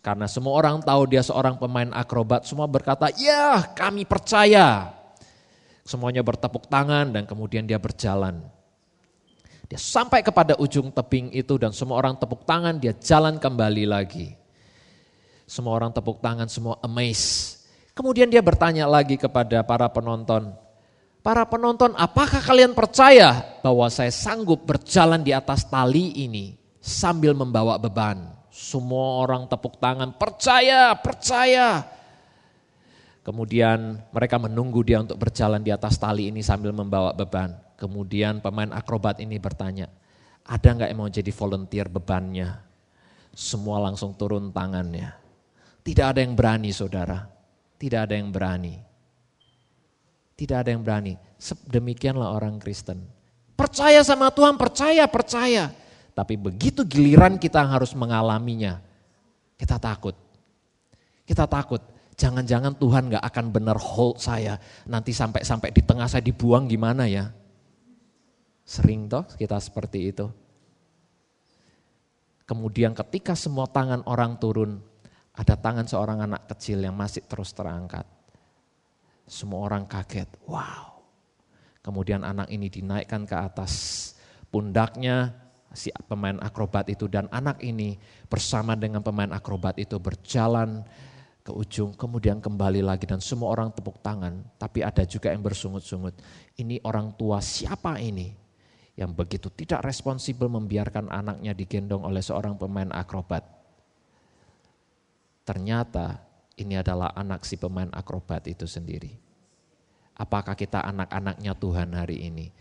Karena 0.06 0.30
semua 0.30 0.58
orang 0.58 0.82
tahu 0.86 1.14
dia 1.14 1.22
seorang 1.26 1.58
pemain 1.58 1.90
akrobat, 1.94 2.46
semua 2.46 2.70
berkata, 2.70 3.10
ya 3.18 3.62
kami 3.74 4.06
percaya. 4.06 4.94
Semuanya 5.82 6.22
bertepuk 6.22 6.70
tangan 6.70 7.10
dan 7.10 7.26
kemudian 7.26 7.66
dia 7.66 7.82
berjalan. 7.82 8.46
Dia 9.66 9.82
sampai 9.82 10.22
kepada 10.22 10.58
ujung 10.62 10.94
tebing 10.94 11.34
itu 11.34 11.58
dan 11.58 11.74
semua 11.74 11.98
orang 12.02 12.18
tepuk 12.18 12.46
tangan, 12.46 12.78
dia 12.78 12.94
jalan 12.98 13.42
kembali 13.42 13.86
lagi. 13.90 14.39
Semua 15.50 15.74
orang 15.74 15.90
tepuk 15.90 16.22
tangan, 16.22 16.46
semua 16.46 16.78
amazed. 16.86 17.66
Kemudian 17.98 18.30
dia 18.30 18.46
bertanya 18.46 18.86
lagi 18.86 19.18
kepada 19.18 19.66
para 19.66 19.90
penonton, 19.90 20.54
Para 21.20 21.44
penonton, 21.44 21.92
apakah 22.00 22.40
kalian 22.40 22.72
percaya 22.72 23.60
bahwa 23.60 23.92
saya 23.92 24.08
sanggup 24.08 24.64
berjalan 24.64 25.20
di 25.20 25.36
atas 25.36 25.68
tali 25.68 26.16
ini 26.16 26.56
sambil 26.80 27.36
membawa 27.36 27.76
beban? 27.76 28.24
Semua 28.48 29.20
orang 29.28 29.44
tepuk 29.52 29.84
tangan, 29.84 30.16
percaya, 30.16 30.96
percaya. 30.96 31.84
Kemudian 33.20 34.00
mereka 34.16 34.40
menunggu 34.40 34.80
dia 34.80 35.04
untuk 35.04 35.20
berjalan 35.20 35.60
di 35.60 35.76
atas 35.76 36.00
tali 36.00 36.32
ini 36.32 36.40
sambil 36.40 36.72
membawa 36.72 37.12
beban. 37.12 37.52
Kemudian 37.76 38.40
pemain 38.40 38.72
akrobat 38.72 39.20
ini 39.20 39.36
bertanya, 39.44 39.92
ada 40.48 40.68
nggak 40.72 40.88
yang 40.88 41.00
mau 41.04 41.12
jadi 41.12 41.32
volunteer 41.36 41.92
bebannya? 41.92 42.64
Semua 43.36 43.84
langsung 43.84 44.16
turun 44.16 44.56
tangannya. 44.56 45.29
Tidak 45.90 46.06
ada 46.06 46.22
yang 46.22 46.38
berani 46.38 46.70
saudara, 46.70 47.26
tidak 47.82 48.06
ada 48.06 48.14
yang 48.14 48.30
berani. 48.30 48.78
Tidak 50.38 50.54
ada 50.54 50.70
yang 50.70 50.86
berani. 50.86 51.18
Demikianlah 51.66 52.30
orang 52.30 52.62
Kristen. 52.62 53.02
Percaya 53.58 54.06
sama 54.06 54.30
Tuhan, 54.30 54.54
percaya, 54.54 55.10
percaya. 55.10 55.74
Tapi 56.14 56.38
begitu 56.38 56.86
giliran 56.86 57.42
kita 57.42 57.66
harus 57.66 57.98
mengalaminya, 57.98 58.78
kita 59.58 59.82
takut. 59.82 60.14
Kita 61.26 61.50
takut. 61.50 61.82
Jangan-jangan 62.14 62.78
Tuhan 62.78 63.10
gak 63.10 63.26
akan 63.26 63.46
benar 63.50 63.82
hold 63.82 64.22
saya. 64.22 64.62
Nanti 64.86 65.10
sampai-sampai 65.10 65.74
di 65.74 65.82
tengah 65.82 66.06
saya 66.06 66.22
dibuang 66.22 66.70
gimana 66.70 67.10
ya. 67.10 67.34
Sering 68.62 69.10
toh 69.10 69.26
kita 69.26 69.58
seperti 69.58 70.14
itu. 70.14 70.30
Kemudian 72.46 72.94
ketika 72.94 73.34
semua 73.34 73.66
tangan 73.66 74.06
orang 74.06 74.38
turun, 74.38 74.86
ada 75.40 75.56
tangan 75.56 75.88
seorang 75.88 76.20
anak 76.20 76.52
kecil 76.52 76.84
yang 76.84 77.00
masih 77.00 77.24
terus 77.24 77.56
terangkat. 77.56 78.04
Semua 79.24 79.72
orang 79.72 79.88
kaget, 79.88 80.28
wow. 80.44 81.00
Kemudian 81.80 82.28
anak 82.28 82.52
ini 82.52 82.68
dinaikkan 82.68 83.24
ke 83.24 83.40
atas 83.40 83.74
pundaknya 84.52 85.32
si 85.72 85.96
pemain 86.12 86.36
akrobat 86.44 86.92
itu 86.92 87.08
dan 87.08 87.32
anak 87.32 87.64
ini 87.64 87.96
bersama 88.28 88.76
dengan 88.76 89.00
pemain 89.00 89.32
akrobat 89.32 89.80
itu 89.80 89.96
berjalan 90.02 90.84
ke 91.46 91.54
ujung 91.54 91.94
kemudian 91.94 92.42
kembali 92.42 92.82
lagi 92.82 93.06
dan 93.06 93.22
semua 93.22 93.54
orang 93.54 93.70
tepuk 93.70 94.02
tangan 94.02 94.42
tapi 94.58 94.82
ada 94.82 95.06
juga 95.06 95.30
yang 95.30 95.46
bersungut-sungut 95.46 96.18
ini 96.58 96.82
orang 96.84 97.14
tua 97.14 97.38
siapa 97.38 98.02
ini 98.02 98.34
yang 98.98 99.14
begitu 99.14 99.54
tidak 99.54 99.86
responsibel 99.86 100.50
membiarkan 100.50 101.08
anaknya 101.14 101.54
digendong 101.54 102.02
oleh 102.02 102.20
seorang 102.20 102.58
pemain 102.58 102.90
akrobat 102.90 103.59
ternyata 105.50 106.22
ini 106.62 106.78
adalah 106.78 107.10
anak 107.18 107.42
si 107.42 107.58
pemain 107.58 107.90
akrobat 107.90 108.46
itu 108.46 108.70
sendiri. 108.70 109.18
Apakah 110.14 110.54
kita 110.54 110.86
anak-anaknya 110.86 111.58
Tuhan 111.58 111.90
hari 111.98 112.30
ini? 112.30 112.54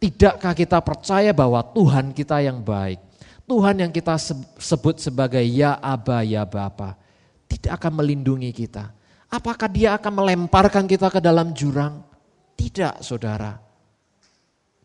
Tidakkah 0.00 0.56
kita 0.56 0.80
percaya 0.80 1.36
bahwa 1.36 1.60
Tuhan 1.60 2.16
kita 2.16 2.40
yang 2.40 2.64
baik, 2.64 2.96
Tuhan 3.44 3.84
yang 3.84 3.92
kita 3.92 4.16
sebut 4.56 4.96
sebagai 4.96 5.44
Ya 5.44 5.76
Aba, 5.76 6.24
Ya 6.24 6.48
Bapa, 6.48 6.96
tidak 7.52 7.84
akan 7.84 8.00
melindungi 8.00 8.48
kita? 8.56 8.96
Apakah 9.28 9.68
dia 9.68 9.92
akan 10.00 10.24
melemparkan 10.24 10.88
kita 10.88 11.12
ke 11.12 11.20
dalam 11.20 11.52
jurang? 11.52 12.00
Tidak 12.56 13.04
saudara. 13.04 13.60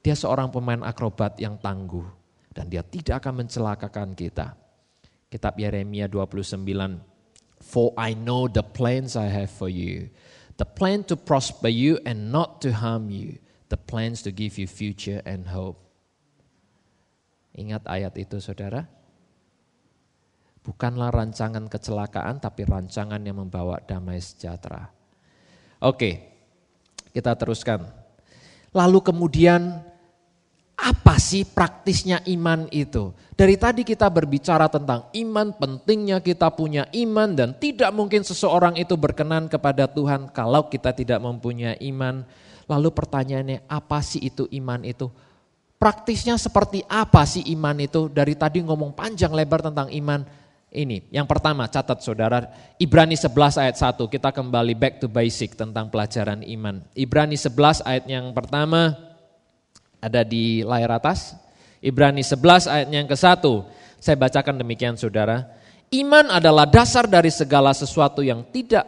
Dia 0.04 0.16
seorang 0.20 0.52
pemain 0.52 0.84
akrobat 0.84 1.40
yang 1.40 1.56
tangguh 1.64 2.06
dan 2.52 2.68
dia 2.68 2.84
tidak 2.84 3.24
akan 3.24 3.46
mencelakakan 3.46 4.18
kita. 4.18 4.58
Kitab 5.28 5.60
Yeremia 5.60 6.08
29 6.08 7.16
For 7.62 7.91
I 7.98 8.13
know 8.13 8.48
the 8.48 8.63
plans 8.63 9.17
I 9.17 9.28
have 9.28 9.52
for 9.52 9.67
you. 9.67 10.10
The 10.58 10.65
plan 10.65 11.06
to 11.10 11.15
prosper 11.17 11.70
you 11.70 12.02
and 12.06 12.32
not 12.34 12.62
to 12.65 12.74
harm 12.74 13.10
you. 13.10 13.38
The 13.70 13.78
plans 13.78 14.24
to 14.24 14.32
give 14.32 14.58
you 14.58 14.65
future 14.65 15.22
and 15.28 15.50
hope. 15.50 15.78
Ingat 17.58 17.89
ayat 17.89 18.13
itu 18.17 18.38
saudara? 18.38 18.86
Bukanlah 20.62 21.10
rancangan 21.10 21.65
kecelakaan 21.72 22.43
tapi 22.43 22.67
rancangan 22.67 23.24
yang 23.24 23.41
membawa 23.41 23.82
damai 23.82 24.22
sejahtera. 24.22 24.91
Oke, 25.82 26.38
kita 27.15 27.34
teruskan. 27.34 27.88
Lalu 28.76 29.00
kemudian 29.02 29.82
apa 30.88 31.19
sih 31.19 31.43
praktisnya 31.43 32.23
iman 32.32 32.71
itu? 32.71 33.12
Dari 33.36 33.60
tadi 33.60 33.84
kita 33.84 34.08
berbicara 34.08 34.71
tentang 34.71 35.12
iman, 35.12 35.52
pentingnya 35.52 36.23
kita 36.23 36.47
punya 36.56 36.88
iman 36.95 37.36
dan 37.36 37.52
tidak 37.60 37.91
mungkin 37.91 38.23
seseorang 38.23 38.80
itu 38.80 38.95
berkenan 38.95 39.52
kepada 39.52 39.91
Tuhan 39.91 40.32
kalau 40.32 40.71
kita 40.71 40.95
tidak 40.95 41.19
mempunyai 41.19 41.76
iman. 41.91 42.23
Lalu 42.71 42.89
pertanyaannya 42.95 43.67
apa 43.67 44.00
sih 44.00 44.23
itu 44.23 44.47
iman 44.47 44.80
itu? 44.88 45.12
Praktisnya 45.78 46.39
seperti 46.39 46.82
apa 46.88 47.28
sih 47.28 47.43
iman 47.52 47.76
itu? 47.84 48.08
Dari 48.08 48.34
tadi 48.39 48.63
ngomong 48.63 48.95
panjang 48.95 49.36
lebar 49.36 49.60
tentang 49.60 49.91
iman. 49.91 50.23
Ini 50.67 51.08
yang 51.15 51.23
pertama 51.23 51.63
catat 51.71 52.04
saudara 52.04 52.43
Ibrani 52.76 53.15
11 53.15 53.56
ayat 53.56 53.80
1 53.80 54.04
kita 54.12 54.36
kembali 54.36 54.76
back 54.76 55.00
to 55.00 55.08
basic 55.08 55.56
tentang 55.56 55.88
pelajaran 55.88 56.43
iman. 56.43 56.84
Ibrani 56.91 57.39
11 57.39 57.88
ayat 57.88 58.04
yang 58.04 58.36
pertama 58.36 59.07
ada 60.02 60.22
di 60.22 60.62
layar 60.62 60.98
atas. 61.02 61.34
Ibrani 61.82 62.22
11 62.26 62.68
ayatnya 62.70 62.98
yang 63.06 63.10
ke-1. 63.10 63.44
Saya 63.98 64.18
bacakan 64.18 64.56
demikian 64.62 64.96
saudara. 64.98 65.46
Iman 65.90 66.28
adalah 66.30 66.68
dasar 66.68 67.08
dari 67.08 67.32
segala 67.32 67.72
sesuatu 67.72 68.20
yang 68.20 68.44
tidak 68.52 68.86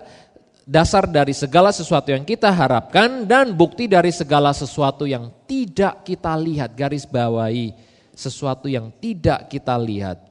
dasar 0.70 1.10
dari 1.10 1.34
segala 1.34 1.74
sesuatu 1.74 2.14
yang 2.14 2.22
kita 2.22 2.54
harapkan 2.54 3.26
dan 3.26 3.56
bukti 3.58 3.90
dari 3.90 4.14
segala 4.14 4.54
sesuatu 4.54 5.10
yang 5.10 5.34
tidak 5.50 6.06
kita 6.06 6.36
lihat. 6.38 6.76
Garis 6.78 7.10
bawahi 7.10 7.74
sesuatu 8.14 8.70
yang 8.70 8.94
tidak 9.00 9.50
kita 9.50 9.74
lihat. 9.80 10.22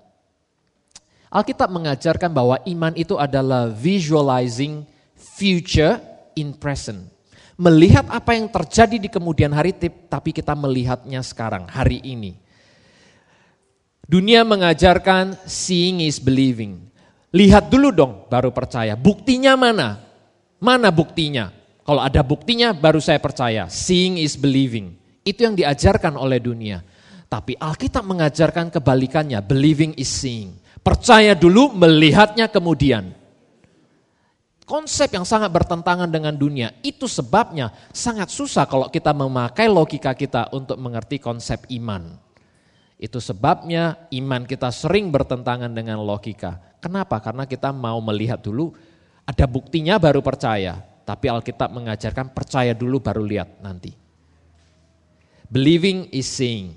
Alkitab 1.28 1.68
mengajarkan 1.68 2.32
bahwa 2.32 2.56
iman 2.64 2.94
itu 2.96 3.16
adalah 3.20 3.68
visualizing 3.68 4.84
future 5.16 6.00
in 6.38 6.56
present 6.56 7.17
melihat 7.58 8.06
apa 8.06 8.38
yang 8.38 8.46
terjadi 8.46 8.96
di 8.96 9.08
kemudian 9.10 9.50
hari, 9.50 9.74
tapi 10.06 10.30
kita 10.30 10.54
melihatnya 10.54 11.20
sekarang, 11.26 11.66
hari 11.66 11.98
ini. 12.06 12.38
Dunia 14.08 14.46
mengajarkan 14.46 15.36
seeing 15.44 16.00
is 16.00 16.16
believing. 16.16 16.88
Lihat 17.28 17.68
dulu 17.68 17.92
dong 17.92 18.24
baru 18.32 18.48
percaya. 18.54 18.96
Buktinya 18.96 19.52
mana? 19.52 20.00
Mana 20.56 20.88
buktinya? 20.88 21.52
Kalau 21.84 22.00
ada 22.00 22.24
buktinya 22.24 22.72
baru 22.72 23.04
saya 23.04 23.20
percaya. 23.20 23.68
Seeing 23.68 24.16
is 24.16 24.32
believing. 24.32 24.96
Itu 25.20 25.44
yang 25.44 25.52
diajarkan 25.52 26.16
oleh 26.16 26.40
dunia. 26.40 26.80
Tapi 27.28 27.52
Alkitab 27.60 28.00
mengajarkan 28.00 28.72
kebalikannya. 28.72 29.44
Believing 29.44 29.92
is 30.00 30.08
seeing. 30.08 30.56
Percaya 30.80 31.36
dulu, 31.36 31.76
melihatnya 31.76 32.48
kemudian. 32.48 33.12
Konsep 34.68 35.16
yang 35.16 35.24
sangat 35.24 35.48
bertentangan 35.48 36.12
dengan 36.12 36.36
dunia. 36.36 36.76
Itu 36.84 37.08
sebabnya 37.08 37.72
sangat 37.88 38.28
susah 38.28 38.68
kalau 38.68 38.92
kita 38.92 39.16
memakai 39.16 39.64
logika 39.64 40.12
kita 40.12 40.52
untuk 40.52 40.76
mengerti 40.76 41.16
konsep 41.16 41.64
iman. 41.72 42.20
Itu 43.00 43.16
sebabnya 43.16 43.96
iman 44.12 44.44
kita 44.44 44.68
sering 44.68 45.08
bertentangan 45.08 45.72
dengan 45.72 46.04
logika. 46.04 46.60
Kenapa? 46.84 47.16
Karena 47.24 47.48
kita 47.48 47.72
mau 47.72 47.96
melihat 48.04 48.44
dulu, 48.44 48.76
ada 49.24 49.48
buktinya 49.48 49.96
baru 49.96 50.20
percaya. 50.20 50.84
Tapi 51.08 51.32
Alkitab 51.32 51.72
mengajarkan 51.72 52.36
percaya 52.36 52.76
dulu 52.76 53.00
baru 53.00 53.24
lihat 53.24 53.64
nanti. 53.64 53.96
Believing 55.48 56.12
is 56.12 56.28
seeing. 56.28 56.76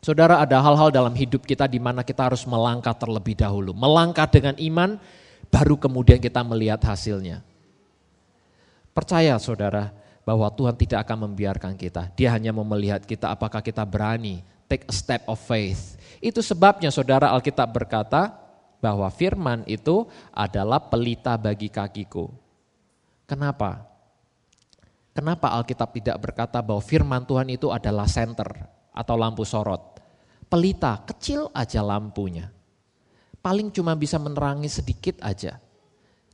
Saudara 0.00 0.40
ada 0.40 0.64
hal-hal 0.64 0.88
dalam 0.88 1.12
hidup 1.12 1.44
kita 1.44 1.68
di 1.68 1.76
mana 1.76 2.00
kita 2.00 2.32
harus 2.32 2.48
melangkah 2.48 2.96
terlebih 2.96 3.36
dahulu. 3.36 3.76
Melangkah 3.76 4.24
dengan 4.24 4.56
iman 4.56 4.96
baru 5.52 5.76
kemudian 5.76 6.16
kita 6.16 6.40
melihat 6.40 6.80
hasilnya. 6.80 7.44
Percaya 8.96 9.36
saudara 9.36 9.92
bahwa 10.24 10.48
Tuhan 10.48 10.72
tidak 10.80 11.04
akan 11.04 11.28
membiarkan 11.28 11.76
kita. 11.76 12.08
Dia 12.16 12.32
hanya 12.32 12.56
mau 12.56 12.64
melihat 12.64 13.04
kita 13.04 13.28
apakah 13.28 13.60
kita 13.60 13.84
berani 13.84 14.40
take 14.64 14.88
a 14.88 14.94
step 14.96 15.28
of 15.28 15.36
faith. 15.36 16.00
Itu 16.24 16.40
sebabnya 16.40 16.88
saudara 16.88 17.28
Alkitab 17.36 17.68
berkata 17.68 18.32
bahwa 18.80 19.12
firman 19.12 19.68
itu 19.68 20.08
adalah 20.32 20.80
pelita 20.88 21.36
bagi 21.36 21.68
kakiku. 21.68 22.32
Kenapa? 23.28 23.84
Kenapa 25.12 25.52
Alkitab 25.52 25.92
tidak 25.92 26.16
berkata 26.24 26.64
bahwa 26.64 26.80
firman 26.80 27.28
Tuhan 27.28 27.52
itu 27.52 27.68
adalah 27.68 28.08
center 28.08 28.48
atau 28.96 29.14
lampu 29.20 29.44
sorot? 29.44 30.00
Pelita, 30.48 31.04
kecil 31.04 31.48
aja 31.52 31.80
lampunya 31.84 32.48
paling 33.42 33.68
cuma 33.74 33.92
bisa 33.98 34.16
menerangi 34.16 34.70
sedikit 34.70 35.18
aja. 35.20 35.58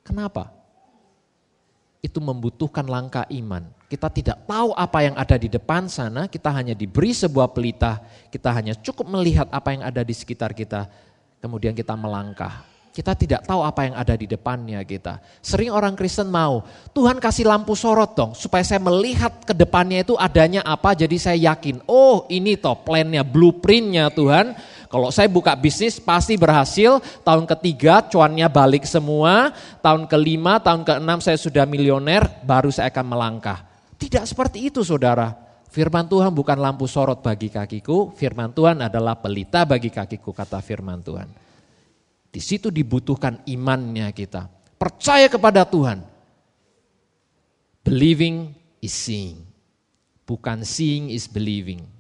Kenapa? 0.05 0.59
itu 1.99 2.23
membutuhkan 2.23 2.87
langkah 2.87 3.27
iman. 3.29 3.67
Kita 3.89 4.13
tidak 4.13 4.45
tahu 4.45 4.71
apa 4.77 4.99
yang 5.03 5.15
ada 5.17 5.37
di 5.41 5.49
depan 5.49 5.89
sana, 5.89 6.29
kita 6.29 6.53
hanya 6.53 6.77
diberi 6.77 7.11
sebuah 7.11 7.51
pelita, 7.51 7.99
kita 8.29 8.53
hanya 8.53 8.77
cukup 8.79 9.09
melihat 9.09 9.49
apa 9.49 9.75
yang 9.75 9.83
ada 9.83 10.05
di 10.05 10.15
sekitar 10.15 10.53
kita, 10.53 10.87
kemudian 11.41 11.73
kita 11.73 11.97
melangkah. 11.97 12.69
Kita 12.93 13.15
tidak 13.15 13.47
tahu 13.47 13.63
apa 13.63 13.87
yang 13.87 13.95
ada 13.95 14.15
di 14.19 14.27
depannya 14.27 14.83
kita. 14.83 15.23
Sering 15.39 15.71
orang 15.71 15.95
Kristen 15.95 16.35
mau, 16.35 16.67
Tuhan 16.91 17.23
kasih 17.23 17.47
lampu 17.47 17.79
sorot 17.79 18.11
dong, 18.13 18.35
supaya 18.35 18.67
saya 18.67 18.83
melihat 18.83 19.47
ke 19.47 19.55
depannya 19.55 20.03
itu 20.03 20.19
adanya 20.19 20.67
apa, 20.67 20.99
jadi 20.99 21.17
saya 21.17 21.39
yakin, 21.55 21.83
oh 21.87 22.27
ini 22.27 22.59
toh 22.59 22.75
plannya, 22.83 23.23
blueprintnya 23.23 24.11
Tuhan, 24.11 24.53
kalau 24.89 25.13
saya 25.13 25.29
buka 25.29 25.53
bisnis 25.53 26.01
pasti 26.01 26.41
berhasil, 26.41 26.97
tahun 27.21 27.45
ketiga 27.45 28.01
cuannya 28.09 28.49
balik 28.49 28.89
semua, 28.89 29.53
tahun 29.85 30.09
kelima, 30.09 30.57
tahun 30.65 30.81
keenam 30.81 31.21
saya 31.21 31.37
sudah 31.37 31.69
milioner, 31.69 32.25
baru 32.41 32.73
saya 32.73 32.89
akan 32.89 33.05
melangkah. 33.05 33.69
Tidak 34.01 34.25
seperti 34.25 34.73
itu 34.73 34.81
saudara. 34.81 35.37
Firman 35.69 36.09
Tuhan 36.09 36.33
bukan 36.33 36.57
lampu 36.57 36.89
sorot 36.89 37.21
bagi 37.21 37.53
kakiku, 37.53 38.17
firman 38.17 38.57
Tuhan 38.57 38.81
adalah 38.81 39.21
pelita 39.21 39.69
bagi 39.69 39.93
kakiku, 39.93 40.33
kata 40.33 40.65
firman 40.65 41.05
Tuhan. 41.05 41.29
Di 42.33 42.41
situ 42.41 42.73
dibutuhkan 42.73 43.45
imannya 43.45 44.09
kita. 44.17 44.49
Percaya 44.81 45.29
kepada 45.29 45.69
Tuhan. 45.69 46.01
Believing 47.85 48.57
is 48.81 48.97
seeing. 48.97 49.45
Bukan 50.25 50.65
seeing 50.65 51.13
is 51.13 51.29
believing. 51.29 51.98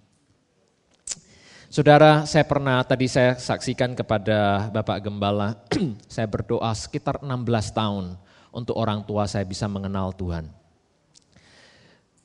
Saudara, 1.68 2.24
saya 2.24 2.48
pernah 2.48 2.80
tadi 2.80 3.04
saya 3.12 3.36
saksikan 3.36 3.92
kepada 3.92 4.72
Bapak 4.72 5.04
Gembala, 5.04 5.52
saya 6.08 6.24
berdoa 6.24 6.72
sekitar 6.72 7.20
16 7.20 7.28
tahun 7.76 8.16
untuk 8.56 8.72
orang 8.72 9.04
tua 9.04 9.28
saya 9.28 9.44
bisa 9.44 9.68
mengenal 9.68 10.16
Tuhan. 10.16 10.48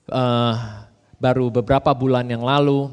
Uh, 0.08 0.56
baru 1.20 1.52
beberapa 1.52 1.92
bulan 1.92 2.24
yang 2.32 2.40
lalu, 2.40 2.88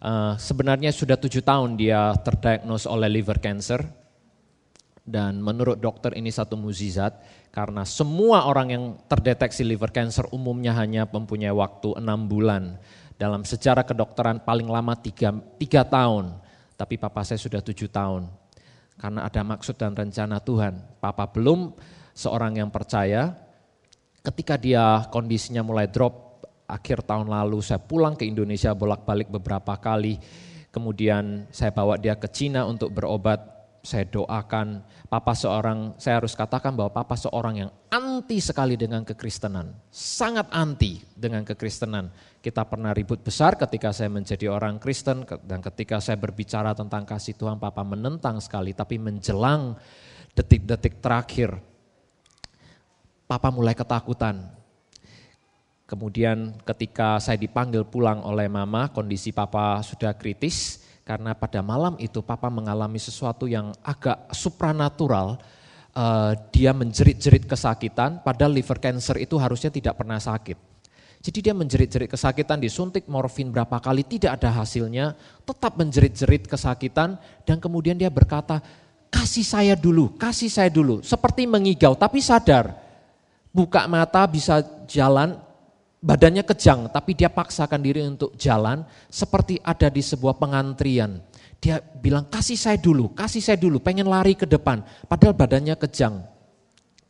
uh, 0.00 0.32
sebenarnya 0.40 0.96
sudah 0.96 1.20
tujuh 1.20 1.44
tahun 1.44 1.76
dia 1.76 2.08
terdiagnos 2.24 2.88
oleh 2.88 3.12
liver 3.12 3.36
cancer. 3.36 3.84
Dan 5.04 5.44
menurut 5.44 5.76
dokter 5.76 6.16
ini 6.16 6.32
satu 6.32 6.56
muzizat, 6.56 7.20
karena 7.52 7.84
semua 7.84 8.48
orang 8.48 8.68
yang 8.72 8.84
terdeteksi 9.12 9.60
liver 9.60 9.92
cancer 9.92 10.24
umumnya 10.32 10.72
hanya 10.72 11.04
mempunyai 11.04 11.52
waktu 11.52 12.00
enam 12.00 12.26
bulan 12.26 12.80
dalam 13.16 13.42
sejarah 13.44 13.84
kedokteran 13.84 14.44
paling 14.44 14.68
lama 14.68 14.92
tiga, 14.96 15.32
tiga 15.56 15.82
tahun, 15.84 16.36
tapi 16.76 17.00
papa 17.00 17.24
saya 17.24 17.40
sudah 17.40 17.64
tujuh 17.64 17.88
tahun. 17.88 18.28
Karena 18.96 19.28
ada 19.28 19.44
maksud 19.44 19.76
dan 19.76 19.92
rencana 19.92 20.40
Tuhan. 20.40 20.80
Papa 21.00 21.28
belum 21.28 21.76
seorang 22.16 22.60
yang 22.60 22.72
percaya, 22.72 23.36
ketika 24.24 24.56
dia 24.56 25.04
kondisinya 25.12 25.60
mulai 25.60 25.88
drop, 25.88 26.44
akhir 26.64 27.04
tahun 27.04 27.28
lalu 27.28 27.60
saya 27.60 27.80
pulang 27.80 28.16
ke 28.16 28.24
Indonesia 28.24 28.72
bolak-balik 28.72 29.28
beberapa 29.28 29.76
kali, 29.76 30.16
kemudian 30.72 31.48
saya 31.52 31.72
bawa 31.72 32.00
dia 32.00 32.16
ke 32.16 32.28
Cina 32.28 32.64
untuk 32.64 32.92
berobat, 32.92 33.56
saya 33.86 34.02
doakan, 34.08 34.82
papa 35.06 35.32
seorang, 35.32 35.94
saya 35.94 36.18
harus 36.18 36.34
katakan 36.34 36.74
bahwa 36.74 36.90
papa 36.90 37.14
seorang 37.14 37.54
yang 37.62 37.70
anti 37.86 38.42
sekali 38.42 38.74
dengan 38.74 39.06
kekristenan. 39.06 39.70
Sangat 39.94 40.50
anti 40.50 40.98
dengan 41.14 41.46
kekristenan. 41.46 42.10
Kita 42.46 42.62
pernah 42.62 42.94
ribut 42.94 43.26
besar 43.26 43.58
ketika 43.58 43.90
saya 43.90 44.06
menjadi 44.06 44.46
orang 44.46 44.78
Kristen 44.78 45.26
dan 45.26 45.58
ketika 45.58 45.98
saya 45.98 46.14
berbicara 46.14 46.78
tentang 46.78 47.02
kasih 47.02 47.34
Tuhan, 47.34 47.58
papa 47.58 47.82
menentang 47.82 48.38
sekali. 48.38 48.70
Tapi 48.70 49.02
menjelang 49.02 49.74
detik-detik 50.30 51.02
terakhir, 51.02 51.58
papa 53.26 53.50
mulai 53.50 53.74
ketakutan. 53.74 54.46
Kemudian 55.90 56.54
ketika 56.62 57.18
saya 57.18 57.34
dipanggil 57.34 57.82
pulang 57.82 58.22
oleh 58.22 58.46
mama, 58.46 58.94
kondisi 58.94 59.34
papa 59.34 59.82
sudah 59.82 60.14
kritis, 60.14 60.86
karena 61.02 61.34
pada 61.34 61.66
malam 61.66 61.98
itu 61.98 62.22
papa 62.22 62.46
mengalami 62.46 63.02
sesuatu 63.02 63.50
yang 63.50 63.74
agak 63.82 64.30
supranatural. 64.30 65.34
Uh, 65.96 66.30
dia 66.54 66.70
menjerit-jerit 66.70 67.42
kesakitan, 67.50 68.22
padahal 68.22 68.54
liver 68.54 68.78
cancer 68.78 69.18
itu 69.18 69.34
harusnya 69.34 69.74
tidak 69.74 69.98
pernah 69.98 70.22
sakit. 70.22 70.65
Jadi 71.26 71.42
dia 71.42 71.50
menjerit-jerit 71.58 72.06
kesakitan, 72.06 72.62
disuntik 72.62 73.10
morfin 73.10 73.50
berapa 73.50 73.82
kali, 73.82 74.06
tidak 74.06 74.38
ada 74.38 74.62
hasilnya, 74.62 75.18
tetap 75.42 75.74
menjerit-jerit 75.74 76.46
kesakitan, 76.46 77.18
dan 77.42 77.58
kemudian 77.58 77.98
dia 77.98 78.06
berkata, 78.06 78.62
kasih 79.10 79.42
saya 79.42 79.74
dulu, 79.74 80.14
kasih 80.14 80.46
saya 80.46 80.70
dulu. 80.70 81.02
Seperti 81.02 81.42
mengigau, 81.50 81.98
tapi 81.98 82.22
sadar. 82.22 82.78
Buka 83.50 83.90
mata 83.90 84.22
bisa 84.30 84.62
jalan, 84.86 85.34
badannya 85.98 86.46
kejang, 86.46 86.86
tapi 86.94 87.18
dia 87.18 87.26
paksakan 87.26 87.82
diri 87.82 88.06
untuk 88.06 88.38
jalan 88.38 88.86
seperti 89.10 89.58
ada 89.66 89.90
di 89.90 90.06
sebuah 90.06 90.38
pengantrian. 90.38 91.18
Dia 91.58 91.82
bilang, 91.82 92.30
kasih 92.30 92.54
saya 92.54 92.78
dulu, 92.78 93.10
kasih 93.18 93.42
saya 93.42 93.58
dulu, 93.58 93.82
pengen 93.82 94.06
lari 94.06 94.38
ke 94.38 94.46
depan, 94.46 94.78
padahal 95.10 95.34
badannya 95.34 95.74
kejang. 95.74 96.22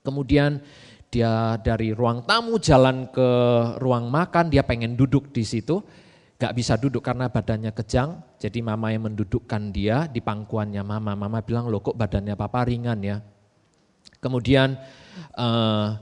Kemudian 0.00 0.64
dia 1.08 1.56
dari 1.62 1.94
ruang 1.94 2.26
tamu 2.26 2.58
jalan 2.58 3.08
ke 3.08 3.28
ruang 3.78 4.10
makan, 4.10 4.50
dia 4.52 4.66
pengen 4.66 4.98
duduk 4.98 5.30
di 5.30 5.46
situ, 5.46 5.80
gak 6.36 6.52
bisa 6.52 6.76
duduk 6.76 7.00
karena 7.00 7.30
badannya 7.30 7.72
kejang, 7.72 8.36
jadi 8.36 8.58
mama 8.60 8.92
yang 8.92 9.08
mendudukkan 9.08 9.72
dia 9.72 10.10
di 10.10 10.20
pangkuannya 10.20 10.82
mama. 10.82 11.14
Mama 11.14 11.40
bilang, 11.40 11.70
loh 11.70 11.80
kok 11.80 11.96
badannya 11.96 12.34
papa 12.34 12.66
ringan 12.66 12.98
ya. 13.00 13.16
Kemudian 14.20 14.74
uh, 15.38 15.96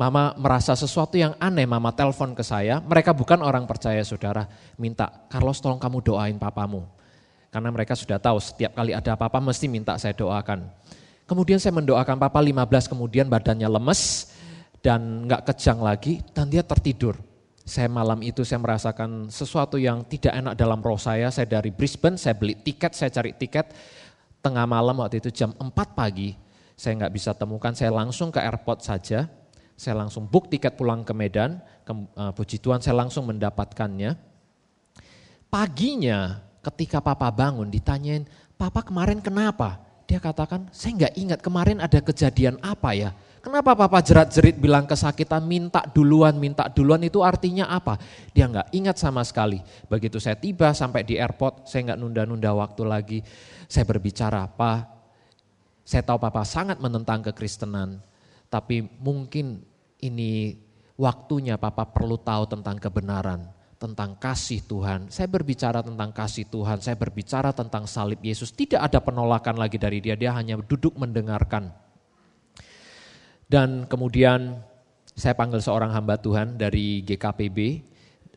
Mama 0.00 0.32
merasa 0.40 0.72
sesuatu 0.72 1.20
yang 1.20 1.36
aneh, 1.36 1.68
mama 1.68 1.92
telepon 1.92 2.32
ke 2.32 2.40
saya. 2.40 2.80
Mereka 2.80 3.12
bukan 3.12 3.44
orang 3.44 3.68
percaya 3.68 4.00
saudara, 4.00 4.48
minta, 4.80 5.28
Carlos 5.28 5.60
tolong 5.60 5.76
kamu 5.76 6.00
doain 6.00 6.40
papamu. 6.40 6.88
Karena 7.52 7.68
mereka 7.68 7.92
sudah 7.92 8.16
tahu 8.16 8.40
setiap 8.40 8.72
kali 8.72 8.96
ada 8.96 9.12
apa-apa 9.12 9.44
mesti 9.44 9.68
minta 9.68 10.00
saya 10.00 10.16
doakan. 10.16 10.72
Kemudian 11.28 11.60
saya 11.60 11.76
mendoakan 11.76 12.16
papa 12.16 12.40
15, 12.40 12.96
kemudian 12.96 13.28
badannya 13.28 13.68
lemes 13.68 14.29
dan 14.80 15.28
nggak 15.28 15.52
kejang 15.52 15.80
lagi 15.80 16.24
dan 16.32 16.48
dia 16.48 16.64
tertidur. 16.64 17.16
Saya 17.64 17.86
malam 17.86 18.18
itu 18.24 18.42
saya 18.42 18.58
merasakan 18.58 19.30
sesuatu 19.30 19.78
yang 19.78 20.02
tidak 20.08 20.34
enak 20.34 20.54
dalam 20.58 20.82
roh 20.82 20.98
saya. 20.98 21.30
Saya 21.30 21.46
dari 21.46 21.70
Brisbane, 21.70 22.18
saya 22.18 22.34
beli 22.34 22.58
tiket, 22.58 22.96
saya 22.98 23.14
cari 23.14 23.36
tiket. 23.36 23.70
Tengah 24.40 24.64
malam 24.64 24.98
waktu 24.98 25.20
itu 25.20 25.30
jam 25.30 25.52
4 25.54 25.70
pagi, 25.92 26.32
saya 26.74 26.96
nggak 26.96 27.12
bisa 27.12 27.36
temukan, 27.36 27.76
saya 27.76 27.92
langsung 27.92 28.32
ke 28.32 28.40
airport 28.40 28.80
saja 28.80 29.28
saya 29.80 29.96
langsung 29.96 30.28
book 30.28 30.52
tiket 30.52 30.76
pulang 30.76 31.00
ke 31.08 31.16
Medan, 31.16 31.56
ke, 31.88 31.92
uh, 31.96 32.36
puji 32.36 32.60
Tuhan 32.60 32.84
saya 32.84 33.00
langsung 33.00 33.24
mendapatkannya. 33.32 34.12
Paginya 35.48 36.44
ketika 36.60 37.00
papa 37.00 37.32
bangun 37.32 37.72
ditanyain, 37.72 38.28
papa 38.60 38.84
kemarin 38.84 39.24
kenapa? 39.24 39.80
Dia 40.04 40.20
katakan, 40.20 40.68
saya 40.68 41.00
nggak 41.00 41.14
ingat 41.16 41.40
kemarin 41.40 41.80
ada 41.80 41.96
kejadian 41.96 42.60
apa 42.60 42.92
ya. 42.92 43.16
Kenapa 43.40 43.72
papa 43.72 44.04
jerat-jerit 44.04 44.60
bilang 44.60 44.84
kesakitan, 44.84 45.48
minta 45.48 45.80
duluan, 45.96 46.36
minta 46.36 46.68
duluan 46.68 47.00
itu 47.00 47.24
artinya 47.24 47.72
apa? 47.72 47.96
Dia 48.36 48.44
nggak 48.52 48.68
ingat 48.76 49.00
sama 49.00 49.24
sekali. 49.24 49.64
Begitu 49.88 50.20
saya 50.20 50.36
tiba 50.36 50.76
sampai 50.76 51.08
di 51.08 51.16
airport, 51.16 51.64
saya 51.64 51.92
nggak 51.92 52.00
nunda-nunda 52.04 52.52
waktu 52.52 52.82
lagi. 52.84 53.18
Saya 53.64 53.88
berbicara, 53.88 54.44
Pak, 54.44 54.80
saya 55.88 56.04
tahu 56.04 56.20
papa 56.20 56.44
sangat 56.44 56.84
menentang 56.84 57.24
kekristenan, 57.24 58.04
tapi 58.52 58.84
mungkin 59.00 59.64
ini 60.04 60.56
waktunya 61.00 61.56
Papa 61.56 61.88
perlu 61.88 62.20
tahu 62.20 62.44
tentang 62.44 62.76
kebenaran, 62.76 63.48
tentang 63.80 64.20
kasih 64.20 64.60
Tuhan. 64.68 65.08
Saya 65.08 65.32
berbicara 65.32 65.80
tentang 65.80 66.12
kasih 66.12 66.44
Tuhan, 66.52 66.84
saya 66.84 66.96
berbicara 67.00 67.56
tentang 67.56 67.88
salib 67.88 68.20
Yesus. 68.20 68.52
Tidak 68.52 68.76
ada 68.76 69.00
penolakan 69.00 69.56
lagi 69.56 69.80
dari 69.80 70.04
dia, 70.04 70.12
dia 70.12 70.36
hanya 70.36 70.60
duduk 70.60 70.92
mendengarkan. 71.00 71.72
Dan 73.50 73.90
kemudian 73.90 74.62
saya 75.10 75.34
panggil 75.34 75.58
seorang 75.58 75.90
hamba 75.90 76.14
Tuhan 76.14 76.54
dari 76.54 77.02
GKPB 77.02 77.58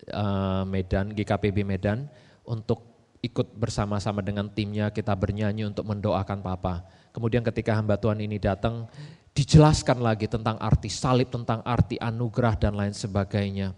eh, 0.10 0.63
Medan, 0.65 1.13
GKPB 1.13 1.62
Medan 1.62 2.10
untuk 2.49 2.82
ikut 3.21 3.54
bersama-sama 3.54 4.26
dengan 4.26 4.49
timnya 4.49 4.89
kita 4.89 5.13
bernyanyi 5.13 5.69
untuk 5.69 5.86
mendoakan 5.86 6.41
Papa. 6.41 6.82
Kemudian 7.13 7.45
ketika 7.45 7.78
hamba 7.78 7.95
Tuhan 7.95 8.26
ini 8.26 8.41
datang, 8.41 8.89
dijelaskan 9.38 10.02
lagi 10.02 10.26
tentang 10.26 10.58
arti 10.58 10.89
salib, 10.89 11.30
tentang 11.30 11.62
arti 11.62 12.02
anugerah 12.02 12.58
dan 12.58 12.73
lain 12.73 12.91
sebagainya. 12.91 13.78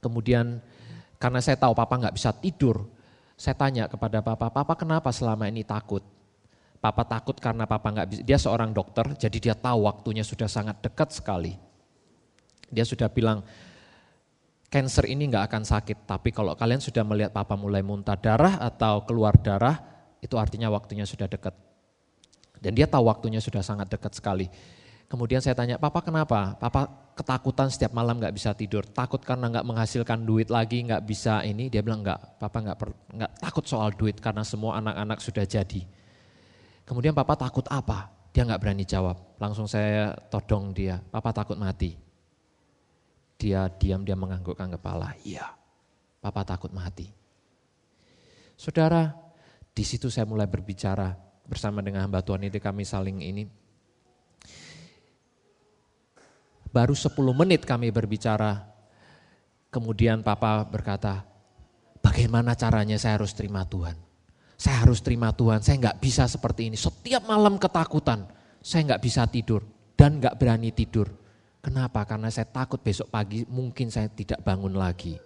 Kemudian 0.00 0.64
karena 1.20 1.40
saya 1.44 1.60
tahu 1.60 1.76
papa 1.76 2.00
nggak 2.00 2.16
bisa 2.16 2.32
tidur, 2.32 2.88
saya 3.36 3.52
tanya 3.52 3.88
kepada 3.92 4.24
papa, 4.24 4.48
papa 4.48 4.72
kenapa 4.72 5.12
selama 5.12 5.48
ini 5.52 5.64
takut? 5.64 6.00
Papa 6.76 7.02
takut 7.08 7.36
karena 7.40 7.64
papa 7.64 7.88
nggak 7.88 8.06
bisa, 8.08 8.22
dia 8.22 8.38
seorang 8.38 8.70
dokter, 8.70 9.04
jadi 9.16 9.38
dia 9.40 9.54
tahu 9.56 9.88
waktunya 9.88 10.22
sudah 10.22 10.46
sangat 10.46 10.78
dekat 10.84 11.12
sekali. 11.12 11.56
Dia 12.68 12.84
sudah 12.84 13.08
bilang, 13.08 13.42
cancer 14.68 15.08
ini 15.08 15.30
nggak 15.30 15.48
akan 15.48 15.62
sakit, 15.64 16.04
tapi 16.04 16.34
kalau 16.34 16.52
kalian 16.52 16.82
sudah 16.82 17.02
melihat 17.06 17.32
papa 17.32 17.56
mulai 17.56 17.80
muntah 17.80 18.18
darah 18.18 18.60
atau 18.60 19.02
keluar 19.08 19.34
darah, 19.40 19.80
itu 20.20 20.36
artinya 20.36 20.68
waktunya 20.68 21.08
sudah 21.08 21.30
dekat. 21.30 21.54
Dan 22.60 22.72
dia 22.76 22.88
tahu 22.88 23.08
waktunya 23.08 23.40
sudah 23.40 23.60
sangat 23.60 23.88
dekat 23.92 24.16
sekali. 24.16 24.48
Kemudian 25.06 25.38
saya 25.38 25.54
tanya, 25.54 25.78
papa 25.78 26.02
kenapa? 26.02 26.58
Papa 26.58 26.90
ketakutan 27.14 27.70
setiap 27.70 27.94
malam 27.94 28.18
nggak 28.18 28.34
bisa 28.34 28.50
tidur, 28.58 28.82
takut 28.82 29.22
karena 29.22 29.46
nggak 29.48 29.66
menghasilkan 29.66 30.26
duit 30.26 30.50
lagi, 30.50 30.82
nggak 30.82 31.06
bisa 31.06 31.46
ini. 31.46 31.70
Dia 31.70 31.80
bilang 31.80 32.02
nggak, 32.02 32.42
papa 32.42 32.58
nggak 32.58 32.76
nggak 33.14 33.32
takut 33.38 33.64
soal 33.70 33.94
duit 33.94 34.18
karena 34.18 34.42
semua 34.42 34.82
anak-anak 34.82 35.22
sudah 35.22 35.46
jadi. 35.46 35.86
Kemudian 36.86 37.12
papa 37.12 37.34
takut 37.34 37.66
apa? 37.66 38.08
Dia 38.30 38.46
nggak 38.46 38.62
berani 38.62 38.86
jawab. 38.86 39.18
Langsung 39.42 39.66
saya 39.66 40.14
todong 40.30 40.70
dia, 40.70 41.02
papa 41.10 41.34
takut 41.34 41.58
mati. 41.58 41.98
Dia 43.36 43.68
diam, 43.68 44.06
dia 44.06 44.16
menganggukkan 44.16 44.78
kepala. 44.78 45.12
Iya, 45.26 45.44
papa 46.22 46.46
takut 46.46 46.70
mati. 46.70 47.10
Saudara, 48.56 49.12
di 49.74 49.84
situ 49.84 50.08
saya 50.08 50.24
mulai 50.24 50.48
berbicara 50.48 51.12
bersama 51.44 51.84
dengan 51.84 52.06
hamba 52.06 52.24
Tuhan 52.24 52.48
itu 52.48 52.56
kami 52.56 52.86
saling 52.88 53.20
ini 53.20 53.44
Baru 56.76 56.92
10 56.92 57.16
menit 57.32 57.64
kami 57.64 57.88
berbicara. 57.88 58.68
Kemudian 59.72 60.20
papa 60.20 60.60
berkata, 60.60 61.24
bagaimana 62.04 62.52
caranya 62.52 63.00
saya 63.00 63.16
harus 63.16 63.32
terima 63.32 63.64
Tuhan? 63.64 63.96
Saya 64.56 64.88
harus 64.88 65.04
terima 65.04 65.36
Tuhan, 65.36 65.60
saya 65.60 65.76
nggak 65.76 66.00
bisa 66.00 66.24
seperti 66.24 66.72
ini. 66.72 66.76
Setiap 66.80 67.28
malam 67.28 67.60
ketakutan, 67.60 68.24
saya 68.64 68.88
nggak 68.92 69.02
bisa 69.04 69.28
tidur 69.28 69.60
dan 69.94 70.16
nggak 70.16 70.36
berani 70.40 70.72
tidur. 70.72 71.12
Kenapa? 71.60 72.08
Karena 72.08 72.32
saya 72.32 72.48
takut 72.48 72.80
besok 72.80 73.12
pagi 73.12 73.44
mungkin 73.44 73.92
saya 73.92 74.08
tidak 74.08 74.40
bangun 74.40 74.72
lagi. 74.72 75.18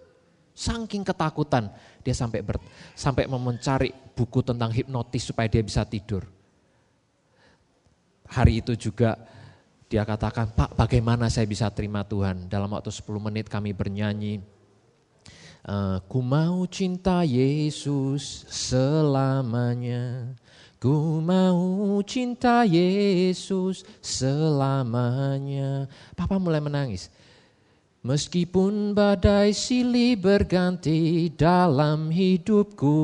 Saking 0.51 1.07
ketakutan, 1.07 1.71
dia 2.03 2.11
sampai 2.11 2.43
ber, 2.43 2.59
sampai 2.91 3.23
mencari 3.23 3.95
buku 4.11 4.43
tentang 4.43 4.67
hipnotis 4.75 5.31
supaya 5.31 5.47
dia 5.47 5.63
bisa 5.63 5.87
tidur. 5.87 6.27
Hari 8.27 8.59
itu 8.59 8.75
juga 8.75 9.15
dia 9.87 10.03
katakan, 10.03 10.51
Pak 10.51 10.75
bagaimana 10.75 11.31
saya 11.31 11.47
bisa 11.47 11.71
terima 11.71 12.03
Tuhan? 12.03 12.51
Dalam 12.51 12.71
waktu 12.71 12.91
10 12.91 13.07
menit 13.19 13.47
kami 13.47 13.71
bernyanyi, 13.71 14.43
eh, 15.67 15.97
Ku 16.07 16.19
mau 16.23 16.65
cinta 16.65 17.21
Yesus 17.21 18.45
selamanya. 18.49 20.33
Ku 20.81 21.21
mau 21.21 22.01
cinta 22.01 22.65
Yesus 22.65 23.85
selamanya. 24.01 25.85
Papa 26.17 26.41
mulai 26.41 26.57
menangis. 26.57 27.13
Meskipun 28.01 28.97
badai 28.97 29.53
silih 29.53 30.17
berganti 30.17 31.29
dalam 31.37 32.09
hidupku, 32.09 32.97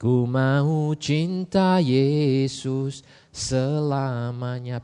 ku 0.00 0.16
mau 0.24 0.96
cinta 0.96 1.76
Yesus 1.76 3.04
selamanya. 3.28 4.80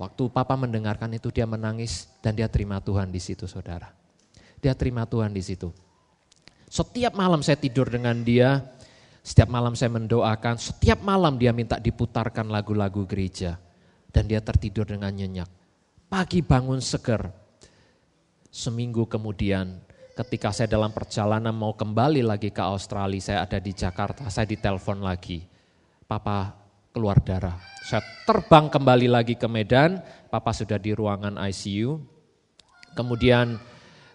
Waktu 0.00 0.32
papa 0.32 0.56
mendengarkan 0.56 1.12
itu 1.12 1.28
dia 1.28 1.44
menangis 1.44 2.08
dan 2.24 2.32
dia 2.32 2.48
terima 2.48 2.80
Tuhan 2.80 3.12
di 3.12 3.20
situ 3.20 3.44
saudara. 3.44 3.99
Dia 4.60 4.76
terima 4.76 5.08
Tuhan 5.08 5.32
di 5.32 5.40
situ. 5.40 5.72
Setiap 6.70 7.16
malam 7.16 7.42
saya 7.42 7.58
tidur 7.58 7.90
dengan 7.90 8.20
dia, 8.22 8.62
setiap 9.20 9.50
malam 9.50 9.74
saya 9.74 9.90
mendoakan, 9.90 10.60
setiap 10.60 11.02
malam 11.02 11.40
dia 11.40 11.50
minta 11.50 11.80
diputarkan 11.80 12.46
lagu-lagu 12.46 13.08
gereja. 13.08 13.58
Dan 14.10 14.26
dia 14.26 14.42
tertidur 14.42 14.86
dengan 14.86 15.10
nyenyak. 15.10 15.48
Pagi 16.10 16.42
bangun 16.42 16.82
seger. 16.82 17.30
Seminggu 18.50 19.06
kemudian 19.06 19.78
ketika 20.18 20.50
saya 20.50 20.66
dalam 20.66 20.90
perjalanan 20.90 21.54
mau 21.54 21.72
kembali 21.72 22.20
lagi 22.26 22.50
ke 22.50 22.58
Australia, 22.58 23.22
saya 23.22 23.38
ada 23.46 23.62
di 23.62 23.70
Jakarta, 23.70 24.26
saya 24.26 24.44
ditelepon 24.50 25.00
lagi. 25.00 25.46
Papa 26.04 26.58
keluar 26.90 27.22
darah. 27.22 27.54
Saya 27.86 28.02
terbang 28.26 28.66
kembali 28.66 29.06
lagi 29.06 29.38
ke 29.38 29.46
Medan, 29.46 30.02
papa 30.28 30.50
sudah 30.50 30.76
di 30.76 30.90
ruangan 30.90 31.38
ICU. 31.38 32.02
Kemudian 32.98 33.56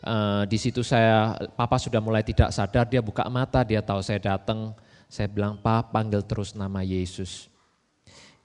uh, 0.05 0.43
di 0.45 0.55
situ 0.61 0.85
saya, 0.85 1.35
papa 1.57 1.81
sudah 1.81 1.99
mulai 1.99 2.21
tidak 2.21 2.53
sadar, 2.53 2.85
dia 2.85 3.01
buka 3.01 3.25
mata, 3.27 3.65
dia 3.65 3.81
tahu 3.81 3.99
saya 3.99 4.21
datang. 4.21 4.77
Saya 5.09 5.29
bilang, 5.29 5.57
Pak 5.59 5.91
panggil 5.93 6.21
terus 6.25 6.53
nama 6.53 6.85
Yesus. 6.85 7.49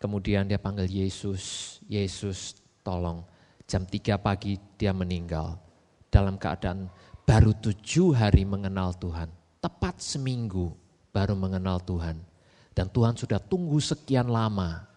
Kemudian 0.00 0.48
dia 0.48 0.56
panggil 0.56 0.88
Yesus, 0.88 1.76
Yesus 1.84 2.56
tolong. 2.80 3.24
Jam 3.68 3.84
3 3.84 4.16
pagi 4.16 4.56
dia 4.80 4.90
meninggal. 4.96 5.60
Dalam 6.10 6.40
keadaan 6.40 6.90
baru 7.22 7.54
tujuh 7.54 8.16
hari 8.16 8.42
mengenal 8.42 8.96
Tuhan. 8.98 9.30
Tepat 9.60 10.00
seminggu 10.00 10.72
baru 11.12 11.36
mengenal 11.36 11.78
Tuhan. 11.84 12.18
Dan 12.74 12.88
Tuhan 12.88 13.14
sudah 13.14 13.38
tunggu 13.38 13.76
sekian 13.78 14.26
lama. 14.32 14.88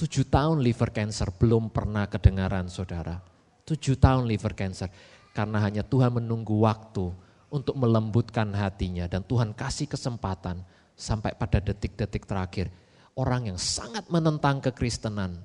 Tujuh 0.00 0.26
tahun 0.28 0.64
liver 0.64 0.90
cancer 0.92 1.28
belum 1.36 1.68
pernah 1.70 2.08
kedengaran 2.08 2.66
saudara. 2.72 3.20
Tujuh 3.68 4.00
tahun 4.00 4.24
liver 4.26 4.56
cancer. 4.56 4.88
Karena 5.36 5.60
hanya 5.60 5.84
Tuhan 5.84 6.16
menunggu 6.16 6.64
waktu 6.64 7.12
untuk 7.52 7.76
melembutkan 7.76 8.48
hatinya. 8.56 9.04
Dan 9.04 9.20
Tuhan 9.20 9.52
kasih 9.52 9.84
kesempatan 9.84 10.64
sampai 10.96 11.36
pada 11.36 11.60
detik-detik 11.60 12.24
terakhir. 12.24 12.72
Orang 13.12 13.52
yang 13.52 13.60
sangat 13.60 14.08
menentang 14.08 14.64
kekristenan. 14.64 15.36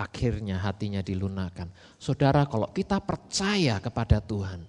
Akhirnya 0.00 0.56
hatinya 0.64 1.04
dilunakkan. 1.04 1.68
Saudara 2.00 2.48
kalau 2.48 2.72
kita 2.72 2.96
percaya 3.04 3.76
kepada 3.84 4.24
Tuhan. 4.24 4.64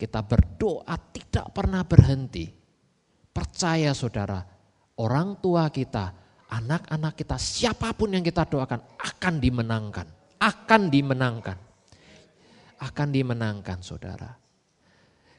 Kita 0.00 0.24
berdoa 0.24 0.96
tidak 1.12 1.52
pernah 1.52 1.84
berhenti. 1.84 2.48
Percaya 3.28 3.94
saudara, 3.94 4.42
orang 4.98 5.38
tua 5.38 5.70
kita, 5.70 6.10
anak-anak 6.50 7.14
kita, 7.14 7.36
siapa 7.38 7.94
pun 7.94 8.10
yang 8.10 8.24
kita 8.24 8.48
doakan 8.48 8.82
akan 8.98 9.34
dimenangkan. 9.38 10.06
Akan 10.42 10.90
dimenangkan. 10.90 11.71
Akan 12.82 13.14
dimenangkan 13.14 13.78
saudara. 13.78 14.34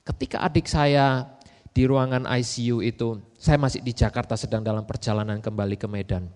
Ketika 0.08 0.40
adik 0.40 0.64
saya 0.64 1.28
di 1.76 1.84
ruangan 1.84 2.24
ICU 2.24 2.80
itu, 2.80 3.20
saya 3.36 3.60
masih 3.60 3.84
di 3.84 3.92
Jakarta 3.92 4.40
sedang 4.40 4.64
dalam 4.64 4.88
perjalanan 4.88 5.44
kembali 5.44 5.76
ke 5.76 5.88
Medan. 5.92 6.32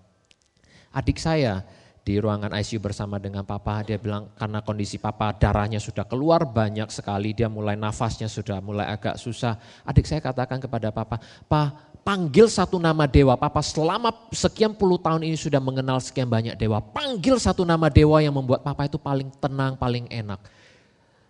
Adik 0.92 1.16
saya 1.16 1.64
di 2.04 2.16
ruangan 2.20 2.52
ICU 2.52 2.80
bersama 2.80 3.16
dengan 3.16 3.44
papa, 3.44 3.84
dia 3.84 3.96
bilang 3.96 4.32
karena 4.36 4.64
kondisi 4.64 4.96
papa 4.96 5.32
darahnya 5.36 5.80
sudah 5.80 6.04
keluar 6.04 6.44
banyak 6.48 6.88
sekali, 6.88 7.32
dia 7.32 7.48
mulai 7.48 7.76
nafasnya 7.76 8.28
sudah 8.28 8.60
mulai 8.60 8.88
agak 8.88 9.16
susah. 9.16 9.56
Adik 9.88 10.08
saya 10.08 10.20
katakan 10.20 10.60
kepada 10.60 10.88
papa, 10.88 11.20
"Pa, 11.48 11.88
panggil 12.08 12.48
satu 12.48 12.80
nama 12.80 13.04
dewa. 13.04 13.36
Papa 13.36 13.60
selama 13.60 14.08
sekian 14.32 14.72
puluh 14.72 14.96
tahun 14.96 15.28
ini 15.28 15.36
sudah 15.36 15.60
mengenal 15.60 16.00
sekian 16.00 16.24
banyak 16.24 16.56
dewa. 16.56 16.80
Panggil 16.80 17.36
satu 17.36 17.68
nama 17.68 17.92
dewa 17.92 18.24
yang 18.24 18.32
membuat 18.32 18.64
papa 18.64 18.88
itu 18.88 18.96
paling 18.96 19.28
tenang, 19.36 19.76
paling 19.76 20.08
enak. 20.08 20.40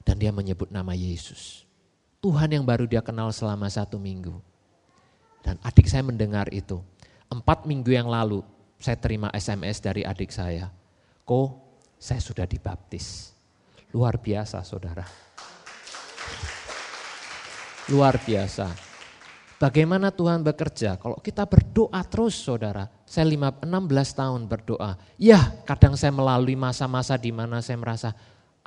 Dan 0.09 0.17
dia 0.17 0.33
menyebut 0.33 0.73
nama 0.73 0.97
Yesus. 0.97 1.69
Tuhan 2.25 2.49
yang 2.49 2.65
baru 2.65 2.89
dia 2.89 3.05
kenal 3.05 3.29
selama 3.29 3.69
satu 3.69 4.01
minggu. 4.01 4.33
Dan 5.45 5.61
adik 5.61 5.85
saya 5.85 6.01
mendengar 6.01 6.49
itu. 6.49 6.81
Empat 7.29 7.69
minggu 7.69 7.93
yang 7.93 8.09
lalu 8.09 8.41
saya 8.81 8.97
terima 8.97 9.29
SMS 9.37 9.85
dari 9.85 10.09
adik 10.09 10.33
saya. 10.33 10.73
Ko, 11.29 11.61
saya 12.01 12.25
sudah 12.25 12.49
dibaptis. 12.49 13.37
Luar 13.93 14.17
biasa 14.17 14.65
saudara. 14.65 15.05
Luar 17.93 18.17
biasa. 18.17 18.89
Bagaimana 19.59 20.15
Tuhan 20.15 20.47
bekerja? 20.47 20.95
Kalau 21.03 21.19
kita 21.19 21.43
berdoa 21.43 21.99
terus 22.07 22.39
saudara, 22.39 22.87
saya 23.03 23.27
16 23.27 23.67
tahun 24.15 24.47
berdoa. 24.47 24.95
Ya 25.19 25.51
kadang 25.67 25.99
saya 25.99 26.15
melalui 26.15 26.55
masa-masa 26.55 27.19
di 27.19 27.35
mana 27.35 27.59
saya 27.59 27.75
merasa 27.75 28.15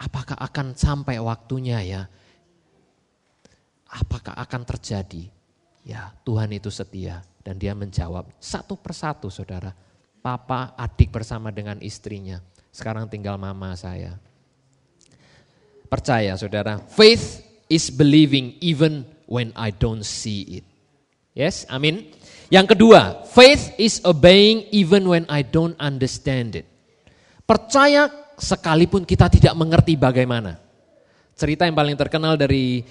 apakah 0.01 0.37
akan 0.41 0.73
sampai 0.73 1.21
waktunya 1.21 1.79
ya? 1.85 2.01
Apakah 3.93 4.33
akan 4.33 4.65
terjadi? 4.65 5.29
Ya 5.85 6.13
Tuhan 6.25 6.49
itu 6.53 6.69
setia 6.73 7.21
dan 7.45 7.57
dia 7.61 7.77
menjawab 7.77 8.33
satu 8.41 8.77
persatu 8.77 9.29
saudara. 9.29 9.73
Papa, 10.21 10.77
adik 10.77 11.09
bersama 11.09 11.49
dengan 11.49 11.81
istrinya. 11.81 12.37
Sekarang 12.69 13.09
tinggal 13.09 13.41
mama 13.41 13.73
saya. 13.73 14.21
Percaya 15.89 16.37
saudara, 16.37 16.77
faith 16.77 17.41
is 17.65 17.89
believing 17.89 18.53
even 18.61 19.03
when 19.25 19.49
I 19.57 19.73
don't 19.73 20.05
see 20.05 20.61
it. 20.61 20.65
Yes, 21.33 21.65
amin. 21.73 22.13
Yang 22.53 22.77
kedua, 22.77 23.25
faith 23.25 23.73
is 23.81 23.97
obeying 24.05 24.69
even 24.69 25.09
when 25.09 25.25
I 25.25 25.41
don't 25.41 25.73
understand 25.81 26.53
it. 26.53 26.69
Percaya 27.49 28.20
sekalipun 28.41 29.05
kita 29.05 29.29
tidak 29.29 29.53
mengerti 29.53 29.93
bagaimana. 29.93 30.57
Cerita 31.37 31.69
yang 31.69 31.77
paling 31.77 31.95
terkenal 31.95 32.33
dari 32.35 32.81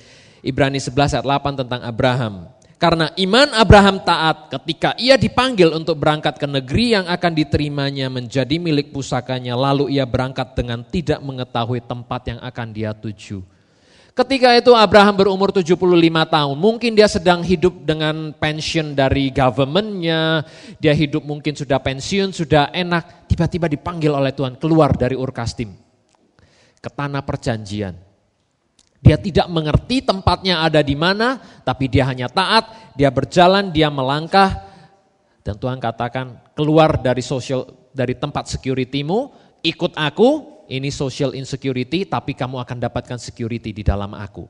Ibrani 0.41 0.79
11 0.79 1.21
ayat 1.21 1.27
8 1.27 1.61
tentang 1.67 1.81
Abraham. 1.83 2.49
Karena 2.81 3.13
iman 3.13 3.53
Abraham 3.61 4.01
taat 4.01 4.49
ketika 4.49 4.97
ia 4.97 5.21
dipanggil 5.21 5.69
untuk 5.77 6.01
berangkat 6.01 6.41
ke 6.41 6.49
negeri 6.49 6.97
yang 6.97 7.05
akan 7.13 7.33
diterimanya 7.37 8.09
menjadi 8.09 8.57
milik 8.57 8.89
pusakanya. 8.89 9.53
Lalu 9.53 10.01
ia 10.01 10.09
berangkat 10.09 10.57
dengan 10.57 10.81
tidak 10.89 11.21
mengetahui 11.21 11.85
tempat 11.85 12.33
yang 12.33 12.41
akan 12.41 12.67
dia 12.73 12.97
tuju. 12.97 13.45
Ketika 14.11 14.59
itu 14.59 14.75
Abraham 14.75 15.15
berumur 15.15 15.55
75 15.55 15.79
tahun, 16.27 16.57
mungkin 16.59 16.99
dia 16.99 17.07
sedang 17.07 17.47
hidup 17.47 17.87
dengan 17.87 18.35
pensiun 18.35 18.99
dari 18.99 19.31
governmentnya, 19.31 20.43
dia 20.83 20.91
hidup 20.91 21.23
mungkin 21.23 21.55
sudah 21.55 21.79
pensiun, 21.79 22.35
sudah 22.35 22.75
enak. 22.75 23.31
tiba-tiba 23.31 23.71
dipanggil 23.71 24.11
oleh 24.11 24.35
Tuhan 24.35 24.59
keluar 24.59 24.91
dari 24.99 25.15
Urkastim 25.15 25.71
ke 26.83 26.91
tanah 26.91 27.23
perjanjian. 27.23 27.95
Dia 29.01 29.17
tidak 29.17 29.49
mengerti 29.49 30.05
tempatnya 30.05 30.61
ada 30.61 30.83
di 30.85 30.93
mana, 30.99 31.41
tapi 31.65 31.89
dia 31.89 32.05
hanya 32.05 32.29
taat, 32.29 32.93
dia 32.99 33.09
berjalan, 33.09 33.73
dia 33.73 33.89
melangkah, 33.89 34.61
dan 35.41 35.57
Tuhan 35.57 35.81
katakan 35.81 36.37
keluar 36.53 37.01
dari 37.01 37.25
social 37.25 37.65
dari 37.97 38.13
tempat 38.19 38.51
securitymu, 38.51 39.19
ikut 39.65 39.97
aku, 39.97 40.50
ini 40.71 40.95
social 40.95 41.35
insecurity, 41.35 42.07
tapi 42.07 42.39
kamu 42.39 42.63
akan 42.63 42.79
dapatkan 42.79 43.19
security 43.19 43.75
di 43.75 43.83
dalam 43.83 44.15
aku. 44.15 44.47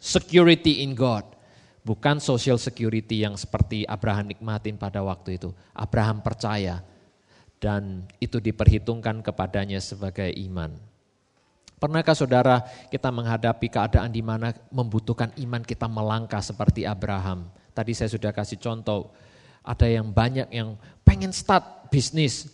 Security 0.00 0.80
in 0.80 0.96
God. 0.96 1.36
Bukan 1.84 2.16
social 2.16 2.56
security 2.56 3.24
yang 3.24 3.36
seperti 3.36 3.84
Abraham 3.84 4.32
nikmatin 4.32 4.80
pada 4.80 5.04
waktu 5.04 5.36
itu. 5.36 5.52
Abraham 5.76 6.24
percaya 6.24 6.80
dan 7.60 8.08
itu 8.16 8.40
diperhitungkan 8.40 9.20
kepadanya 9.20 9.84
sebagai 9.84 10.32
iman. 10.48 10.72
Pernahkah 11.80 12.12
saudara 12.12 12.64
kita 12.92 13.08
menghadapi 13.08 13.68
keadaan 13.72 14.12
di 14.12 14.20
mana 14.20 14.52
membutuhkan 14.68 15.32
iman 15.40 15.64
kita 15.64 15.88
melangkah 15.88 16.44
seperti 16.44 16.84
Abraham? 16.84 17.48
Tadi 17.72 17.96
saya 17.96 18.12
sudah 18.12 18.32
kasih 18.32 18.60
contoh, 18.60 19.12
ada 19.64 19.88
yang 19.88 20.08
banyak 20.12 20.48
yang 20.52 20.76
pengen 21.04 21.32
start 21.32 21.88
bisnis, 21.88 22.48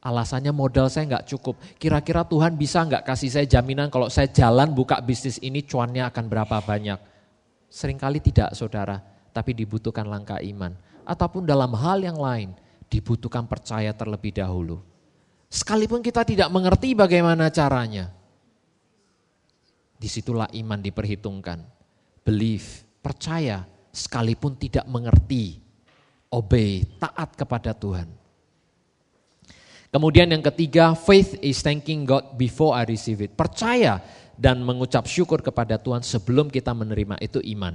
alasannya 0.00 0.52
modal 0.52 0.88
saya 0.88 1.16
nggak 1.16 1.28
cukup. 1.28 1.60
Kira-kira 1.76 2.24
Tuhan 2.24 2.56
bisa 2.56 2.80
nggak 2.84 3.04
kasih 3.04 3.30
saya 3.30 3.46
jaminan 3.46 3.92
kalau 3.92 4.08
saya 4.08 4.28
jalan 4.32 4.72
buka 4.72 4.98
bisnis 5.04 5.36
ini 5.44 5.60
cuannya 5.64 6.08
akan 6.08 6.24
berapa 6.26 6.56
banyak? 6.64 6.98
Seringkali 7.70 8.18
tidak 8.18 8.56
saudara, 8.56 8.98
tapi 9.30 9.54
dibutuhkan 9.54 10.08
langkah 10.08 10.40
iman. 10.42 10.74
Ataupun 11.06 11.46
dalam 11.46 11.70
hal 11.76 12.02
yang 12.02 12.18
lain, 12.18 12.56
dibutuhkan 12.90 13.46
percaya 13.46 13.94
terlebih 13.94 14.34
dahulu. 14.34 14.82
Sekalipun 15.50 16.02
kita 16.02 16.22
tidak 16.26 16.48
mengerti 16.50 16.94
bagaimana 16.94 17.50
caranya, 17.50 18.10
Di 20.00 20.08
situlah 20.08 20.48
iman 20.48 20.80
diperhitungkan. 20.80 21.60
Believe, 22.24 22.88
percaya, 23.04 23.68
sekalipun 23.92 24.56
tidak 24.56 24.88
mengerti. 24.88 25.60
Obey, 26.32 26.88
taat 26.96 27.36
kepada 27.36 27.76
Tuhan. 27.76 28.19
Kemudian 29.90 30.30
yang 30.30 30.42
ketiga, 30.46 30.94
faith 30.94 31.34
is 31.42 31.66
thanking 31.66 32.06
God 32.06 32.38
before 32.38 32.78
I 32.78 32.86
receive 32.86 33.18
it. 33.26 33.34
Percaya 33.34 33.98
dan 34.38 34.62
mengucap 34.62 35.02
syukur 35.10 35.42
kepada 35.42 35.82
Tuhan 35.82 36.06
sebelum 36.06 36.46
kita 36.46 36.70
menerima 36.70 37.18
itu 37.18 37.42
iman. 37.58 37.74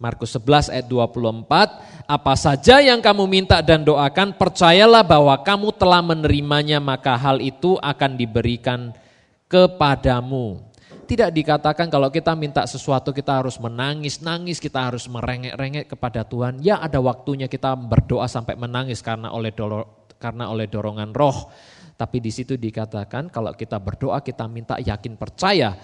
Markus 0.00 0.32
11 0.32 0.72
ayat 0.72 0.88
24, 0.88 2.08
apa 2.08 2.32
saja 2.32 2.80
yang 2.80 3.04
kamu 3.04 3.28
minta 3.28 3.60
dan 3.60 3.84
doakan, 3.84 4.32
percayalah 4.32 5.04
bahwa 5.04 5.36
kamu 5.44 5.76
telah 5.76 6.00
menerimanya, 6.00 6.80
maka 6.80 7.12
hal 7.20 7.36
itu 7.36 7.76
akan 7.76 8.16
diberikan 8.16 8.96
kepadamu. 9.44 10.56
Tidak 11.04 11.28
dikatakan 11.28 11.92
kalau 11.92 12.08
kita 12.08 12.32
minta 12.32 12.64
sesuatu 12.64 13.12
kita 13.12 13.44
harus 13.44 13.60
menangis-nangis, 13.60 14.56
kita 14.56 14.88
harus 14.88 15.04
merengek-rengek 15.04 15.92
kepada 15.92 16.24
Tuhan. 16.24 16.64
Ya 16.64 16.80
ada 16.80 16.96
waktunya 16.96 17.44
kita 17.44 17.76
berdoa 17.76 18.24
sampai 18.24 18.56
menangis 18.56 19.04
karena 19.04 19.28
oleh 19.36 19.52
dolo, 19.52 19.99
karena 20.20 20.52
oleh 20.52 20.68
dorongan 20.68 21.16
roh. 21.16 21.48
Tapi 21.96 22.20
di 22.20 22.28
situ 22.28 22.60
dikatakan 22.60 23.32
kalau 23.32 23.56
kita 23.56 23.80
berdoa 23.80 24.20
kita 24.20 24.44
minta 24.46 24.76
yakin 24.76 25.16
percaya 25.16 25.76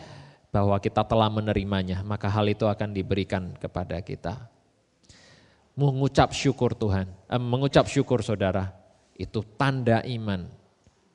bahwa 0.53 0.76
kita 0.80 1.05
telah 1.05 1.28
menerimanya, 1.28 2.01
maka 2.05 2.28
hal 2.32 2.49
itu 2.49 2.64
akan 2.64 2.93
diberikan 2.93 3.53
kepada 3.57 4.01
kita. 4.01 4.49
Mengucap 5.76 6.32
syukur 6.32 6.72
Tuhan, 6.72 7.09
eh, 7.28 7.37
mengucap 7.37 7.84
syukur 7.84 8.24
saudara, 8.24 8.72
itu 9.16 9.45
tanda 9.61 10.01
iman. 10.05 10.49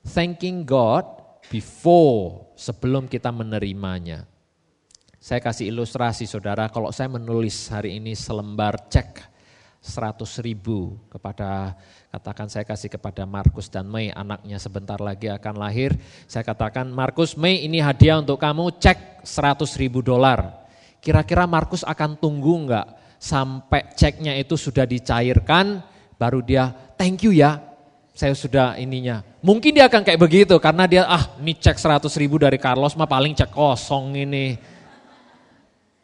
Thanking 0.06 0.62
God 0.66 1.06
before, 1.50 2.54
sebelum 2.54 3.10
kita 3.10 3.34
menerimanya. 3.34 4.30
Saya 5.18 5.42
kasih 5.42 5.74
ilustrasi 5.74 6.30
saudara, 6.30 6.70
kalau 6.70 6.94
saya 6.94 7.10
menulis 7.10 7.70
hari 7.74 7.98
ini 7.98 8.14
selembar 8.14 8.90
cek 8.90 9.31
100 9.82 10.46
ribu 10.46 11.02
kepada, 11.10 11.74
katakan 12.14 12.46
saya 12.46 12.62
kasih 12.62 12.86
kepada 12.86 13.26
Markus 13.26 13.66
dan 13.66 13.90
Mei, 13.90 14.14
anaknya 14.14 14.62
sebentar 14.62 15.02
lagi 15.02 15.26
akan 15.26 15.58
lahir. 15.58 15.98
Saya 16.30 16.46
katakan, 16.46 16.86
Markus, 16.94 17.34
Mei 17.34 17.66
ini 17.66 17.82
hadiah 17.82 18.22
untuk 18.22 18.38
kamu, 18.38 18.78
cek 18.78 19.26
100 19.26 19.82
ribu 19.82 20.06
dolar. 20.06 20.70
Kira-kira 21.02 21.50
Markus 21.50 21.82
akan 21.82 22.14
tunggu 22.14 22.62
enggak 22.62 22.88
sampai 23.18 23.90
ceknya 23.98 24.38
itu 24.38 24.54
sudah 24.54 24.86
dicairkan, 24.86 25.82
baru 26.14 26.46
dia 26.46 26.70
thank 26.94 27.26
you 27.26 27.34
ya, 27.34 27.58
saya 28.14 28.38
sudah 28.38 28.78
ininya. 28.78 29.26
Mungkin 29.42 29.74
dia 29.74 29.90
akan 29.90 30.06
kayak 30.06 30.22
begitu 30.22 30.62
karena 30.62 30.86
dia 30.86 31.10
ah 31.10 31.34
ini 31.42 31.58
cek 31.58 31.82
100 31.82 32.06
ribu 32.22 32.38
dari 32.38 32.62
Carlos 32.62 32.94
mah 32.94 33.10
paling 33.10 33.34
cek 33.34 33.50
kosong 33.50 34.14
ini. 34.14 34.54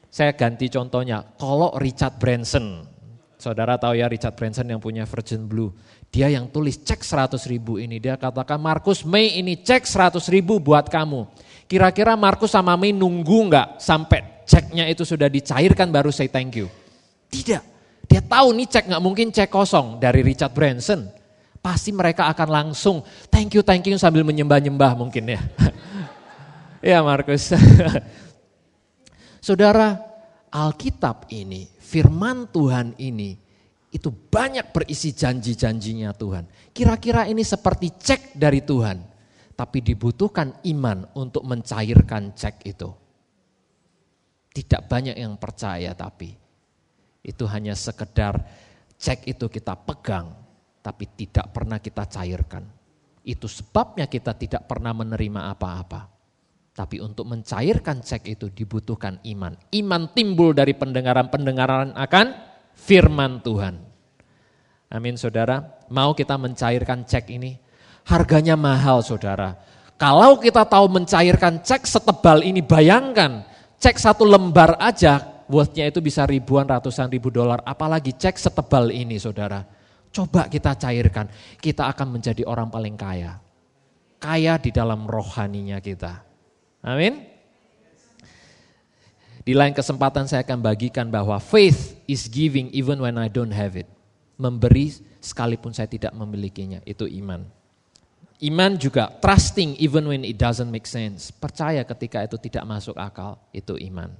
Saya 0.09 0.33
ganti 0.33 0.65
contohnya, 0.65 1.21
kalau 1.37 1.77
Richard 1.77 2.17
Branson, 2.17 2.96
saudara 3.37 3.77
tahu 3.77 3.95
ya 3.97 4.09
Richard 4.09 4.33
Branson 4.33 4.67
yang 4.67 4.81
punya 4.81 5.05
Virgin 5.05 5.45
Blue, 5.45 5.71
dia 6.09 6.27
yang 6.27 6.49
tulis 6.49 6.81
cek 6.81 7.05
100 7.05 7.37
ribu 7.47 7.77
ini, 7.77 8.01
dia 8.01 8.17
katakan 8.17 8.57
Markus 8.57 9.05
Mei 9.05 9.37
ini 9.37 9.61
cek 9.61 9.85
100 9.85 10.19
ribu 10.33 10.57
buat 10.57 10.89
kamu. 10.89 11.29
Kira-kira 11.69 12.17
Markus 12.17 12.51
sama 12.51 12.73
Mei 12.75 12.91
nunggu 12.91 13.53
nggak 13.53 13.77
sampai 13.79 14.43
ceknya 14.49 14.89
itu 14.89 15.05
sudah 15.05 15.29
dicairkan 15.29 15.93
baru 15.93 16.09
say 16.09 16.27
thank 16.27 16.57
you? 16.57 16.67
Tidak, 17.29 17.63
dia 18.09 18.21
tahu 18.25 18.57
nih 18.57 18.67
cek 18.67 18.89
nggak 18.89 19.03
mungkin 19.03 19.29
cek 19.29 19.53
kosong 19.53 20.01
dari 20.01 20.25
Richard 20.25 20.51
Branson 20.51 21.17
pasti 21.67 21.91
mereka 21.91 22.31
akan 22.31 22.47
langsung 22.47 23.03
thank 23.27 23.51
you, 23.51 23.59
thank 23.59 23.83
you 23.83 23.99
sambil 23.99 24.23
menyembah-nyembah 24.23 24.95
mungkin 24.95 25.35
ya. 25.35 25.41
ya 26.95 27.03
Markus. 27.03 27.51
Saudara, 29.47 29.99
Alkitab 30.47 31.27
ini, 31.31 31.67
firman 31.87 32.51
Tuhan 32.51 32.99
ini, 32.99 33.39
itu 33.95 34.11
banyak 34.11 34.75
berisi 34.75 35.15
janji-janjinya 35.15 36.11
Tuhan. 36.11 36.43
Kira-kira 36.75 37.23
ini 37.31 37.47
seperti 37.47 37.95
cek 37.95 38.35
dari 38.35 38.59
Tuhan, 38.59 38.99
tapi 39.55 39.79
dibutuhkan 39.79 40.59
iman 40.67 41.07
untuk 41.15 41.47
mencairkan 41.47 42.35
cek 42.35 42.67
itu. 42.67 42.91
Tidak 44.51 44.89
banyak 44.89 45.15
yang 45.15 45.39
percaya 45.39 45.93
tapi 45.93 46.47
itu 47.27 47.43
hanya 47.51 47.75
sekedar 47.75 48.39
cek 48.97 49.27
itu 49.27 49.51
kita 49.51 49.75
pegang, 49.75 50.31
tapi 50.79 51.05
tidak 51.13 51.51
pernah 51.51 51.77
kita 51.77 52.07
cairkan. 52.07 52.63
Itu 53.27 53.51
sebabnya 53.51 54.07
kita 54.07 54.31
tidak 54.33 54.63
pernah 54.65 54.95
menerima 54.95 55.51
apa-apa. 55.51 56.16
Tapi 56.77 57.01
untuk 57.01 57.25
mencairkan 57.25 58.05
cek 58.05 58.37
itu 58.37 58.53
dibutuhkan 58.53 59.17
iman. 59.25 59.57
Iman 59.73 60.13
timbul 60.13 60.53
dari 60.53 60.77
pendengaran-pendengaran 60.77 61.97
akan 61.97 62.25
firman 62.77 63.41
Tuhan. 63.41 63.81
Amin 64.93 65.17
saudara. 65.17 65.81
Mau 65.89 66.13
kita 66.13 66.37
mencairkan 66.37 67.01
cek 67.01 67.33
ini? 67.33 67.57
Harganya 68.05 68.53
mahal 68.53 69.01
saudara. 69.01 69.57
Kalau 69.97 70.37
kita 70.37 70.69
tahu 70.69 70.85
mencairkan 71.01 71.65
cek 71.65 71.89
setebal 71.89 72.45
ini, 72.45 72.61
bayangkan 72.61 73.41
cek 73.81 73.97
satu 73.97 74.29
lembar 74.29 74.77
aja 74.77 75.41
worthnya 75.49 75.89
itu 75.89 75.97
bisa 75.97 76.29
ribuan 76.29 76.69
ratusan 76.69 77.09
ribu 77.09 77.33
dolar. 77.33 77.65
Apalagi 77.65 78.13
cek 78.13 78.37
setebal 78.37 78.93
ini 78.93 79.17
saudara. 79.17 79.65
Coba 80.13 80.45
kita 80.45 80.77
cairkan, 80.77 81.25
kita 81.57 81.89
akan 81.89 82.21
menjadi 82.21 82.45
orang 82.45 82.69
paling 82.69 82.93
kaya. 82.93 83.41
Kaya 84.21 84.61
di 84.61 84.69
dalam 84.69 85.09
rohaninya 85.09 85.81
kita. 85.81 86.26
Amin. 86.87 87.27
Di 89.43 89.51
lain 89.51 89.75
kesempatan 89.75 90.27
saya 90.27 90.43
akan 90.43 90.59
bagikan 90.63 91.07
bahwa 91.11 91.35
faith 91.39 91.99
is 92.07 92.31
giving 92.31 92.71
even 92.71 92.99
when 93.03 93.19
I 93.19 93.27
don't 93.27 93.51
have 93.51 93.75
it. 93.75 93.87
Memberi 94.39 94.91
sekalipun 95.19 95.75
saya 95.75 95.87
tidak 95.87 96.15
memilikinya, 96.15 96.79
itu 96.87 97.03
iman. 97.23 97.43
Iman 98.43 98.75
juga 98.79 99.07
trusting 99.07 99.79
even 99.81 100.07
when 100.07 100.23
it 100.23 100.39
doesn't 100.39 100.67
make 100.67 100.87
sense. 100.87 101.31
Percaya 101.31 101.83
ketika 101.87 102.23
itu 102.23 102.35
tidak 102.39 102.63
masuk 102.67 102.95
akal, 102.99 103.39
itu 103.55 103.75
iman. 103.87 104.11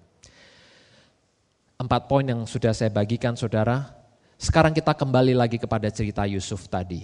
Empat 1.78 2.10
poin 2.10 2.26
yang 2.26 2.48
sudah 2.48 2.72
saya 2.72 2.90
bagikan 2.90 3.36
saudara, 3.36 3.94
sekarang 4.40 4.72
kita 4.72 4.96
kembali 4.96 5.36
lagi 5.36 5.60
kepada 5.60 5.92
cerita 5.92 6.26
Yusuf 6.26 6.66
tadi. 6.72 7.04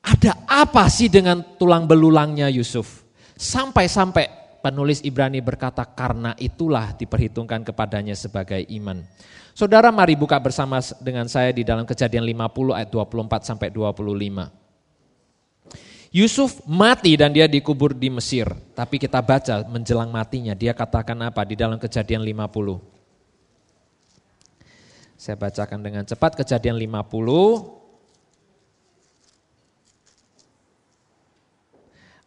Ada 0.00 0.40
apa 0.48 0.88
sih 0.88 1.12
dengan 1.12 1.44
tulang 1.60 1.84
belulangnya 1.84 2.48
Yusuf? 2.48 3.04
Sampai-sampai 3.36 4.39
penulis 4.60 5.00
Ibrani 5.02 5.40
berkata 5.40 5.82
karena 5.84 6.36
itulah 6.36 6.92
diperhitungkan 6.94 7.64
kepadanya 7.64 8.14
sebagai 8.14 8.62
iman. 8.76 9.02
Saudara 9.56 9.90
mari 9.90 10.14
buka 10.14 10.38
bersama 10.38 10.78
dengan 11.02 11.26
saya 11.26 11.50
di 11.50 11.66
dalam 11.66 11.84
kejadian 11.84 12.22
50 12.22 12.76
ayat 12.76 12.88
24 12.92 13.48
sampai 13.48 13.68
25. 13.72 14.60
Yusuf 16.10 16.58
mati 16.66 17.14
dan 17.14 17.30
dia 17.30 17.46
dikubur 17.46 17.94
di 17.94 18.10
Mesir. 18.10 18.50
Tapi 18.74 18.98
kita 18.98 19.22
baca 19.22 19.62
menjelang 19.70 20.10
matinya 20.10 20.58
dia 20.58 20.74
katakan 20.74 21.16
apa 21.22 21.46
di 21.46 21.54
dalam 21.54 21.78
kejadian 21.78 22.26
50. 22.26 22.82
Saya 25.20 25.36
bacakan 25.36 25.80
dengan 25.84 26.02
cepat 26.02 26.34
kejadian 26.40 26.76
50. 26.80 27.79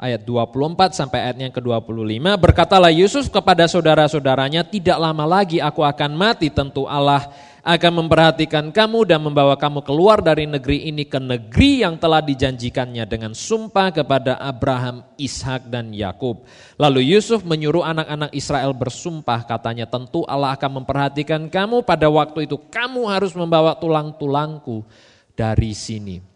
Ayat 0.04 0.28
24 0.28 0.92
sampai 0.92 1.32
ayat 1.32 1.38
yang 1.40 1.54
ke-25 1.56 2.28
berkatalah 2.36 2.92
Yusuf 2.92 3.32
kepada 3.32 3.64
saudara-saudaranya 3.72 4.68
tidak 4.68 5.00
lama 5.00 5.24
lagi 5.24 5.64
aku 5.64 5.80
akan 5.80 6.12
mati 6.12 6.52
tentu 6.52 6.84
Allah 6.84 7.32
akan 7.64 8.04
memperhatikan 8.04 8.76
kamu 8.76 9.08
dan 9.08 9.24
membawa 9.24 9.56
kamu 9.56 9.88
keluar 9.88 10.20
dari 10.20 10.44
negeri 10.44 10.92
ini 10.92 11.08
ke 11.08 11.16
negeri 11.16 11.88
yang 11.88 11.96
telah 11.96 12.20
dijanjikannya 12.20 13.08
dengan 13.08 13.32
sumpah 13.32 13.96
kepada 13.96 14.36
Abraham, 14.36 15.08
Ishak 15.16 15.72
dan 15.72 15.96
Yakub. 15.96 16.44
Lalu 16.76 17.16
Yusuf 17.16 17.48
menyuruh 17.48 17.88
anak-anak 17.88 18.36
Israel 18.36 18.76
bersumpah 18.76 19.48
katanya 19.48 19.88
tentu 19.88 20.28
Allah 20.28 20.60
akan 20.60 20.84
memperhatikan 20.84 21.48
kamu 21.48 21.88
pada 21.88 22.12
waktu 22.12 22.52
itu 22.52 22.60
kamu 22.68 23.08
harus 23.08 23.32
membawa 23.32 23.80
tulang-tulangku 23.80 24.84
dari 25.32 25.72
sini 25.72 26.33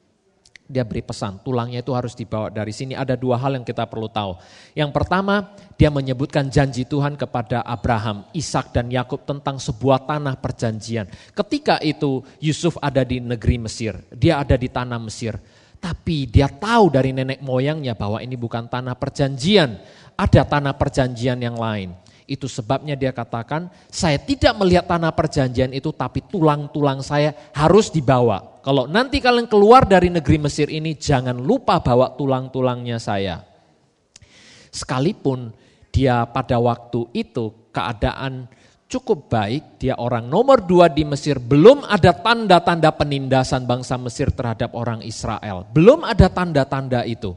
dia 0.68 0.84
beri 0.84 0.99
pesan, 0.99 1.39
tulangnya 1.41 1.80
itu 1.80 1.95
harus 1.95 2.11
dibawa 2.11 2.51
dari 2.51 2.76
sini. 2.76 2.91
Ada 2.91 3.15
dua 3.15 3.39
hal 3.39 3.55
yang 3.55 3.63
kita 3.63 3.88
perlu 3.88 4.11
tahu. 4.11 4.36
Yang 4.76 4.91
pertama, 4.91 5.55
dia 5.80 5.88
menyebutkan 5.88 6.51
janji 6.51 6.84
Tuhan 6.84 7.15
kepada 7.15 7.63
Abraham, 7.63 8.28
Ishak 8.36 8.76
dan 8.76 8.91
Yakub 8.91 9.24
tentang 9.24 9.63
sebuah 9.63 10.03
tanah 10.03 10.36
perjanjian. 10.38 11.07
Ketika 11.32 11.80
itu 11.80 12.20
Yusuf 12.43 12.76
ada 12.84 13.07
di 13.07 13.24
negeri 13.24 13.63
Mesir, 13.63 13.95
dia 14.11 14.43
ada 14.43 14.59
di 14.59 14.68
tanah 14.68 14.99
Mesir. 14.99 15.39
Tapi 15.80 16.28
dia 16.28 16.51
tahu 16.51 16.91
dari 16.91 17.15
nenek 17.15 17.39
moyangnya 17.39 17.95
bahwa 17.95 18.20
ini 18.20 18.36
bukan 18.36 18.68
tanah 18.68 18.97
perjanjian, 18.99 19.80
ada 20.20 20.41
tanah 20.43 20.74
perjanjian 20.76 21.39
yang 21.39 21.55
lain. 21.55 21.95
Itu 22.28 22.52
sebabnya 22.52 23.00
dia 23.00 23.16
katakan, 23.16 23.72
saya 23.88 24.20
tidak 24.20 24.60
melihat 24.60 24.84
tanah 24.84 25.16
perjanjian 25.16 25.72
itu 25.72 25.96
tapi 25.96 26.20
tulang-tulang 26.28 27.00
saya 27.00 27.32
harus 27.56 27.88
dibawa. 27.88 28.60
Kalau 28.60 28.84
nanti 28.84 29.24
kalian 29.24 29.48
keluar 29.48 29.88
dari 29.88 30.12
negeri 30.12 30.44
Mesir 30.44 30.68
ini 30.68 31.00
jangan 31.00 31.40
lupa 31.40 31.80
bawa 31.80 32.12
tulang-tulangnya 32.20 33.00
saya. 33.00 33.48
Sekalipun 34.76 35.56
dia 35.88 36.28
pada 36.28 36.60
waktu 36.60 37.08
itu 37.16 37.72
keadaan 37.72 38.52
cukup 38.92 39.32
baik, 39.32 39.80
dia 39.80 39.96
orang 39.96 40.28
nomor 40.28 40.68
dua 40.68 40.92
di 40.92 41.08
Mesir, 41.08 41.40
belum 41.40 41.88
ada 41.88 42.12
tanda-tanda 42.12 42.92
penindasan 42.92 43.64
bangsa 43.64 43.96
Mesir 43.96 44.36
terhadap 44.36 44.76
orang 44.76 45.00
Israel. 45.00 45.64
Belum 45.72 46.04
ada 46.04 46.28
tanda-tanda 46.28 47.08
itu. 47.08 47.36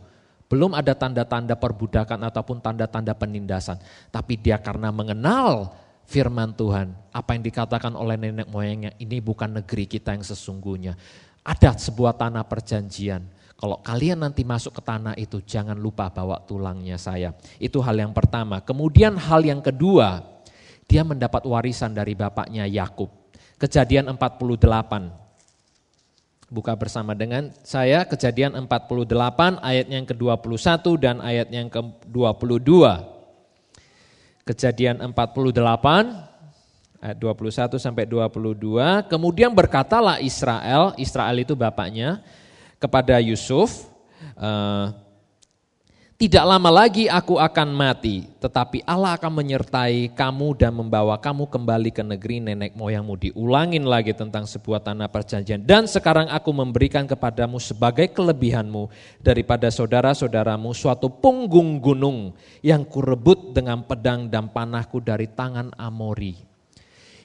Belum 0.51 0.75
ada 0.75 0.99
tanda-tanda 0.99 1.55
perbudakan 1.55 2.27
ataupun 2.27 2.59
tanda-tanda 2.59 3.15
penindasan. 3.15 3.79
Tapi 4.11 4.35
dia 4.35 4.59
karena 4.59 4.91
mengenal 4.91 5.71
firman 6.11 6.51
Tuhan, 6.59 6.91
apa 7.15 7.39
yang 7.39 7.47
dikatakan 7.47 7.95
oleh 7.95 8.19
nenek 8.19 8.51
moyangnya, 8.51 8.91
ini 8.99 9.23
bukan 9.23 9.63
negeri 9.63 9.87
kita 9.87 10.11
yang 10.11 10.27
sesungguhnya. 10.27 10.99
Ada 11.47 11.79
sebuah 11.79 12.19
tanah 12.19 12.43
perjanjian. 12.51 13.23
Kalau 13.55 13.79
kalian 13.79 14.27
nanti 14.27 14.43
masuk 14.43 14.75
ke 14.75 14.83
tanah 14.83 15.15
itu, 15.15 15.39
jangan 15.39 15.79
lupa 15.79 16.11
bawa 16.11 16.43
tulangnya 16.43 16.99
saya. 16.99 17.31
Itu 17.63 17.79
hal 17.79 18.03
yang 18.03 18.11
pertama. 18.11 18.59
Kemudian 18.59 19.15
hal 19.23 19.47
yang 19.47 19.63
kedua, 19.63 20.19
dia 20.91 21.07
mendapat 21.07 21.47
warisan 21.47 21.95
dari 21.95 22.19
bapaknya 22.19 22.67
Yakub. 22.67 23.07
Kejadian 23.63 24.11
48. 24.19 25.30
Buka 26.51 26.75
bersama 26.75 27.15
dengan 27.15 27.55
saya 27.63 28.03
kejadian 28.03 28.59
48 28.59 29.07
ayat 29.63 29.87
yang 29.87 30.03
ke-21 30.03 30.83
dan 30.99 31.23
ayat 31.23 31.47
yang 31.47 31.71
ke-22. 31.71 32.71
Kejadian 34.43 34.99
48 34.99 36.27
ayat 36.99 37.17
21 37.23 37.79
sampai 37.79 38.03
22. 38.03 39.07
Kemudian 39.07 39.55
berkatalah 39.55 40.19
Israel, 40.19 40.91
Israel 40.99 41.39
itu 41.39 41.55
bapaknya, 41.55 42.19
kepada 42.83 43.23
Yusuf, 43.23 43.87
uh, 44.35 44.91
tidak 46.21 46.45
lama 46.45 46.69
lagi 46.69 47.09
aku 47.09 47.41
akan 47.41 47.73
mati, 47.73 48.29
tetapi 48.45 48.85
Allah 48.85 49.17
akan 49.17 49.41
menyertai 49.41 50.13
kamu 50.13 50.53
dan 50.53 50.77
membawa 50.77 51.17
kamu 51.17 51.49
kembali 51.49 51.89
ke 51.89 52.05
negeri 52.05 52.45
nenek 52.45 52.77
moyangmu. 52.77 53.17
Diulangin 53.17 53.89
lagi 53.89 54.13
tentang 54.13 54.45
sebuah 54.45 54.85
tanah 54.85 55.09
perjanjian. 55.09 55.65
Dan 55.65 55.89
sekarang 55.89 56.29
aku 56.29 56.53
memberikan 56.53 57.09
kepadamu 57.09 57.57
sebagai 57.57 58.13
kelebihanmu 58.13 58.93
daripada 59.25 59.73
saudara-saudaramu 59.73 60.77
suatu 60.77 61.09
punggung 61.09 61.81
gunung 61.81 62.37
yang 62.61 62.85
kurebut 62.85 63.57
dengan 63.57 63.81
pedang 63.81 64.29
dan 64.29 64.53
panahku 64.53 65.01
dari 65.01 65.25
tangan 65.25 65.73
Amori. 65.81 66.37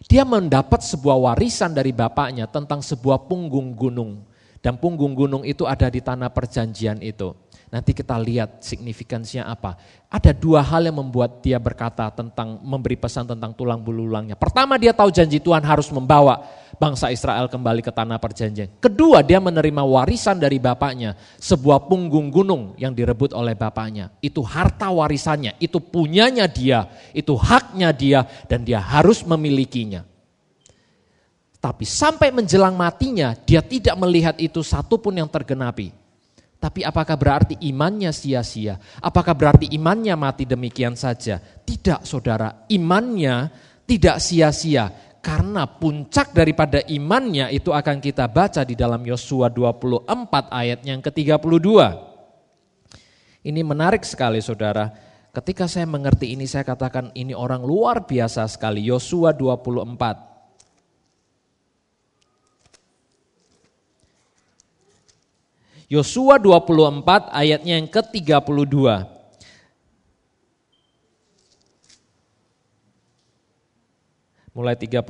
Dia 0.08 0.24
mendapat 0.24 0.80
sebuah 0.80 1.20
warisan 1.20 1.76
dari 1.76 1.92
bapaknya 1.92 2.48
tentang 2.48 2.80
sebuah 2.80 3.28
punggung 3.28 3.76
gunung. 3.76 4.24
Dan 4.64 4.80
punggung 4.82 5.14
gunung 5.14 5.44
itu 5.44 5.68
ada 5.68 5.92
di 5.92 6.02
tanah 6.02 6.32
perjanjian 6.34 6.98
itu. 7.04 7.38
Nanti 7.76 7.92
kita 7.92 8.16
lihat 8.16 8.64
signifikansinya 8.64 9.52
apa. 9.52 9.76
Ada 10.08 10.32
dua 10.32 10.64
hal 10.64 10.88
yang 10.88 10.96
membuat 10.96 11.44
dia 11.44 11.60
berkata 11.60 12.08
tentang 12.08 12.64
memberi 12.64 12.96
pesan 12.96 13.28
tentang 13.28 13.52
tulang 13.52 13.84
belulangnya. 13.84 14.40
Pertama 14.40 14.80
dia 14.80 14.96
tahu 14.96 15.12
janji 15.12 15.44
Tuhan 15.44 15.60
harus 15.60 15.92
membawa 15.92 16.40
bangsa 16.80 17.12
Israel 17.12 17.52
kembali 17.52 17.84
ke 17.84 17.92
tanah 17.92 18.16
perjanjian. 18.16 18.80
Kedua 18.80 19.20
dia 19.28 19.44
menerima 19.44 19.84
warisan 19.84 20.40
dari 20.40 20.56
bapaknya, 20.56 21.20
sebuah 21.36 21.92
punggung 21.92 22.32
gunung 22.32 22.80
yang 22.80 22.96
direbut 22.96 23.36
oleh 23.36 23.60
bapaknya. 23.60 24.08
Itu 24.24 24.40
harta 24.40 24.88
warisannya, 24.88 25.60
itu 25.60 25.84
punyanya 25.84 26.48
dia, 26.48 26.88
itu 27.12 27.36
haknya 27.36 27.92
dia 27.92 28.24
dan 28.48 28.64
dia 28.64 28.80
harus 28.80 29.20
memilikinya. 29.28 30.08
Tapi 31.60 31.84
sampai 31.84 32.32
menjelang 32.32 32.72
matinya 32.72 33.36
dia 33.36 33.60
tidak 33.60 34.00
melihat 34.00 34.40
itu 34.40 34.64
satupun 34.64 35.20
yang 35.20 35.28
tergenapi. 35.28 36.05
Tapi 36.66 36.82
apakah 36.82 37.14
berarti 37.14 37.62
imannya 37.62 38.10
sia-sia? 38.10 38.82
Apakah 38.98 39.38
berarti 39.38 39.70
imannya 39.70 40.18
mati 40.18 40.50
demikian 40.50 40.98
saja? 40.98 41.38
Tidak 41.38 42.02
saudara, 42.02 42.66
imannya 42.74 43.54
tidak 43.86 44.18
sia-sia. 44.18 44.90
Karena 45.22 45.70
puncak 45.70 46.34
daripada 46.34 46.82
imannya 46.90 47.54
itu 47.54 47.70
akan 47.70 48.02
kita 48.02 48.26
baca 48.26 48.66
di 48.66 48.74
dalam 48.74 49.06
Yosua 49.06 49.54
24 49.54 50.10
ayat 50.50 50.82
yang 50.82 51.06
ke-32. 51.06 51.70
Ini 53.46 53.62
menarik 53.62 54.02
sekali 54.02 54.42
saudara. 54.42 54.90
Ketika 55.38 55.70
saya 55.70 55.86
mengerti 55.86 56.34
ini 56.34 56.50
saya 56.50 56.66
katakan 56.66 57.14
ini 57.14 57.38
orang 57.38 57.62
luar 57.62 58.10
biasa 58.10 58.50
sekali. 58.50 58.90
Yosua 58.90 59.38
24 59.38 60.35
Yosua 65.86 66.42
24 66.42 67.30
ayatnya 67.30 67.78
yang 67.78 67.90
ke-32. 67.90 69.16
mulai 74.56 74.80
31 74.80 75.04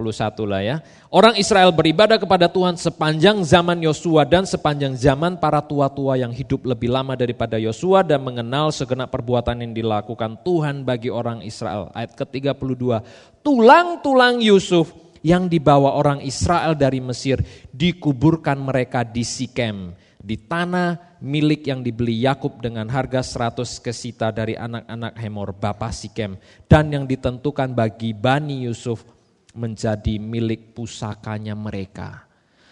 lah 0.50 0.62
ya. 0.66 0.76
Orang 1.14 1.38
Israel 1.38 1.70
beribadah 1.70 2.18
kepada 2.18 2.50
Tuhan 2.50 2.82
sepanjang 2.82 3.46
zaman 3.46 3.78
Yosua 3.78 4.26
dan 4.26 4.50
sepanjang 4.50 4.98
zaman 4.98 5.38
para 5.38 5.62
tua-tua 5.62 6.18
yang 6.18 6.34
hidup 6.34 6.66
lebih 6.66 6.90
lama 6.90 7.14
daripada 7.14 7.62
Yosua 7.62 8.02
dan 8.02 8.26
mengenal 8.26 8.74
segenap 8.74 9.14
perbuatan 9.14 9.62
yang 9.62 9.72
dilakukan 9.78 10.42
Tuhan 10.42 10.82
bagi 10.82 11.14
orang 11.14 11.46
Israel. 11.46 11.94
Ayat 11.94 12.18
ke-32, 12.18 13.06
tulang-tulang 13.46 14.42
Yusuf 14.42 14.90
yang 15.22 15.46
dibawa 15.46 15.94
orang 15.94 16.26
Israel 16.26 16.74
dari 16.74 16.98
Mesir 16.98 17.38
dikuburkan 17.70 18.58
mereka 18.58 19.06
di 19.06 19.22
Sikem 19.22 19.94
di 20.26 20.42
tanah 20.42 21.22
milik 21.22 21.70
yang 21.70 21.86
dibeli 21.86 22.26
Yakub 22.26 22.58
dengan 22.58 22.90
harga 22.90 23.22
100 23.22 23.62
kesita 23.78 24.34
dari 24.34 24.58
anak-anak 24.58 25.14
Hemor 25.22 25.54
Bapak 25.54 25.94
Sikem 25.94 26.42
dan 26.66 26.90
yang 26.90 27.06
ditentukan 27.06 27.78
bagi 27.78 28.18
Bani 28.18 28.66
Yusuf 28.66 29.06
menjadi 29.54 30.18
milik 30.18 30.74
pusakanya 30.74 31.54
mereka. 31.54 32.26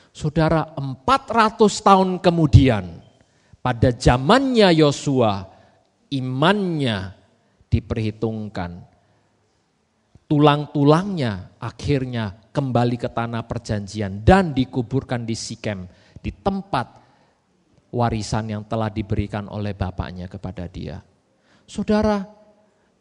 Saudara 0.10 0.74
400 0.74 1.62
tahun 1.62 2.10
kemudian 2.26 2.86
pada 3.62 3.89
zamannya 3.93 4.74
Yosua 4.74 5.45
imannya 6.10 7.14
diperhitungkan. 7.70 8.89
Tulang-tulangnya 10.26 11.62
akhirnya 11.62 12.34
kembali 12.49 12.97
ke 12.97 13.10
tanah 13.14 13.45
perjanjian 13.45 14.26
dan 14.26 14.58
dikuburkan 14.58 15.22
di 15.22 15.38
Sikem 15.38 15.86
di 16.18 16.34
tempat 16.34 17.03
warisan 17.94 18.50
yang 18.50 18.64
telah 18.66 18.89
diberikan 18.89 19.46
oleh 19.46 19.78
bapaknya 19.78 20.26
kepada 20.26 20.66
dia. 20.66 21.06
Saudara, 21.70 22.26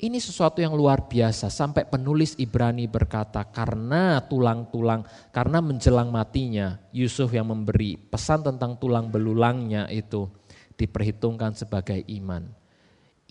ini 0.03 0.21
sesuatu 0.21 0.61
yang 0.61 0.77
luar 0.77 1.09
biasa 1.09 1.49
sampai 1.49 1.89
penulis 1.89 2.37
Ibrani 2.37 2.85
berkata 2.91 3.49
karena 3.49 4.21
tulang-tulang, 4.29 5.33
karena 5.33 5.59
menjelang 5.65 6.13
matinya 6.13 6.77
Yusuf 6.93 7.33
yang 7.33 7.49
memberi 7.49 7.97
pesan 7.97 8.45
tentang 8.45 8.77
tulang 8.77 9.09
belulangnya 9.09 9.89
itu 9.89 10.29
diperhitungkan 10.77 11.57
sebagai 11.57 12.03
iman. 12.21 12.45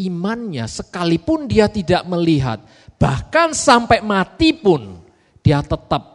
Imannya 0.02 0.66
sekalipun 0.66 1.46
dia 1.46 1.68
tidak 1.70 2.08
melihat, 2.10 2.64
bahkan 2.98 3.54
sampai 3.54 4.02
mati 4.02 4.56
pun 4.56 5.04
dia 5.44 5.60
tetap 5.62 6.11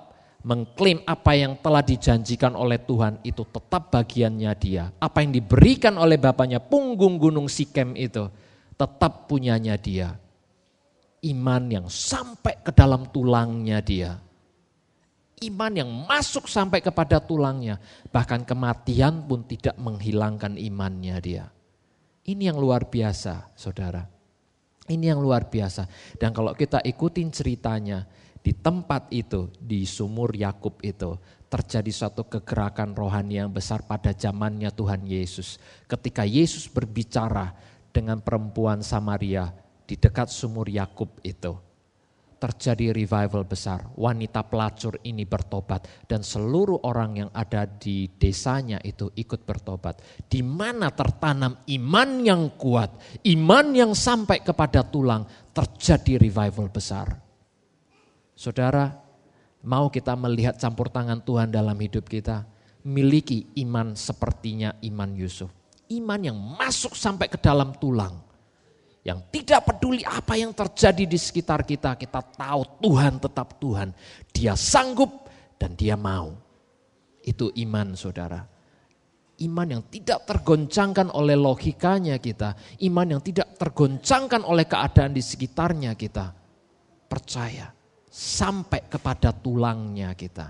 mengklaim 0.46 1.02
apa 1.02 1.34
yang 1.34 1.58
telah 1.58 1.82
dijanjikan 1.82 2.54
oleh 2.54 2.78
Tuhan 2.78 3.18
itu 3.26 3.42
tetap 3.50 3.90
bagiannya 3.90 4.52
dia. 4.54 4.94
Apa 5.02 5.26
yang 5.26 5.34
diberikan 5.34 5.98
oleh 5.98 6.14
bapaknya 6.22 6.62
punggung 6.62 7.18
gunung 7.18 7.50
Sikem 7.50 7.98
itu 7.98 8.30
tetap 8.78 9.26
punyanya 9.26 9.74
dia. 9.74 10.14
Iman 11.26 11.66
yang 11.66 11.90
sampai 11.90 12.62
ke 12.62 12.70
dalam 12.70 13.10
tulangnya 13.10 13.82
dia. 13.82 14.22
Iman 15.42 15.74
yang 15.74 15.90
masuk 16.06 16.46
sampai 16.46 16.78
kepada 16.78 17.18
tulangnya. 17.18 17.82
Bahkan 18.14 18.46
kematian 18.46 19.26
pun 19.26 19.42
tidak 19.42 19.74
menghilangkan 19.82 20.54
imannya 20.54 21.16
dia. 21.18 21.44
Ini 22.22 22.54
yang 22.54 22.62
luar 22.62 22.86
biasa 22.86 23.50
saudara. 23.58 24.06
Ini 24.86 25.10
yang 25.10 25.18
luar 25.18 25.50
biasa. 25.50 25.90
Dan 26.14 26.30
kalau 26.30 26.54
kita 26.54 26.78
ikutin 26.78 27.34
ceritanya, 27.34 28.06
di 28.46 28.54
tempat 28.54 29.10
itu, 29.10 29.50
di 29.58 29.82
sumur 29.82 30.30
Yakub 30.30 30.78
itu, 30.86 31.18
terjadi 31.50 31.90
suatu 31.90 32.30
kegerakan 32.30 32.94
rohani 32.94 33.42
yang 33.42 33.50
besar 33.50 33.82
pada 33.82 34.14
zamannya 34.14 34.70
Tuhan 34.70 35.02
Yesus. 35.02 35.58
Ketika 35.90 36.22
Yesus 36.22 36.70
berbicara 36.70 37.50
dengan 37.90 38.22
perempuan 38.22 38.86
Samaria 38.86 39.50
di 39.82 39.98
dekat 39.98 40.30
sumur 40.30 40.70
Yakub 40.70 41.18
itu, 41.26 41.58
terjadi 42.38 42.94
revival 42.94 43.42
besar. 43.42 43.90
Wanita 43.98 44.46
pelacur 44.46 45.02
ini 45.02 45.26
bertobat 45.26 46.06
dan 46.06 46.22
seluruh 46.22 46.86
orang 46.86 47.26
yang 47.26 47.30
ada 47.34 47.66
di 47.66 48.06
desanya 48.14 48.78
itu 48.86 49.10
ikut 49.18 49.42
bertobat. 49.42 49.98
Di 50.30 50.46
mana 50.46 50.94
tertanam 50.94 51.66
iman 51.66 52.10
yang 52.22 52.54
kuat, 52.54 52.94
iman 53.26 53.66
yang 53.74 53.90
sampai 53.90 54.38
kepada 54.46 54.86
tulang, 54.86 55.26
terjadi 55.50 56.22
revival 56.22 56.70
besar. 56.70 57.25
Saudara, 58.36 58.92
mau 59.64 59.88
kita 59.88 60.12
melihat 60.12 60.60
campur 60.60 60.92
tangan 60.92 61.24
Tuhan 61.24 61.48
dalam 61.48 61.72
hidup 61.80 62.04
kita, 62.04 62.44
miliki 62.84 63.48
iman 63.64 63.96
sepertinya 63.96 64.76
iman 64.84 65.10
Yusuf. 65.16 65.48
Iman 65.88 66.20
yang 66.20 66.36
masuk 66.36 66.92
sampai 66.92 67.32
ke 67.32 67.40
dalam 67.40 67.72
tulang. 67.80 68.20
Yang 69.00 69.24
tidak 69.32 69.72
peduli 69.72 70.04
apa 70.04 70.36
yang 70.36 70.52
terjadi 70.52 71.08
di 71.08 71.16
sekitar 71.16 71.64
kita, 71.64 71.96
kita 71.96 72.20
tahu 72.20 72.84
Tuhan 72.84 73.16
tetap 73.16 73.56
Tuhan. 73.56 73.96
Dia 74.28 74.52
sanggup 74.52 75.24
dan 75.56 75.72
dia 75.72 75.96
mau. 75.96 76.36
Itu 77.24 77.48
iman 77.56 77.96
saudara. 77.96 78.44
Iman 79.40 79.80
yang 79.80 79.82
tidak 79.88 80.28
tergoncangkan 80.28 81.08
oleh 81.08 81.38
logikanya 81.38 82.20
kita. 82.20 82.52
Iman 82.84 83.16
yang 83.16 83.22
tidak 83.24 83.56
tergoncangkan 83.56 84.44
oleh 84.44 84.68
keadaan 84.68 85.14
di 85.14 85.22
sekitarnya 85.22 85.94
kita. 85.94 86.34
Percaya 87.06 87.75
sampai 88.16 88.88
kepada 88.88 89.28
tulangnya 89.28 90.16
kita. 90.16 90.48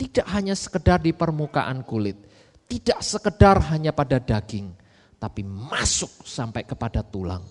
Tidak 0.00 0.26
hanya 0.32 0.56
sekedar 0.56 0.96
di 1.04 1.12
permukaan 1.12 1.84
kulit, 1.84 2.16
tidak 2.64 3.04
sekedar 3.04 3.60
hanya 3.68 3.92
pada 3.92 4.16
daging, 4.16 4.72
tapi 5.20 5.44
masuk 5.44 6.24
sampai 6.24 6.64
kepada 6.64 7.04
tulang. 7.04 7.44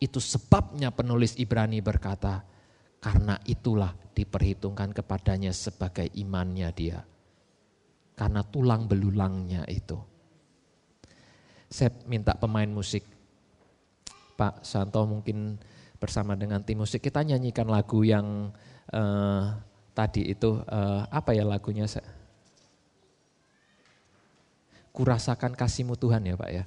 Itu 0.00 0.16
sebabnya 0.16 0.88
penulis 0.96 1.36
Ibrani 1.36 1.84
berkata, 1.84 2.40
karena 3.04 3.36
itulah 3.44 3.92
diperhitungkan 4.16 4.96
kepadanya 4.96 5.52
sebagai 5.52 6.08
imannya 6.16 6.68
dia. 6.72 7.04
Karena 8.16 8.40
tulang 8.42 8.88
belulangnya 8.88 9.68
itu. 9.68 10.00
Saya 11.68 11.92
minta 12.08 12.32
pemain 12.32 12.66
musik, 12.66 13.04
Pak 14.40 14.64
Santo 14.64 15.04
mungkin 15.04 15.60
bersama 15.96 16.36
dengan 16.36 16.60
tim 16.60 16.80
musik 16.80 17.00
kita 17.00 17.24
nyanyikan 17.24 17.66
lagu 17.68 18.04
yang 18.04 18.52
uh, 18.92 19.42
tadi 19.96 20.28
itu 20.28 20.60
uh, 20.68 21.02
apa 21.08 21.32
ya 21.32 21.44
lagunya? 21.44 21.88
Kurasakan 24.92 25.52
kasihmu 25.56 25.96
Tuhan 25.96 26.24
ya 26.24 26.36
Pak 26.36 26.50
ya. 26.52 26.64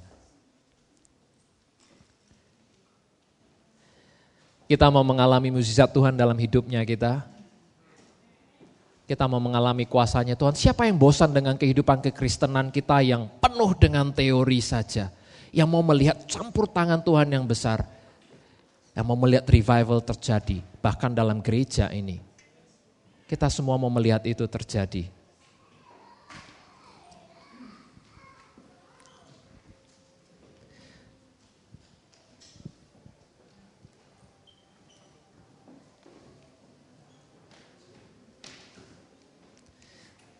Kita 4.70 4.86
mau 4.86 5.02
mengalami 5.02 5.50
mujizat 5.50 5.90
Tuhan 5.90 6.14
dalam 6.14 6.38
hidupnya 6.38 6.86
kita. 6.86 7.26
Kita 9.02 9.26
mau 9.26 9.42
mengalami 9.42 9.82
kuasanya 9.82 10.38
Tuhan. 10.38 10.54
Siapa 10.54 10.86
yang 10.86 10.94
bosan 10.94 11.34
dengan 11.34 11.58
kehidupan 11.58 11.98
kekristenan 11.98 12.70
kita 12.70 13.02
yang 13.02 13.26
penuh 13.42 13.74
dengan 13.74 14.14
teori 14.14 14.62
saja. 14.62 15.10
Yang 15.50 15.68
mau 15.74 15.82
melihat 15.82 16.22
campur 16.30 16.70
tangan 16.70 17.02
Tuhan 17.02 17.34
yang 17.34 17.42
besar 17.50 17.82
yang 19.00 19.08
mau 19.08 19.16
melihat 19.16 19.48
revival 19.48 20.04
terjadi, 20.04 20.60
bahkan 20.84 21.08
dalam 21.08 21.40
gereja 21.40 21.88
ini. 21.88 22.20
Kita 23.24 23.48
semua 23.48 23.80
mau 23.80 23.88
melihat 23.88 24.20
itu 24.28 24.44
terjadi. 24.44 25.08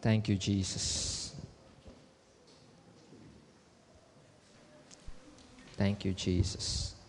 Thank 0.04 0.28
you, 0.28 0.36
Jesus. 0.36 1.32
Thank 5.80 6.04
you, 6.04 6.12
Jesus. 6.12 6.99